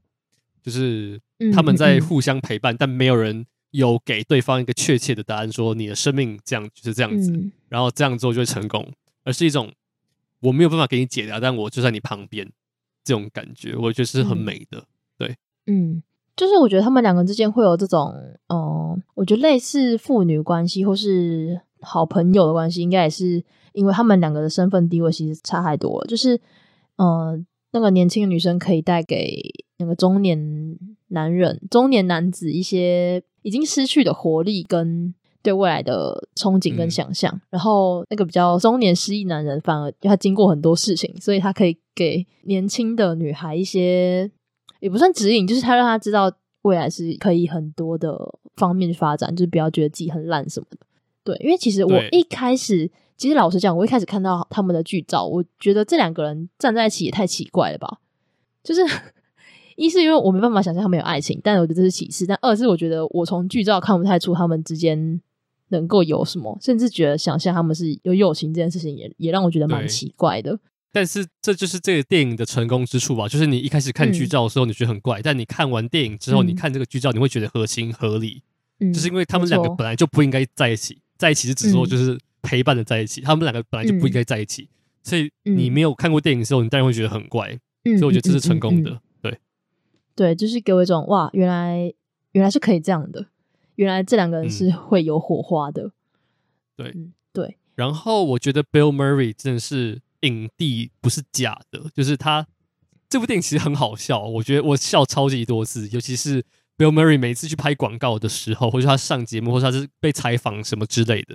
[0.63, 1.21] 就是
[1.53, 8.91] 他们在互相陪伴，但没有人有给对方一个确切的答案，说你的生命这样就是这样子，嗯、然后这样做就会成功，
[9.25, 9.71] 而是一种
[10.41, 12.51] 我没有办法给你解答，但我就在你旁边，
[13.05, 14.79] 这种感觉，我觉得是很美的。
[14.79, 14.87] 嗯、
[15.19, 15.37] 对，
[15.67, 16.03] 嗯，
[16.37, 18.13] 就是我觉得他们两个之间会有这种，
[18.49, 23.43] 嗯、呃，我觉得类似父女关系或是好朋友的关系，应该也是
[23.73, 26.07] 因为他们两个的身份地位其实差太多了。
[26.07, 26.37] 就是，
[26.97, 29.41] 嗯、呃，那个年轻的女生可以带给
[29.79, 30.77] 那个中年
[31.09, 35.15] 男人、中年男子一些已经失去的活力跟。
[35.45, 44.31] 对未来的憧憬跟想象，嗯、然后那个比较中年失意男人，反而他经过很多事情，所以他可以给年轻的女孩一些，
[44.85, 46.31] 也不算指引，就是他让他知道
[46.61, 48.15] 未来是可以很多的
[48.57, 50.77] 方面去发展，就是不要觉得自己很烂什么的。
[51.25, 58.01] 对，因为其实我一开始，其实老实讲，我一开始看到他们的剧照，我觉得这两个人站在一起也太奇怪了吧？
[58.63, 58.83] 就是
[59.77, 65.21] 一是因为我没办法想象他们有爱情，但我觉得这是其次；但二是我觉得我从剧照看不太出他们之间。
[65.69, 70.57] 能够有什么，甚至觉得想象他们是有友情这件事情也，也也让我觉得蛮奇怪的。
[70.95, 73.27] 但是这就是这个电影的成功之处吧？
[73.27, 78.45] 就是你一开始看剧照的时候，你觉得很怪，嗯、但你看完电影之后，你看这个剧照，你会觉得合情合理。
[78.79, 84.69] 嗯，就是因为他们两个本来就不应该在一起，在一起是只说就是陪伴的在一起，嗯、他们两个本来就不应该在一起，嗯、
[85.03, 87.59] 所以你没有看过电影的时候，你当然会觉得很怪。
[87.85, 89.01] 嗯，所以我觉得这是成功的。
[89.21, 89.39] 对，
[90.15, 91.93] 对，就是给我一种哇，原来
[92.33, 93.27] 原来是可以这样的。
[93.75, 95.91] 原来这两个人是会有火花的，
[96.77, 97.57] 对、嗯、对。
[97.75, 101.85] 然后我觉得 Bill Murray 真的是影帝，不是假的。
[101.95, 102.47] 就是他
[103.09, 105.89] 这部电影其实很好笑，我觉得我笑超级多次。
[105.91, 106.43] 尤其是
[106.77, 111.35] Bill Murray 每次去拍广告的时候，或者他上节目，或者他是被采访什么之类的，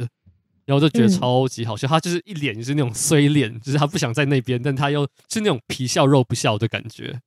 [0.66, 1.88] 然后我就觉得超级好笑。
[1.88, 7.22] 嗯、他就是一脸就是那种衰脸，就是他不想在那边，但他又是那种皮笑肉不笑的感觉。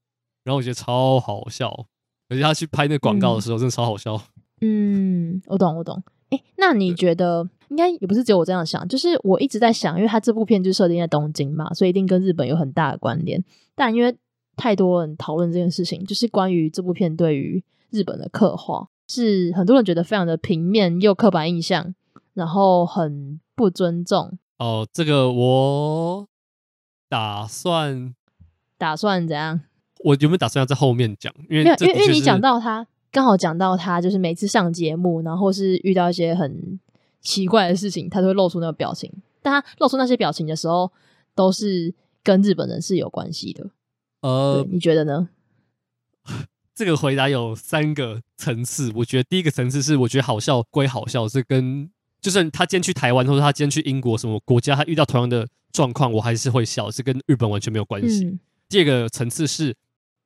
[0.44, 1.86] 然后我觉得超好笑，
[2.28, 4.14] 而且他去拍那个广告的时候，真的超好笑。
[4.60, 6.02] 嗯嗯，我懂，我懂。
[6.30, 13.42] 诶，那你觉得应该也不是只有我这样想，就是我一直在想，因为他这部片就设定在东京嘛，所以一定跟日本有很大的关联。
[13.74, 14.14] 但因为
[14.56, 21.94] 太多人讨论这件事情，就是关于这部片对于日本的刻画，是很多人觉得非常的平面又刻板印象，
[22.34, 24.38] 然后很不尊重。
[24.58, 26.28] 哦，这个我
[27.08, 28.14] 打算
[28.76, 29.60] 打算怎样？
[30.04, 31.32] 我有没有打算要在后面讲？
[31.48, 32.86] 因为因为因为你讲到他。
[33.14, 36.80] 刚好讲到他，就是每次上节目，然后是遇到一些很
[37.22, 39.10] 奇怪的事情，他都会露出那个表情。
[39.40, 40.92] 但他露出那些表情的时候，
[41.34, 43.70] 都是跟日本人是有关系的。
[44.20, 45.30] 呃，你觉得呢？
[46.74, 48.92] 这个回答有三个层次。
[48.96, 51.90] 我觉得第一个层次是，我觉得好笑归好笑，是跟
[52.20, 58.24] 就算他今天去台湾，或者他今天去英国什么国家，他遇到同样的状况，我还是会笑，是跟日本完全没有关系。
[58.24, 58.38] 嗯、
[58.68, 59.74] 第二个层次是。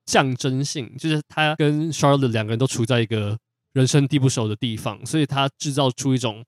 [0.09, 3.37] 象征性就是他跟 Charlotte 两个人都处在一个
[3.73, 6.45] 人生地不熟的地方，所以他制造出一种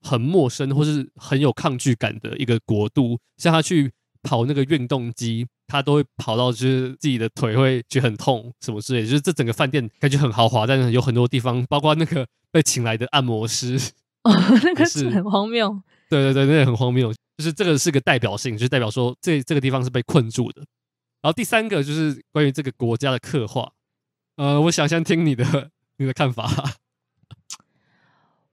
[0.00, 3.18] 很陌生或是很有抗拒感的一个国度。
[3.36, 3.90] 像他去
[4.22, 9.02] 跑那个运动机，他都会跑到就是自己的腿会觉得很痛什么之类。
[9.02, 13.78] 就是这整个饭店感觉很豪华，但是有很多地方，包括那个被请来的按摩师，
[14.24, 14.32] 哦，
[14.62, 15.80] 那个是很荒谬。
[16.08, 17.12] 对对对，那个很荒谬。
[17.38, 20.60] 就是这个是个代表性，就是代表说这这个地方是被困住的。
[21.22, 23.72] 然后第三个就是关于这个国家的刻画，
[24.36, 26.50] 呃，我想先听你的 你的看法。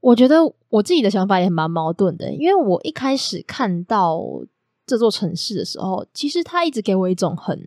[0.08, 0.38] 我觉得
[0.70, 4.22] 我自己的想法也蛮矛盾的，因为我一开始看到
[4.86, 7.60] 这座城市的时候，其实它一直给我一种很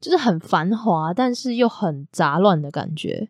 [0.00, 3.28] 就是很繁华，但是又很杂乱的感觉，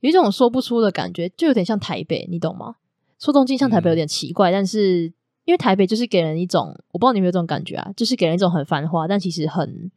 [0.00, 2.76] 有一种说不出的感觉，就有点像台北，你懂吗？
[3.18, 5.12] 说东京像台北有点奇怪，嗯、但是。
[5.46, 9.90] 因为台北就是给人一种，我不知道你有没有这种感觉啊，就是给人一种很繁华，但其实很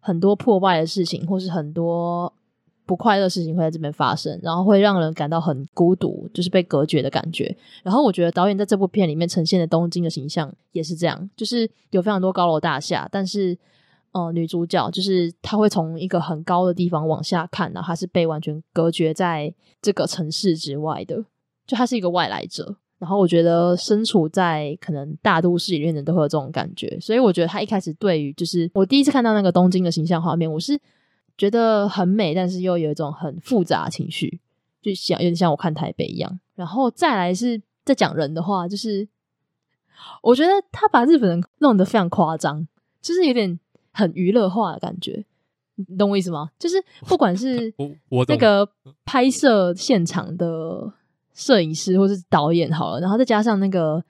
[0.00, 2.32] 很多破败的事情，或是很多
[2.88, 7.54] 不快乐事情会在这边发生，然后会让人感到很孤独，就是被隔绝的感觉。
[7.82, 13.56] 然后我觉得导演在这部片里面呈现的东京的形象也是这样，就是有非常多高楼大厦，但是
[14.12, 19.52] 呃，女主角就是她会从一个很高的地方往下看，然后她是被完全隔绝在
[19.82, 21.22] 这个城市之外的，
[21.66, 22.76] 就她是一个外来者。
[22.98, 30.76] 然后我觉得身处在可能大都市里面的人都会有这种感觉，所以我觉得他一开始对于就是我第一次看到那个东京的形象画面，我是
[31.38, 34.40] 觉得很美，但是又有一种很复杂的情绪，
[34.82, 36.38] 就像有点像我看台北一样。
[36.54, 39.08] 然后再来是在讲人的话，就是
[40.22, 42.68] 我觉得他把日本人弄得非常夸张，
[43.00, 43.58] 就是有点
[43.92, 45.24] 很娱乐化的感觉，
[45.76, 46.50] 你懂我意思吗？
[46.58, 47.72] 就是不管是
[48.26, 48.68] 那个
[49.06, 50.92] 拍摄现场的。
[51.34, 54.02] 摄影师或是导演好了，然后再加上那个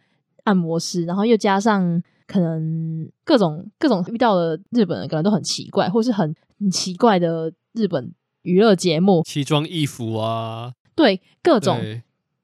[0.44, 8.12] 按摩师，然后又加上可能各种各种遇到的日本人可能都很奇怪，或是很很奇怪的日本
[8.42, 11.78] 娱乐节目，奇装异服啊，对，各种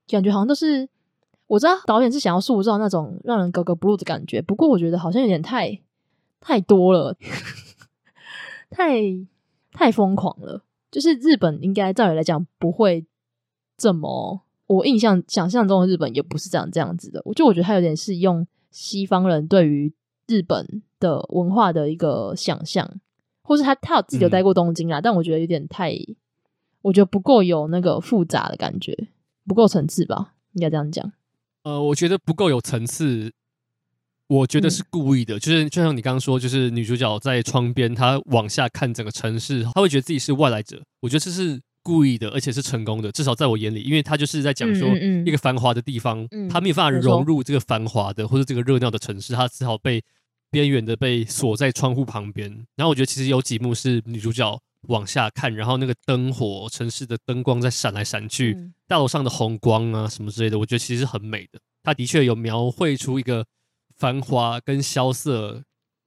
[0.06, 0.88] 感觉好像都是
[1.46, 5.80] 我知道导演是想要塑造那种让人格格不入的感觉，不过我觉得好像有点太
[6.40, 7.16] 太多了，
[8.70, 9.00] 太
[9.72, 10.62] 太疯狂了。
[10.90, 13.04] 就是日本应该照理来讲不会
[13.76, 17.20] 这么，我印象想象中的日本也不是这样这样子的。
[17.24, 19.92] 我就我觉得他有点是用西方人对于
[20.28, 22.88] 日本的文化的一个想象，
[23.44, 25.94] 或是他他有自己有待过东京啊，嗯、但我觉得有点太，
[26.82, 29.08] 我觉得不够有那个复杂的感觉，
[29.46, 31.12] 不够层次吧，应该这样讲。
[31.62, 33.32] 呃，我觉得不够有层次。
[34.26, 40.82] 我觉得是故意的，嗯、就是就像你刚刚说，就是女主角在窗边，她往下看整个城市，她会觉得自己是外来者。
[41.00, 44.88] 我觉得这是故意的，而且是成功的，至少在我眼里，因为她就是在讲说
[45.26, 50.02] 一个繁华的地方，嗯嗯嗯、她没有办法融入这个繁华的或者这个热闹的城市，她只好被
[50.54, 52.50] 边缘的被锁在窗户旁边。
[52.76, 54.58] 然后我觉得其实有几幕是女主角
[54.88, 61.60] 往下看，然后那个灯火、城市的灯光在闪来闪去，嗯、大楼上的红光啊什么之类的，我觉得其实是很美的。
[61.82, 63.44] 它的确有描绘出一个。
[63.96, 65.62] 繁华跟萧瑟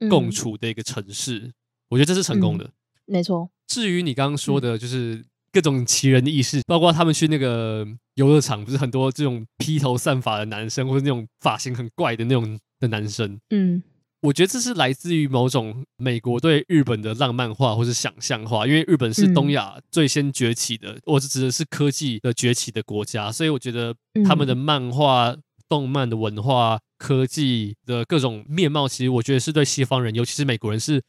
[0.10, 1.54] 共处的一个城市，嗯、
[1.88, 2.72] 我觉得这是成功的，嗯、
[3.06, 3.50] 没错。
[3.66, 13.40] 至于你刚刚说的，就是各种奇人异事，嗯、包括他们去那个游乐场，不是很多这种披头散发的男生，或者那种发型很怪的那种的男生。
[13.52, 13.82] 嗯，
[14.22, 23.96] 我觉得这是来自于某种美国对日本的浪漫化或是想象化，因为日本是东亚最先崛起的，我是指的是科技的崛起的国家，所以我觉得
[24.26, 25.32] 他们的漫画。
[25.32, 31.04] 嗯动漫的文化、科技的各种面貌，其实我觉得是对西方人，尤其是美国人，是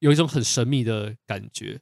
[0.00, 1.78] 有一种很神秘的感觉。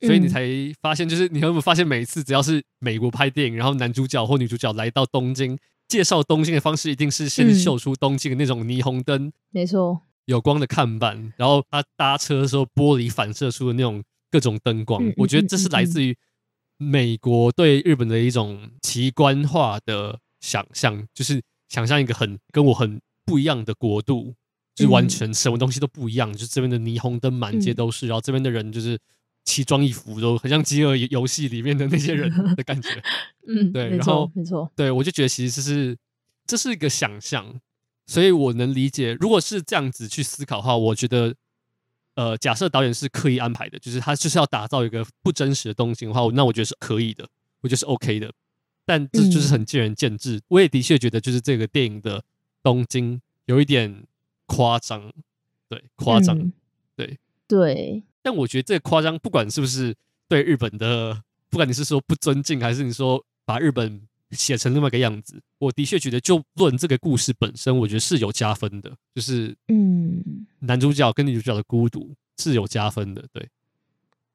[0.00, 0.44] 所以你才
[0.82, 5.56] 发现，就是你有没有发现，每一次只要是美国拍电影，然后男主角或女主角来到东京，
[5.88, 15.02] 介绍东京的方式一定是先秀出东京的那种霓虹灯，没错，有光的看板，然后他搭车的时候玻璃反射出的那种各种灯光。
[15.16, 16.16] 我觉得这是来自于
[16.76, 20.20] 美国对日本的一种奇观化的。
[20.40, 24.32] 想象就是想象一个很跟我很不一样的国度，
[24.72, 26.30] 就是完全什么东西都不一样。
[26.30, 28.96] 嗯、就这边的霓虹灯满街都是，嗯、然后这边的人就是
[29.48, 33.02] 奇装异服，都很像饥饿游戏里面的那些人的感觉。
[33.48, 35.96] 嗯，对，然后没错，对我就觉得其实这是
[36.46, 37.58] 这是一个想象，
[38.06, 41.34] 所以我能理解，如果是这样子去思考的话，我觉得，
[42.14, 47.26] 呃，假设导演是刻意安排的，就是他就是要打造一个不真实的东西的话，那我觉得是可以的，
[47.62, 48.30] 我觉得是 OK 的。
[48.84, 50.36] 但这就是很见仁见智。
[50.36, 52.22] 嗯、我也的确觉得，就是这个电影的
[52.62, 54.04] 东京有一点
[54.44, 55.10] 夸张，
[55.68, 56.52] 对，夸张，嗯、
[56.94, 58.02] 对，对。
[58.28, 59.94] 但我觉得这夸张，不管是不是
[60.28, 64.02] 对日本的，不管你是说不尊敬，还是你说把日本
[64.32, 68.92] 写成另外一个样子，我的确觉得，就论这个故事本身，我觉得是有加分的。
[69.14, 73.48] 就是，嗯，男主角跟女主角的孤独是有加分的，对。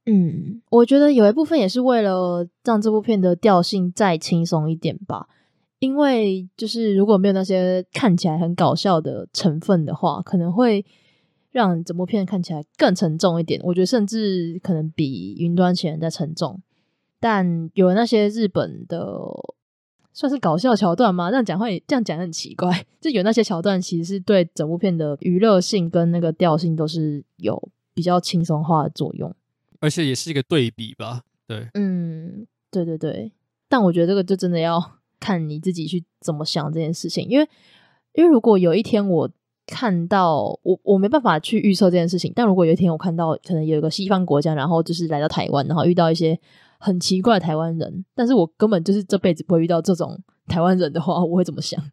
[0.08, 5.28] 嗯，我觉得有一部分也是为了让这部片的调性再轻松一点吧。
[5.78, 10.84] 因为就是如果没有那些看起来很搞笑的成分的话，可能会
[11.54, 13.62] 让整部片看起来更沉重一点。
[13.64, 16.62] 我觉得甚至可能比《云端情人》再沉重。
[17.22, 19.18] 但有那些日本的
[20.12, 21.30] 算是搞笑桥段吗？
[21.30, 22.86] 这样讲会这样讲很奇怪。
[23.00, 29.34] 就有那些桥段，其实是对整部片的娱乐性跟那个调性都是有比较轻松化的作用。
[29.80, 33.32] 而且也是一个对比吧，对，嗯，对对对，
[33.68, 34.82] 但我觉得这个就真的要
[35.20, 37.48] 看你自己去怎么想这件事情，因为
[38.14, 39.30] 因为如果有一天我
[39.66, 46.40] 看到我我没办法去预测这件事情，但如果有一天我看到可能有一个西方国家，然后就是来到台湾，然后遇到一些
[46.80, 51.84] 很奇怪的台湾人，但是我根本就是这辈子不会遇到这种台湾人的话，我会怎么想？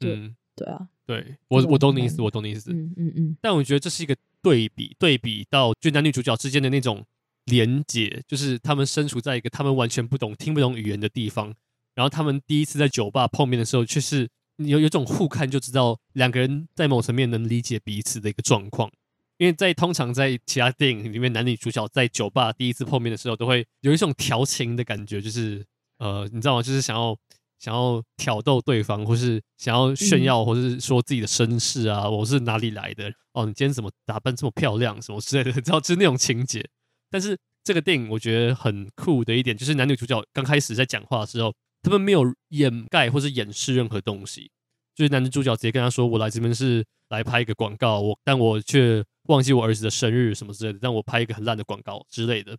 [0.00, 4.16] 嗯，对啊，对我我懂你意思，我懂你意思，嗯嗯嗯，但我觉得这是一个。
[4.42, 7.04] 对比对比到就男女主角之间的那种
[7.46, 11.52] 连结，就是他们身处在一个他们完全不懂、听不懂语言的地方，
[11.96, 14.28] 然后他们第一次在酒吧碰面的时候，却是
[14.58, 18.90] 有有种互看就知道两个人在某层面能理解彼此的一个状况。
[19.38, 25.64] 因为在通常在其他电影里面，男女主角在酒吧第一次碰面的时候，都会有一种调情的感觉，就是
[25.98, 26.62] 呃，你知道吗？
[26.62, 27.16] 就是想要。
[27.58, 33.10] 想要挑逗对方，或是想要炫耀，或是说自己的身世啊，嗯、我是哪里来的？
[33.32, 35.00] 哦，你今天怎么打扮这么漂亮？
[35.00, 36.62] 什么之类的，你知道，就是那种情节。
[37.10, 37.34] 但是
[37.64, 41.50] 这个电影我觉得很酷的一点，就是男女主角刚开始在讲话的时候，
[41.86, 44.50] 他们没有掩盖或是掩饰任何东西。
[44.94, 52.56] 就是男女主角直接跟他说：“我来这边是来拍一个广告，我但我却忘记我儿子的生日什么之类的，让我拍一个很烂的广告之类的。”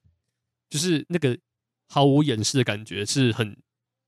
[0.70, 1.38] 就是那个
[1.90, 3.56] 毫无掩饰的感觉是很。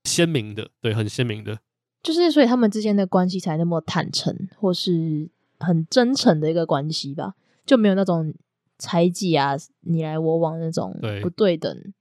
[0.04, 1.58] 鲜明的，对，很鲜明的，
[2.02, 5.28] 就是所以他们之间的关系才那么坦诚，或是
[5.58, 7.34] 很真诚的一个关系吧，
[7.66, 8.34] 就没有那种
[8.78, 11.92] 猜忌啊、你来我往那种不对等，对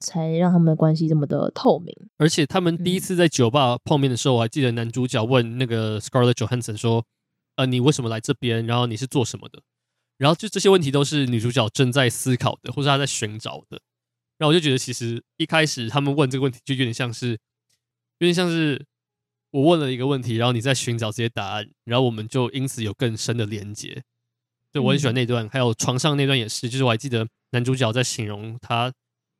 [0.00, 1.94] 才让他们的关系这么的透明。
[2.16, 7.04] 而且他们第一次在酒吧碰面的时候，我还记得男主角问那个 Scarlett Johansson 说
[7.56, 8.66] ：“呃，你为什么来这边？
[8.66, 9.62] 然后你是做什么的？
[10.16, 13.80] 然后就这些问题都是女主角正在思考的，或者她在寻找的。
[14.38, 17.30] 然后我就觉得，其实一开始他们问这个问题，就有点像是，
[18.18, 18.84] 有点像是
[19.50, 24.02] 我问了一个问题，然后你在寻找这些答案，然后我们就因此有更深的连接。
[24.70, 28.92] 对，我很喜欢那段，嗯、还有床上那段也是，就是我还记得男主角在形容他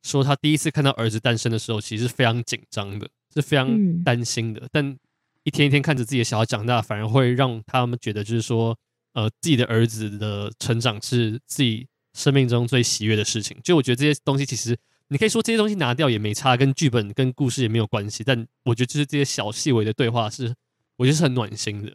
[0.03, 4.61] 说他第一次看到儿子诞生的时候，其实是非常紧张的，是非常担心的。
[4.63, 4.99] 嗯、但
[5.45, 8.77] 一天一天看着自己的小孩长大，反而会让他们觉得，就是说，
[9.15, 13.57] 呃，自己的儿子的成长是自己生命中最喜悦的事情。
[13.63, 14.77] 就我觉得这些东西，其实
[15.09, 18.23] 你可以说这些东西拿掉也没差，跟剧本跟故事也没有关系。
[18.23, 20.55] 但我觉得就是这些小细微的对话是，
[20.97, 21.93] 我觉得是很暖心的。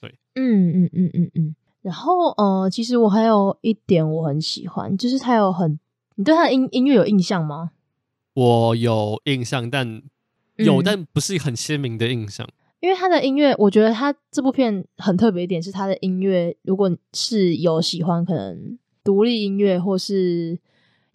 [0.00, 1.56] 对，嗯嗯嗯嗯嗯。
[1.82, 5.78] 然后，呃，其实我还有一点我很喜欢，就是他有很，
[6.16, 7.72] 你对他的音音乐有印象吗？
[8.34, 10.02] 我有印象，但
[10.56, 12.48] 有，嗯、但不是很鲜明的印象。
[12.80, 20.58] 因为他的音乐，我觉得他这部片很特别一点是他的音乐，如果是有喜欢可能独立音乐或是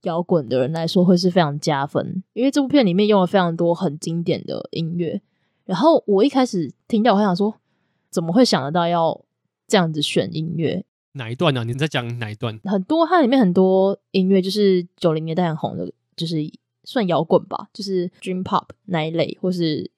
[0.02, 2.24] 摇滚的人来说，会是非常加分。
[2.34, 5.22] 因为这部片里面用了非常多很经典的音乐。
[5.66, 7.54] 然后我一开始听到，我还想说，
[8.10, 9.24] 怎么会想得到要
[9.68, 10.84] 这样子选音乐？
[11.14, 11.64] 哪一段呢、啊？
[11.64, 12.60] 你在讲哪一段？
[12.64, 16.38] 很多，它里面很多音乐就是九零年代很红的，就是
[16.84, 19.90] 算摇滚吧，就是 Dream Pop 那一类，或是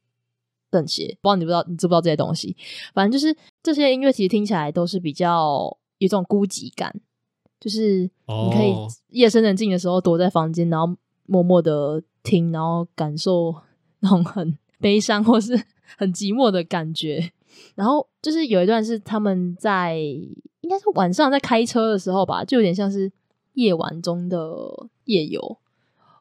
[0.72, 1.18] 这些。
[1.22, 2.56] 不知道你不知道，你知不知道这些东西？
[2.94, 6.94] 反正就是这些音乐，其实听起来都是比较有种孤寂感，
[7.60, 8.74] 就是你可以
[9.10, 13.54] 夜深人静的时候躲在房间，然后默默的听，然后感受
[14.00, 15.62] 那种很悲伤或是
[15.98, 17.32] 很寂寞的感觉。
[17.76, 23.12] 然后就是有一段是他们在应该是晚上在开车的时候吧，就有点像是
[23.54, 24.40] 夜晚中的
[25.06, 25.58] 夜游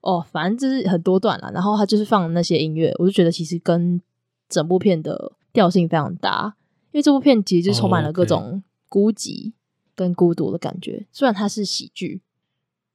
[0.00, 1.50] 哦，反正就是很多段了。
[1.52, 4.00] 然后他就是放那些音乐，我就觉得其实跟
[4.48, 6.56] 整部片的调性非常搭，
[6.92, 9.52] 因为这部片其实就充满了各种孤寂
[9.94, 11.06] 跟孤独的感觉。
[11.12, 12.22] 虽然它是喜剧，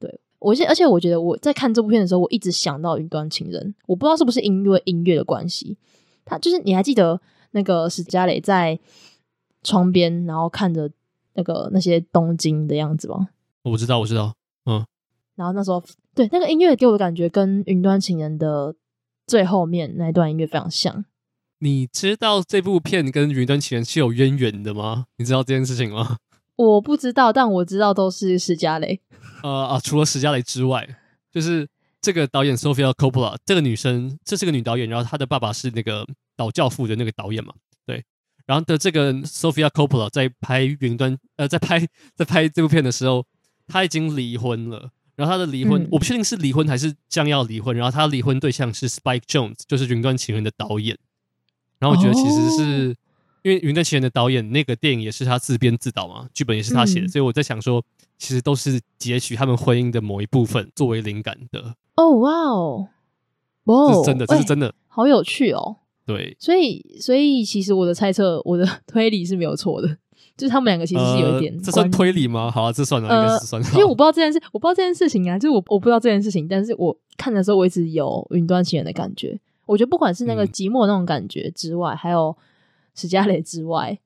[0.00, 5.78] 对我而且我觉得我在看这部片的时候，我一直想到《云端情人》，我不知道是不是因为音乐的关系，
[6.24, 7.20] 他就是你还记得？
[7.56, 8.78] 那个史嘉蕾在
[9.62, 10.90] 窗边，然后看着
[11.32, 13.30] 那个那些东京的样子吗？
[13.62, 14.34] 我知道，我知道，
[14.66, 14.84] 嗯。
[15.34, 15.82] 然后那时候，
[16.14, 18.74] 对那个音乐给我的感觉，跟《云端情人》的
[19.26, 21.06] 最后面那一段音乐非常像。
[21.60, 25.06] 你知道这部片跟《云端情人》是有渊源的吗？
[25.16, 26.18] 你知道这件事情吗？
[26.56, 29.00] 我不知道，但我知道都是史嘉蕾。
[29.42, 30.86] 呃啊，除了史嘉蕾之外，
[31.32, 31.66] 就是
[32.06, 36.06] 这个导演 Sofia Coppola 这个女生，这是个女导演，然后她的爸爸是那个。
[36.38, 37.54] 导教父的那个导演嘛，
[37.86, 38.04] 对，
[38.44, 41.80] 然后的这个 Sofia Coppola 在拍云端呃，在拍
[42.14, 43.24] 在拍这部片的时候，
[43.66, 44.90] 她已经离婚了。
[45.14, 47.74] 然后她的离婚，嗯、我不确定是离婚还是将要离婚。
[47.74, 50.98] 然后她离婚对象是 Spike Jones，就是《云端情人》的导演。
[51.78, 52.96] 然后我觉得其实是、哦、
[53.44, 57.82] 因为《云端情人》的导演那个电影也是他自编自导嘛，剧本也是他写的，嗯、所以我在想说，
[58.18, 61.74] 其实都是截取他们婚姻的某一部分作为灵感的。
[61.96, 62.88] 哦，哇哦，
[63.64, 65.76] 哇，这是真的，这是真的，好有趣哦。
[66.06, 69.88] 对，所以所以其实我的猜测，我的推理是没有错的，
[70.36, 71.60] 就是他们两个其实是有一点、呃。
[71.60, 72.48] 这算推理吗？
[72.48, 73.68] 好啊，这算了，应该是算了。
[73.72, 79.40] 因为我不知道这件事，我不知道这件事情啊，就是我我不知道这件事情，但是我看的时候，我一直有云端情人的感觉。
[79.64, 82.36] 我觉得不管是那个寂寞那种感觉之外，嗯、还有
[82.94, 83.98] 史嘉蕾之外，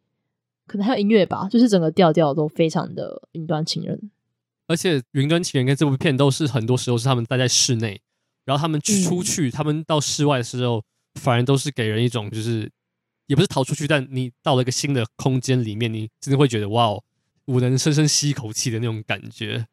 [0.67, 4.11] 可能还有音乐吧，就是整个调调都非常的云端情人。
[4.71, 8.01] 而且云端情人跟这部片都是很多时候是他们待在室内，
[8.45, 10.85] 然后他们出去，嗯、他们到室外的时候。
[11.17, 12.71] 反而都是给人一种，就是
[13.27, 17.03] 也不是逃出去，但你到了一个新的空间里面，你真的会觉得哇哦，
[17.47, 19.67] 我能深深吸一口气的那种感觉。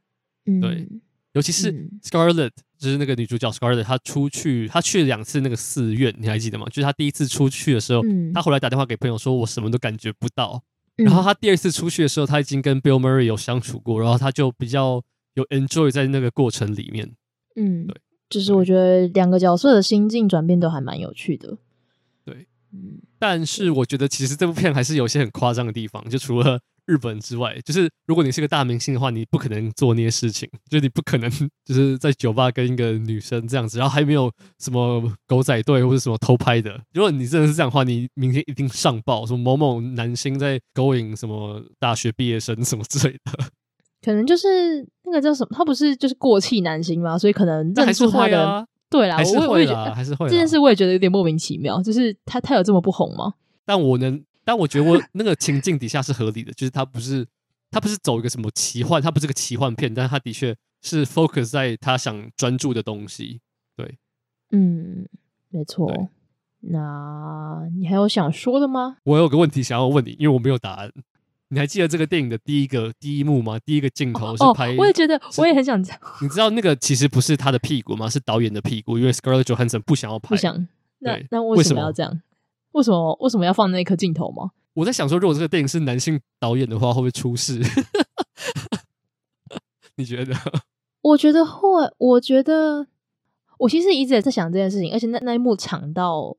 [0.48, 0.88] 嗯、对，
[1.34, 1.72] 尤其是
[2.02, 6.65] Scarlett，、嗯、就是那个女主角 Scarlett，她出去，她去了两次那个寺院，你还记得吗？
[6.69, 10.64] 就是她第一次出去的时候，嗯、她后来打电话给朋友说，我什么都感觉不到。
[10.98, 15.02] 嗯、然后他第二次出去的时候，他已经跟 Bill Murray 有相处过，然后他就比较
[15.36, 17.15] 有 enjoy 在那个过程里面。
[17.56, 17.95] 嗯，对。
[18.30, 21.57] 就是我觉得两个角色的心境转变都还蛮有趣的，
[22.26, 31.30] 对，嗯，但是我觉得其实这部片还是有些很夸张的地方，就除了日本之外，就是如果你是个大明星的话，你不可能做那些事情， 就你不可能
[31.64, 36.81] 就是在酒吧跟一个女生这样子，然后还没有什么狗仔队或者什么偷拍的。
[36.93, 43.45] 如果你真的是这样的话，你明天一定上报说某某男星在勾引什么大学毕业生什么之类的。
[44.01, 47.18] 可能就是那个叫什么，他不是就是过气男星吗？
[47.18, 50.30] 所以可能认出他的，啊、对啦，还是会啦，还是会。
[50.30, 53.34] 这件事我也觉得有点莫名其妙，就是他他有这么不红吗？
[53.65, 57.28] 但我能，但我觉得我那个情境底下是合理的，就是他不是
[57.69, 63.41] 他不是走一个什么奇幻，他不是个奇幻片，但是他的确是 focus 在他想专注的东西。
[63.76, 63.98] 对，
[64.52, 65.06] 嗯，
[65.49, 66.10] 没错。
[66.61, 68.99] 那你还有想说的吗？
[69.03, 70.94] 我有个问题想要问你，因为我没有答案。
[71.49, 73.60] 你还记得这个电影的第一个第一幕吗？
[73.60, 75.98] 第一个镜头是拍，哦，我也觉得，我也很想知道。
[76.22, 78.10] 你知道那个其实不是他的屁股吗？
[78.10, 80.68] 是导演的屁股，因为 Scarlett Johansson 不想要拍，不想。
[80.99, 82.22] 那那为什么要这样？
[82.77, 84.51] 为什么为什么要放那一颗镜头吗？
[84.75, 87.59] 我在想说，如果这个电影是男性导演的话，会不会出事？
[89.97, 90.35] 你觉得？
[91.01, 91.91] 我觉得会。
[91.97, 92.85] 我觉得
[93.57, 96.37] 我其实一直也在想这件事情，而且那那一幕长到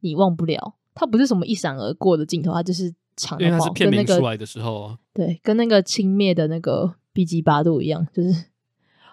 [0.00, 0.74] 你忘不了。
[0.94, 3.44] 它不是什么一闪而过的镜头，它就是长的。
[3.46, 4.98] 因为它是片名出来的时候啊。
[5.14, 8.28] 对，跟那个轻蔑的那个 B G 八度一样，就是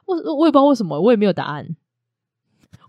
[0.05, 1.77] 我我也不知道为什么，我也没有答案。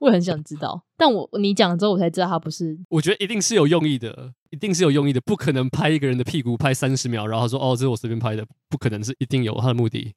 [0.04, 2.78] 我也很想知道，但我你讲了之后，我才知道他不是。
[2.90, 10.14] 我觉得一定是有用意的，一定是有用意的，不可能拍一个人的屁股拍三十秒，然后他说：“哦，这是我随便拍的。”不可能是一定有他的目的。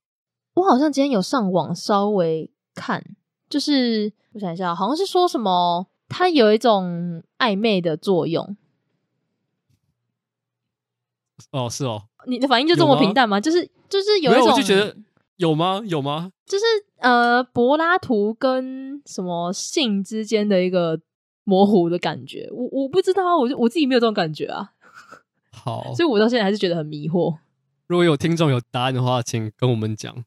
[0.55, 3.01] 我好像今天有上网稍微看，
[3.49, 8.57] 就是我想一下，好像是说什么，它有一种暧昧的作用。
[11.51, 13.37] 哦，是哦，你的反应就这么平淡吗？
[13.37, 14.97] 吗就是就是有一种，我就觉得
[15.37, 15.81] 有吗？
[15.85, 16.31] 有吗？
[16.45, 16.65] 就是
[16.99, 20.99] 呃，柏拉图跟什么性之间的一个
[21.43, 24.71] 模糊的感觉，我我不知道，我就我自己没有这种感觉啊。
[25.51, 27.37] 好，所以我到现在还是觉得很迷惑。
[27.87, 30.23] 如果有听众有答案的话，请跟我们讲。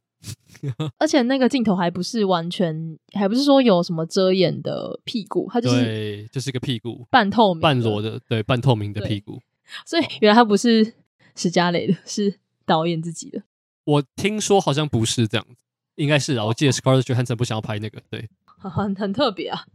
[0.99, 9.41] 而且那个镜头还不是完全，还不是说有什么遮掩的屁股，它就是对，就是一个屁股，半透明、半裸的，对，半透明的屁股。
[9.87, 10.93] 所以原来他不是
[11.35, 13.43] 史嘉蕾的，是导演自己的。
[13.91, 15.55] 我听说好像不是这样子。
[15.97, 18.27] 应该是啊，我记得 Scarlett Johansson 不想要拍那个，对，
[18.57, 19.67] 很很特别啊，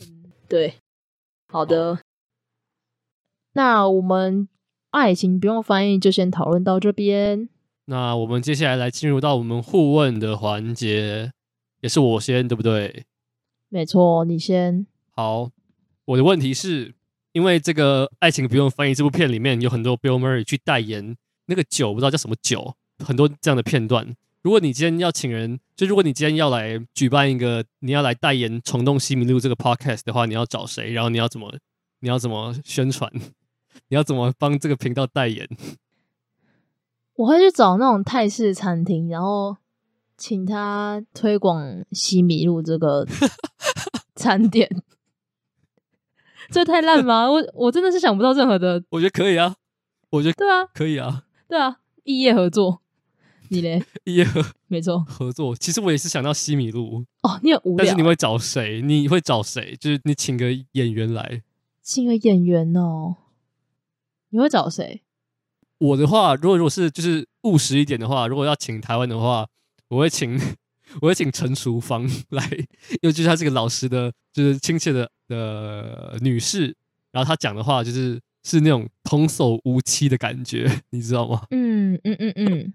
[0.00, 0.74] 嗯对，
[1.48, 2.00] 好的，好，
[3.52, 4.48] 那我们
[4.90, 7.48] 爱情不用翻译就先讨论到这边。
[7.84, 11.32] 那我们接下来来进入到我们互问的环节，
[11.80, 13.04] 也是我先，对不对？
[13.68, 14.84] 没错，你先。
[15.12, 15.50] 好，
[16.06, 16.94] 我的问题是
[17.32, 21.16] 因为这个爱情不用翻译这部片里面有很多 Bill Murray 去代言
[21.46, 22.74] 那个酒，不知道叫什么酒，
[23.04, 24.16] 很多这样的片段。
[24.42, 30.92] 如果你今天要请人，就如果你今天要来举办一个， 你要来代言《虫洞西米露》这个 podcast 的话，你要找谁？
[30.92, 31.52] 然后你要怎么，
[32.00, 33.10] 你要怎么宣传？
[33.90, 35.48] 你要怎么帮这个频道代言？
[37.16, 39.56] 我会去找那种泰式餐厅，然后
[40.16, 43.04] 请他推广西米露这个
[44.14, 44.82] 餐点。
[46.50, 47.28] 这太烂吗？
[47.30, 48.82] 我我真的是想不到任何的。
[48.90, 49.56] 我觉得可以啊，
[50.10, 52.80] 我觉得对啊，可以啊，对啊，异业合作。
[53.52, 53.82] 你嘞？
[54.04, 55.54] 也合 没错，合作。
[55.56, 57.78] 其实我也是想到西米露哦，你很无聊。
[57.78, 58.82] 但是你会找谁？
[58.82, 59.76] 你会找谁？
[59.80, 61.42] 就是你请个演员来，
[61.82, 63.16] 请个演员哦。
[64.30, 65.02] 你会找谁？
[65.78, 69.46] 我的话，如果如果是就是务实一点的话，如果要请台湾的话，
[69.88, 70.38] 我会请
[71.00, 72.44] 我会请陈淑芳来，
[73.00, 76.74] 因为就是她是个老实的，就是亲切的的女士，
[77.10, 81.46] 然后她讲的话就是是那种童叟无欺的感觉，你知道吗？
[81.50, 82.72] 嗯嗯嗯嗯。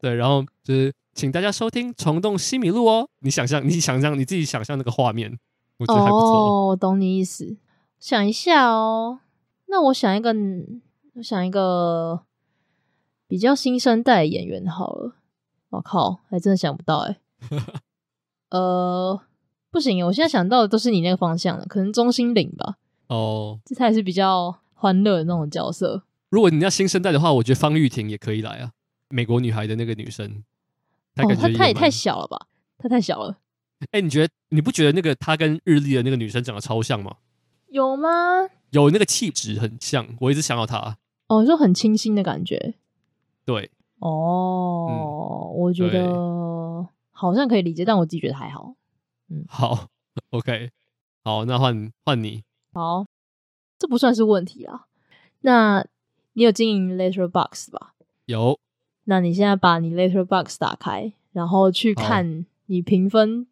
[0.00, 3.08] 对，然后就是请大家收听《虫洞西米露》哦。
[3.20, 5.38] 你想象，你想象，你自己想象那个画面，
[5.78, 6.28] 我觉得还不错。
[6.28, 7.56] 哦，我懂你意思。
[7.98, 9.20] 想一下哦，
[9.66, 10.34] 那我想一个，
[11.14, 12.22] 我想一个
[13.26, 15.16] 比较新生代的演员好了。
[15.70, 17.18] 我靠，还真的想不到哎。
[18.50, 19.20] 呃，
[19.70, 22.76] 不行，我现在想到的都是你那个方向的，可能钟欣凌吧。
[23.08, 26.04] 哦，这才是比较欢乐的那种角色。
[26.30, 28.72] 如果你要新生代的话，我觉得方玉婷也可以来啊。
[29.14, 30.42] 美国女孩的那个女生，
[31.14, 32.48] 她感觉也、哦、她也太小了吧？
[32.78, 33.38] 她太小了。
[33.92, 37.18] 哎、欸，你觉得你不觉得那个她跟日历的那个女生长得超像吗？
[37.68, 38.10] 有吗？
[38.70, 40.98] 有那个气质很像，我一直想到她。
[41.28, 42.74] 哦，就很清新的感觉。
[43.44, 43.70] 对。
[44.00, 48.74] 哦，嗯、我觉得好像可以理解，但我自己觉得还好。
[49.28, 49.86] 嗯，好
[50.30, 50.72] ，OK，
[51.22, 52.42] 好，那换换你。
[52.72, 53.06] 好，
[53.78, 54.86] 这不算是问题啊。
[55.42, 55.86] 那
[56.32, 57.94] 你有经营 Letterboxd 吧？
[58.26, 58.58] 有。
[59.04, 63.46] 那你现在把你 Letterboxd 打开，然后去看你评分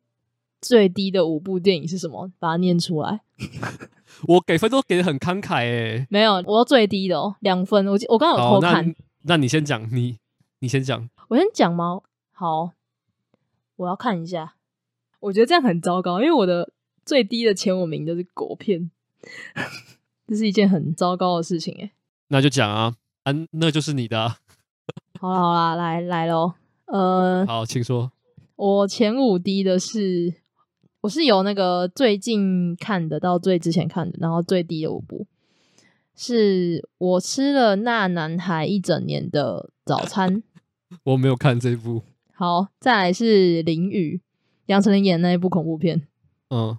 [0.60, 2.30] 最低的五部电影是什么？
[2.38, 3.20] 把它念出来。
[4.28, 6.06] 我给分都给的很慷慨诶。
[6.10, 7.86] 没有，我要最低的哦，两分。
[7.86, 8.86] 我我刚刚有偷看。
[8.86, 10.18] 那，那你先讲，你
[10.60, 11.08] 你先讲。
[11.28, 12.00] 我先讲吗？
[12.32, 12.72] 好，
[13.76, 14.54] 我要看一下。
[15.20, 16.72] 我觉得这样很糟糕，因为我的
[17.04, 18.90] 最低的前五名都是国片，
[20.26, 21.90] 这是一件很糟糕的事情诶。
[22.28, 24.38] 那就讲啊，啊，那就是你的啊。
[25.22, 26.54] 好啦好啦，来来喽，
[26.86, 28.10] 呃，好，请说。
[28.56, 30.34] 我前五低的是，
[31.02, 35.28] 我是有那个最近看的到最之前看的，然后最低的五部
[36.16, 40.42] 是我吃了那男孩一整年的早餐。
[41.06, 42.02] 我没有看这一部。
[42.34, 44.20] 好，再来是淋雨，
[44.66, 46.02] 杨丞琳演的那一部恐怖片。
[46.50, 46.76] 嗯，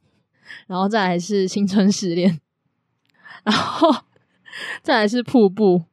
[0.68, 2.42] 然后再来是青春失恋，
[3.46, 3.88] 然后
[4.84, 5.84] 再来是瀑布。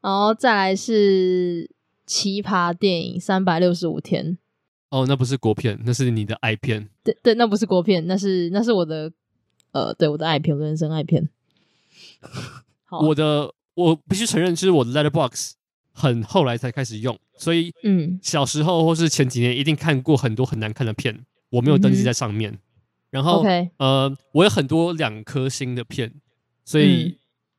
[0.00, 1.70] 然后再来是
[2.06, 4.38] 奇葩电影三百六十五天。
[4.88, 6.88] 哦，那不是国片，那是你的爱片。
[7.04, 9.12] 对对，那不是国片，那是那是我的
[9.70, 11.28] 呃，对我的爱片，我的人生爱片。
[12.84, 15.52] 好我的我必须承认，就是我的 Letterboxd
[15.92, 22.52] 很后来才开始用，所以嗯，小时候或是前几年一定看过很多很难看的片，我没有登记在上面。
[22.52, 22.58] 嗯、
[23.10, 23.44] 然后.
[23.76, 26.12] 呃，我有很多两颗星的片，
[26.64, 27.16] 所以、嗯、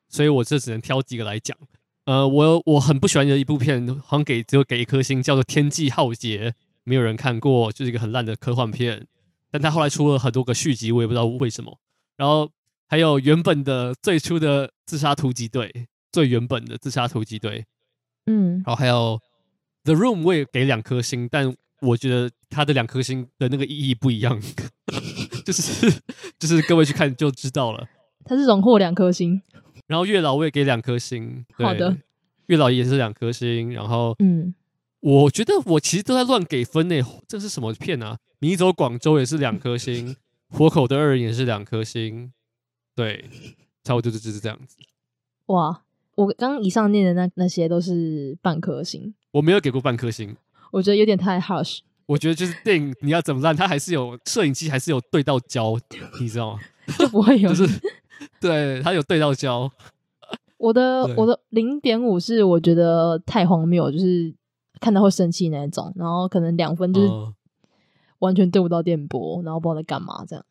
[0.09, 1.57] 所以我这只能挑几个来讲。
[2.05, 6.49] 呃，我我很不喜欢的一部片，好像给只有给一颗星，叫做《天际浩劫》。
[6.83, 9.05] 没有人看过，就是一个很烂的科幻片，
[9.51, 11.77] 但他后来出了很多个续集，我也不知道为什么。
[12.17, 12.49] 然后
[12.87, 15.71] 还有原本的最初的《自杀突击队》，
[16.11, 17.59] 最原本的《自杀突击队》，
[18.25, 19.19] 嗯，然后还有
[19.85, 24.41] 《The Room》，我也给两颗星，但我觉得它的两颗星的那个意义不一样，
[25.45, 26.01] 就是
[26.39, 27.87] 就是各位去看就知道了。
[28.25, 29.39] 它是荣获两颗星，
[29.91, 31.91] 然后《月老》我也给两颗星，好的，
[32.45, 34.55] 《月老》也是两颗星，然后嗯。
[35.01, 38.19] 我觉得我其实都在乱给分呢，这是什么片啊？
[38.37, 40.15] 迷走广州也是两颗星，
[40.47, 42.31] 活口的二人也是两颗星，
[42.95, 43.25] 对，
[43.83, 44.77] 差不多就是这样子。
[45.47, 45.81] 哇，
[46.13, 50.37] 我刚以上念的那那些都是半颗星，我没有给过半颗星，
[50.71, 51.79] 我觉得有点太 harsh。
[52.05, 55.79] 我觉得就是电影你要怎么烂，它还是有摄影机还是有对到焦，
[56.19, 56.59] 你知道吗？
[56.99, 57.81] 就不会有，就是
[58.39, 59.71] 对他有对到焦。
[60.57, 64.33] 我的我的零点五是我觉得太荒谬，就是。
[64.79, 67.07] 看到会生气那种，然后可能两分就是
[68.17, 70.43] 完全对不到电波，然后不知道在干嘛，这样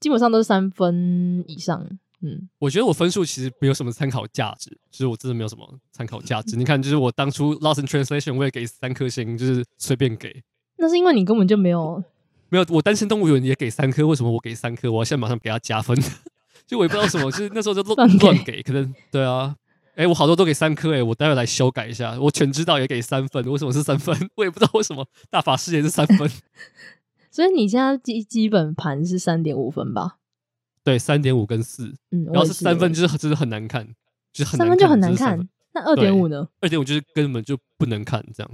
[0.00, 1.86] 基本上都是三分以上。
[2.22, 6.56] 嗯，我觉得我分数其实没有什么参考价值，就是我真的没有什么参考价值。
[6.56, 10.42] 你看，就是我当初 Lost in Translation 我也给三颗星，就是随便给。
[10.78, 12.02] 那是因为你根本就没有
[12.48, 14.90] 没有，我单身动物园也给三颗，为什么我给三颗？
[14.90, 15.94] 我要现在马上给他加分，
[16.70, 19.56] 就我也不知道什么，就是那时候就 乱乱给，可能对啊。
[19.96, 22.16] 哎、欸，我好多都给三颗哎，我待会来修改一下。
[22.20, 24.16] 我全知道也给三分，为什么是三分？
[24.36, 26.30] 我也不知道为什么大法师也是三分。
[27.32, 30.18] 所以你现在基基本盘是三点五分吧？
[30.84, 33.84] 对，三点五跟四，嗯，然后是三分，就是就是很难看，
[34.32, 35.48] 就是很三分就很难看。
[35.72, 36.48] 那二点五呢？
[36.60, 38.50] 二点五就是根本就不能看，这样。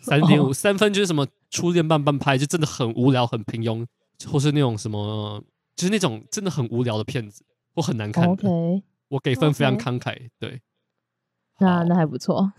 [0.00, 3.84] 三点五三分就是什么初恋半半拍，就真的很无聊、很平庸，
[4.26, 5.42] 或是那种什么，
[5.76, 7.44] 就是那种真的很无聊的片子，
[7.74, 8.28] 我很难看。
[8.28, 10.60] OK，我给分非常慷慨，对。
[11.58, 12.52] 那那还不错，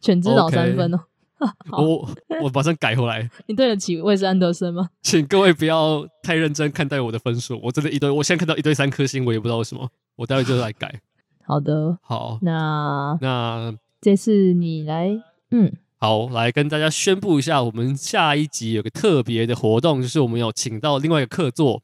[0.00, 1.00] 全知道三分哦。
[1.70, 2.08] 我
[2.42, 3.28] 我马上改回来。
[3.46, 4.88] 你对得起魏斯安德森吗？
[5.02, 9.90] 请各位不要太认真看待我的分数，我真的一堆，我现在看到一堆三颗星，我也不知道为什么。
[10.16, 11.00] 我待会就来改。
[11.44, 15.10] 好的，好，那那这次你来，
[15.50, 21.82] 嗯，好，来跟大家宣布一下，我们下一集有个特别的活动，就是我们有请到另外一个客座。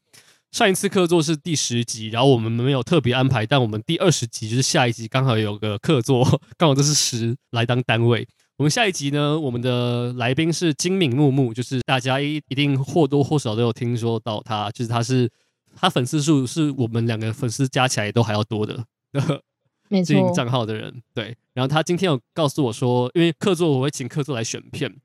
[0.53, 6.23] 上一次客座是第十集，然后我们没有特别安排，但我们第二十集就是下一集刚好有个客座，
[6.55, 8.27] 刚好这是十来当单位。
[8.57, 15.27] 我们下一集呢，我们的来宾是金敏木木，就是大家一一定或多或少都有听说到他，就是他是
[15.75, 18.85] 他粉丝数是我们两个粉丝加起来都还要多的，
[20.05, 21.01] 经营账号的人。
[21.15, 24.95] 对，然后他今天有告诉我说，因为客座我会请客座来选片。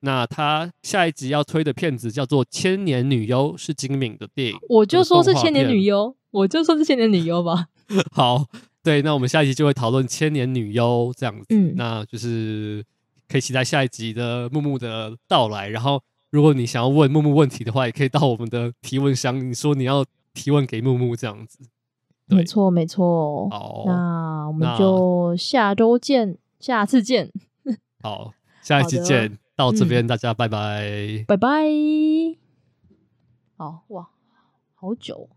[0.00, 4.58] 那他下一集要推的片子叫做《千年女优》，是金敏的电影。
[4.68, 7.66] 我就说是《千年女优》，我就说是《千年女优》吧。
[8.12, 8.46] 好，
[8.82, 11.46] 对，那我们下一集就会讨论《千年女优》这样子。
[11.48, 12.84] 嗯，那就是
[13.28, 15.68] 可以期待下一集的木木的到来。
[15.68, 16.00] 然后，
[16.30, 21.58] 如果你想要问木木问题的话，也可以到我们的提问箱，你说你要提问给木木这样子。
[22.26, 23.48] 没错，没错。
[23.48, 27.32] 好，那我们就下周见，下次见。
[28.02, 29.38] 好，下一期见。
[29.58, 31.48] 到这边，大家拜拜，拜拜。
[33.56, 34.08] 好哇，
[34.76, 35.28] 好久。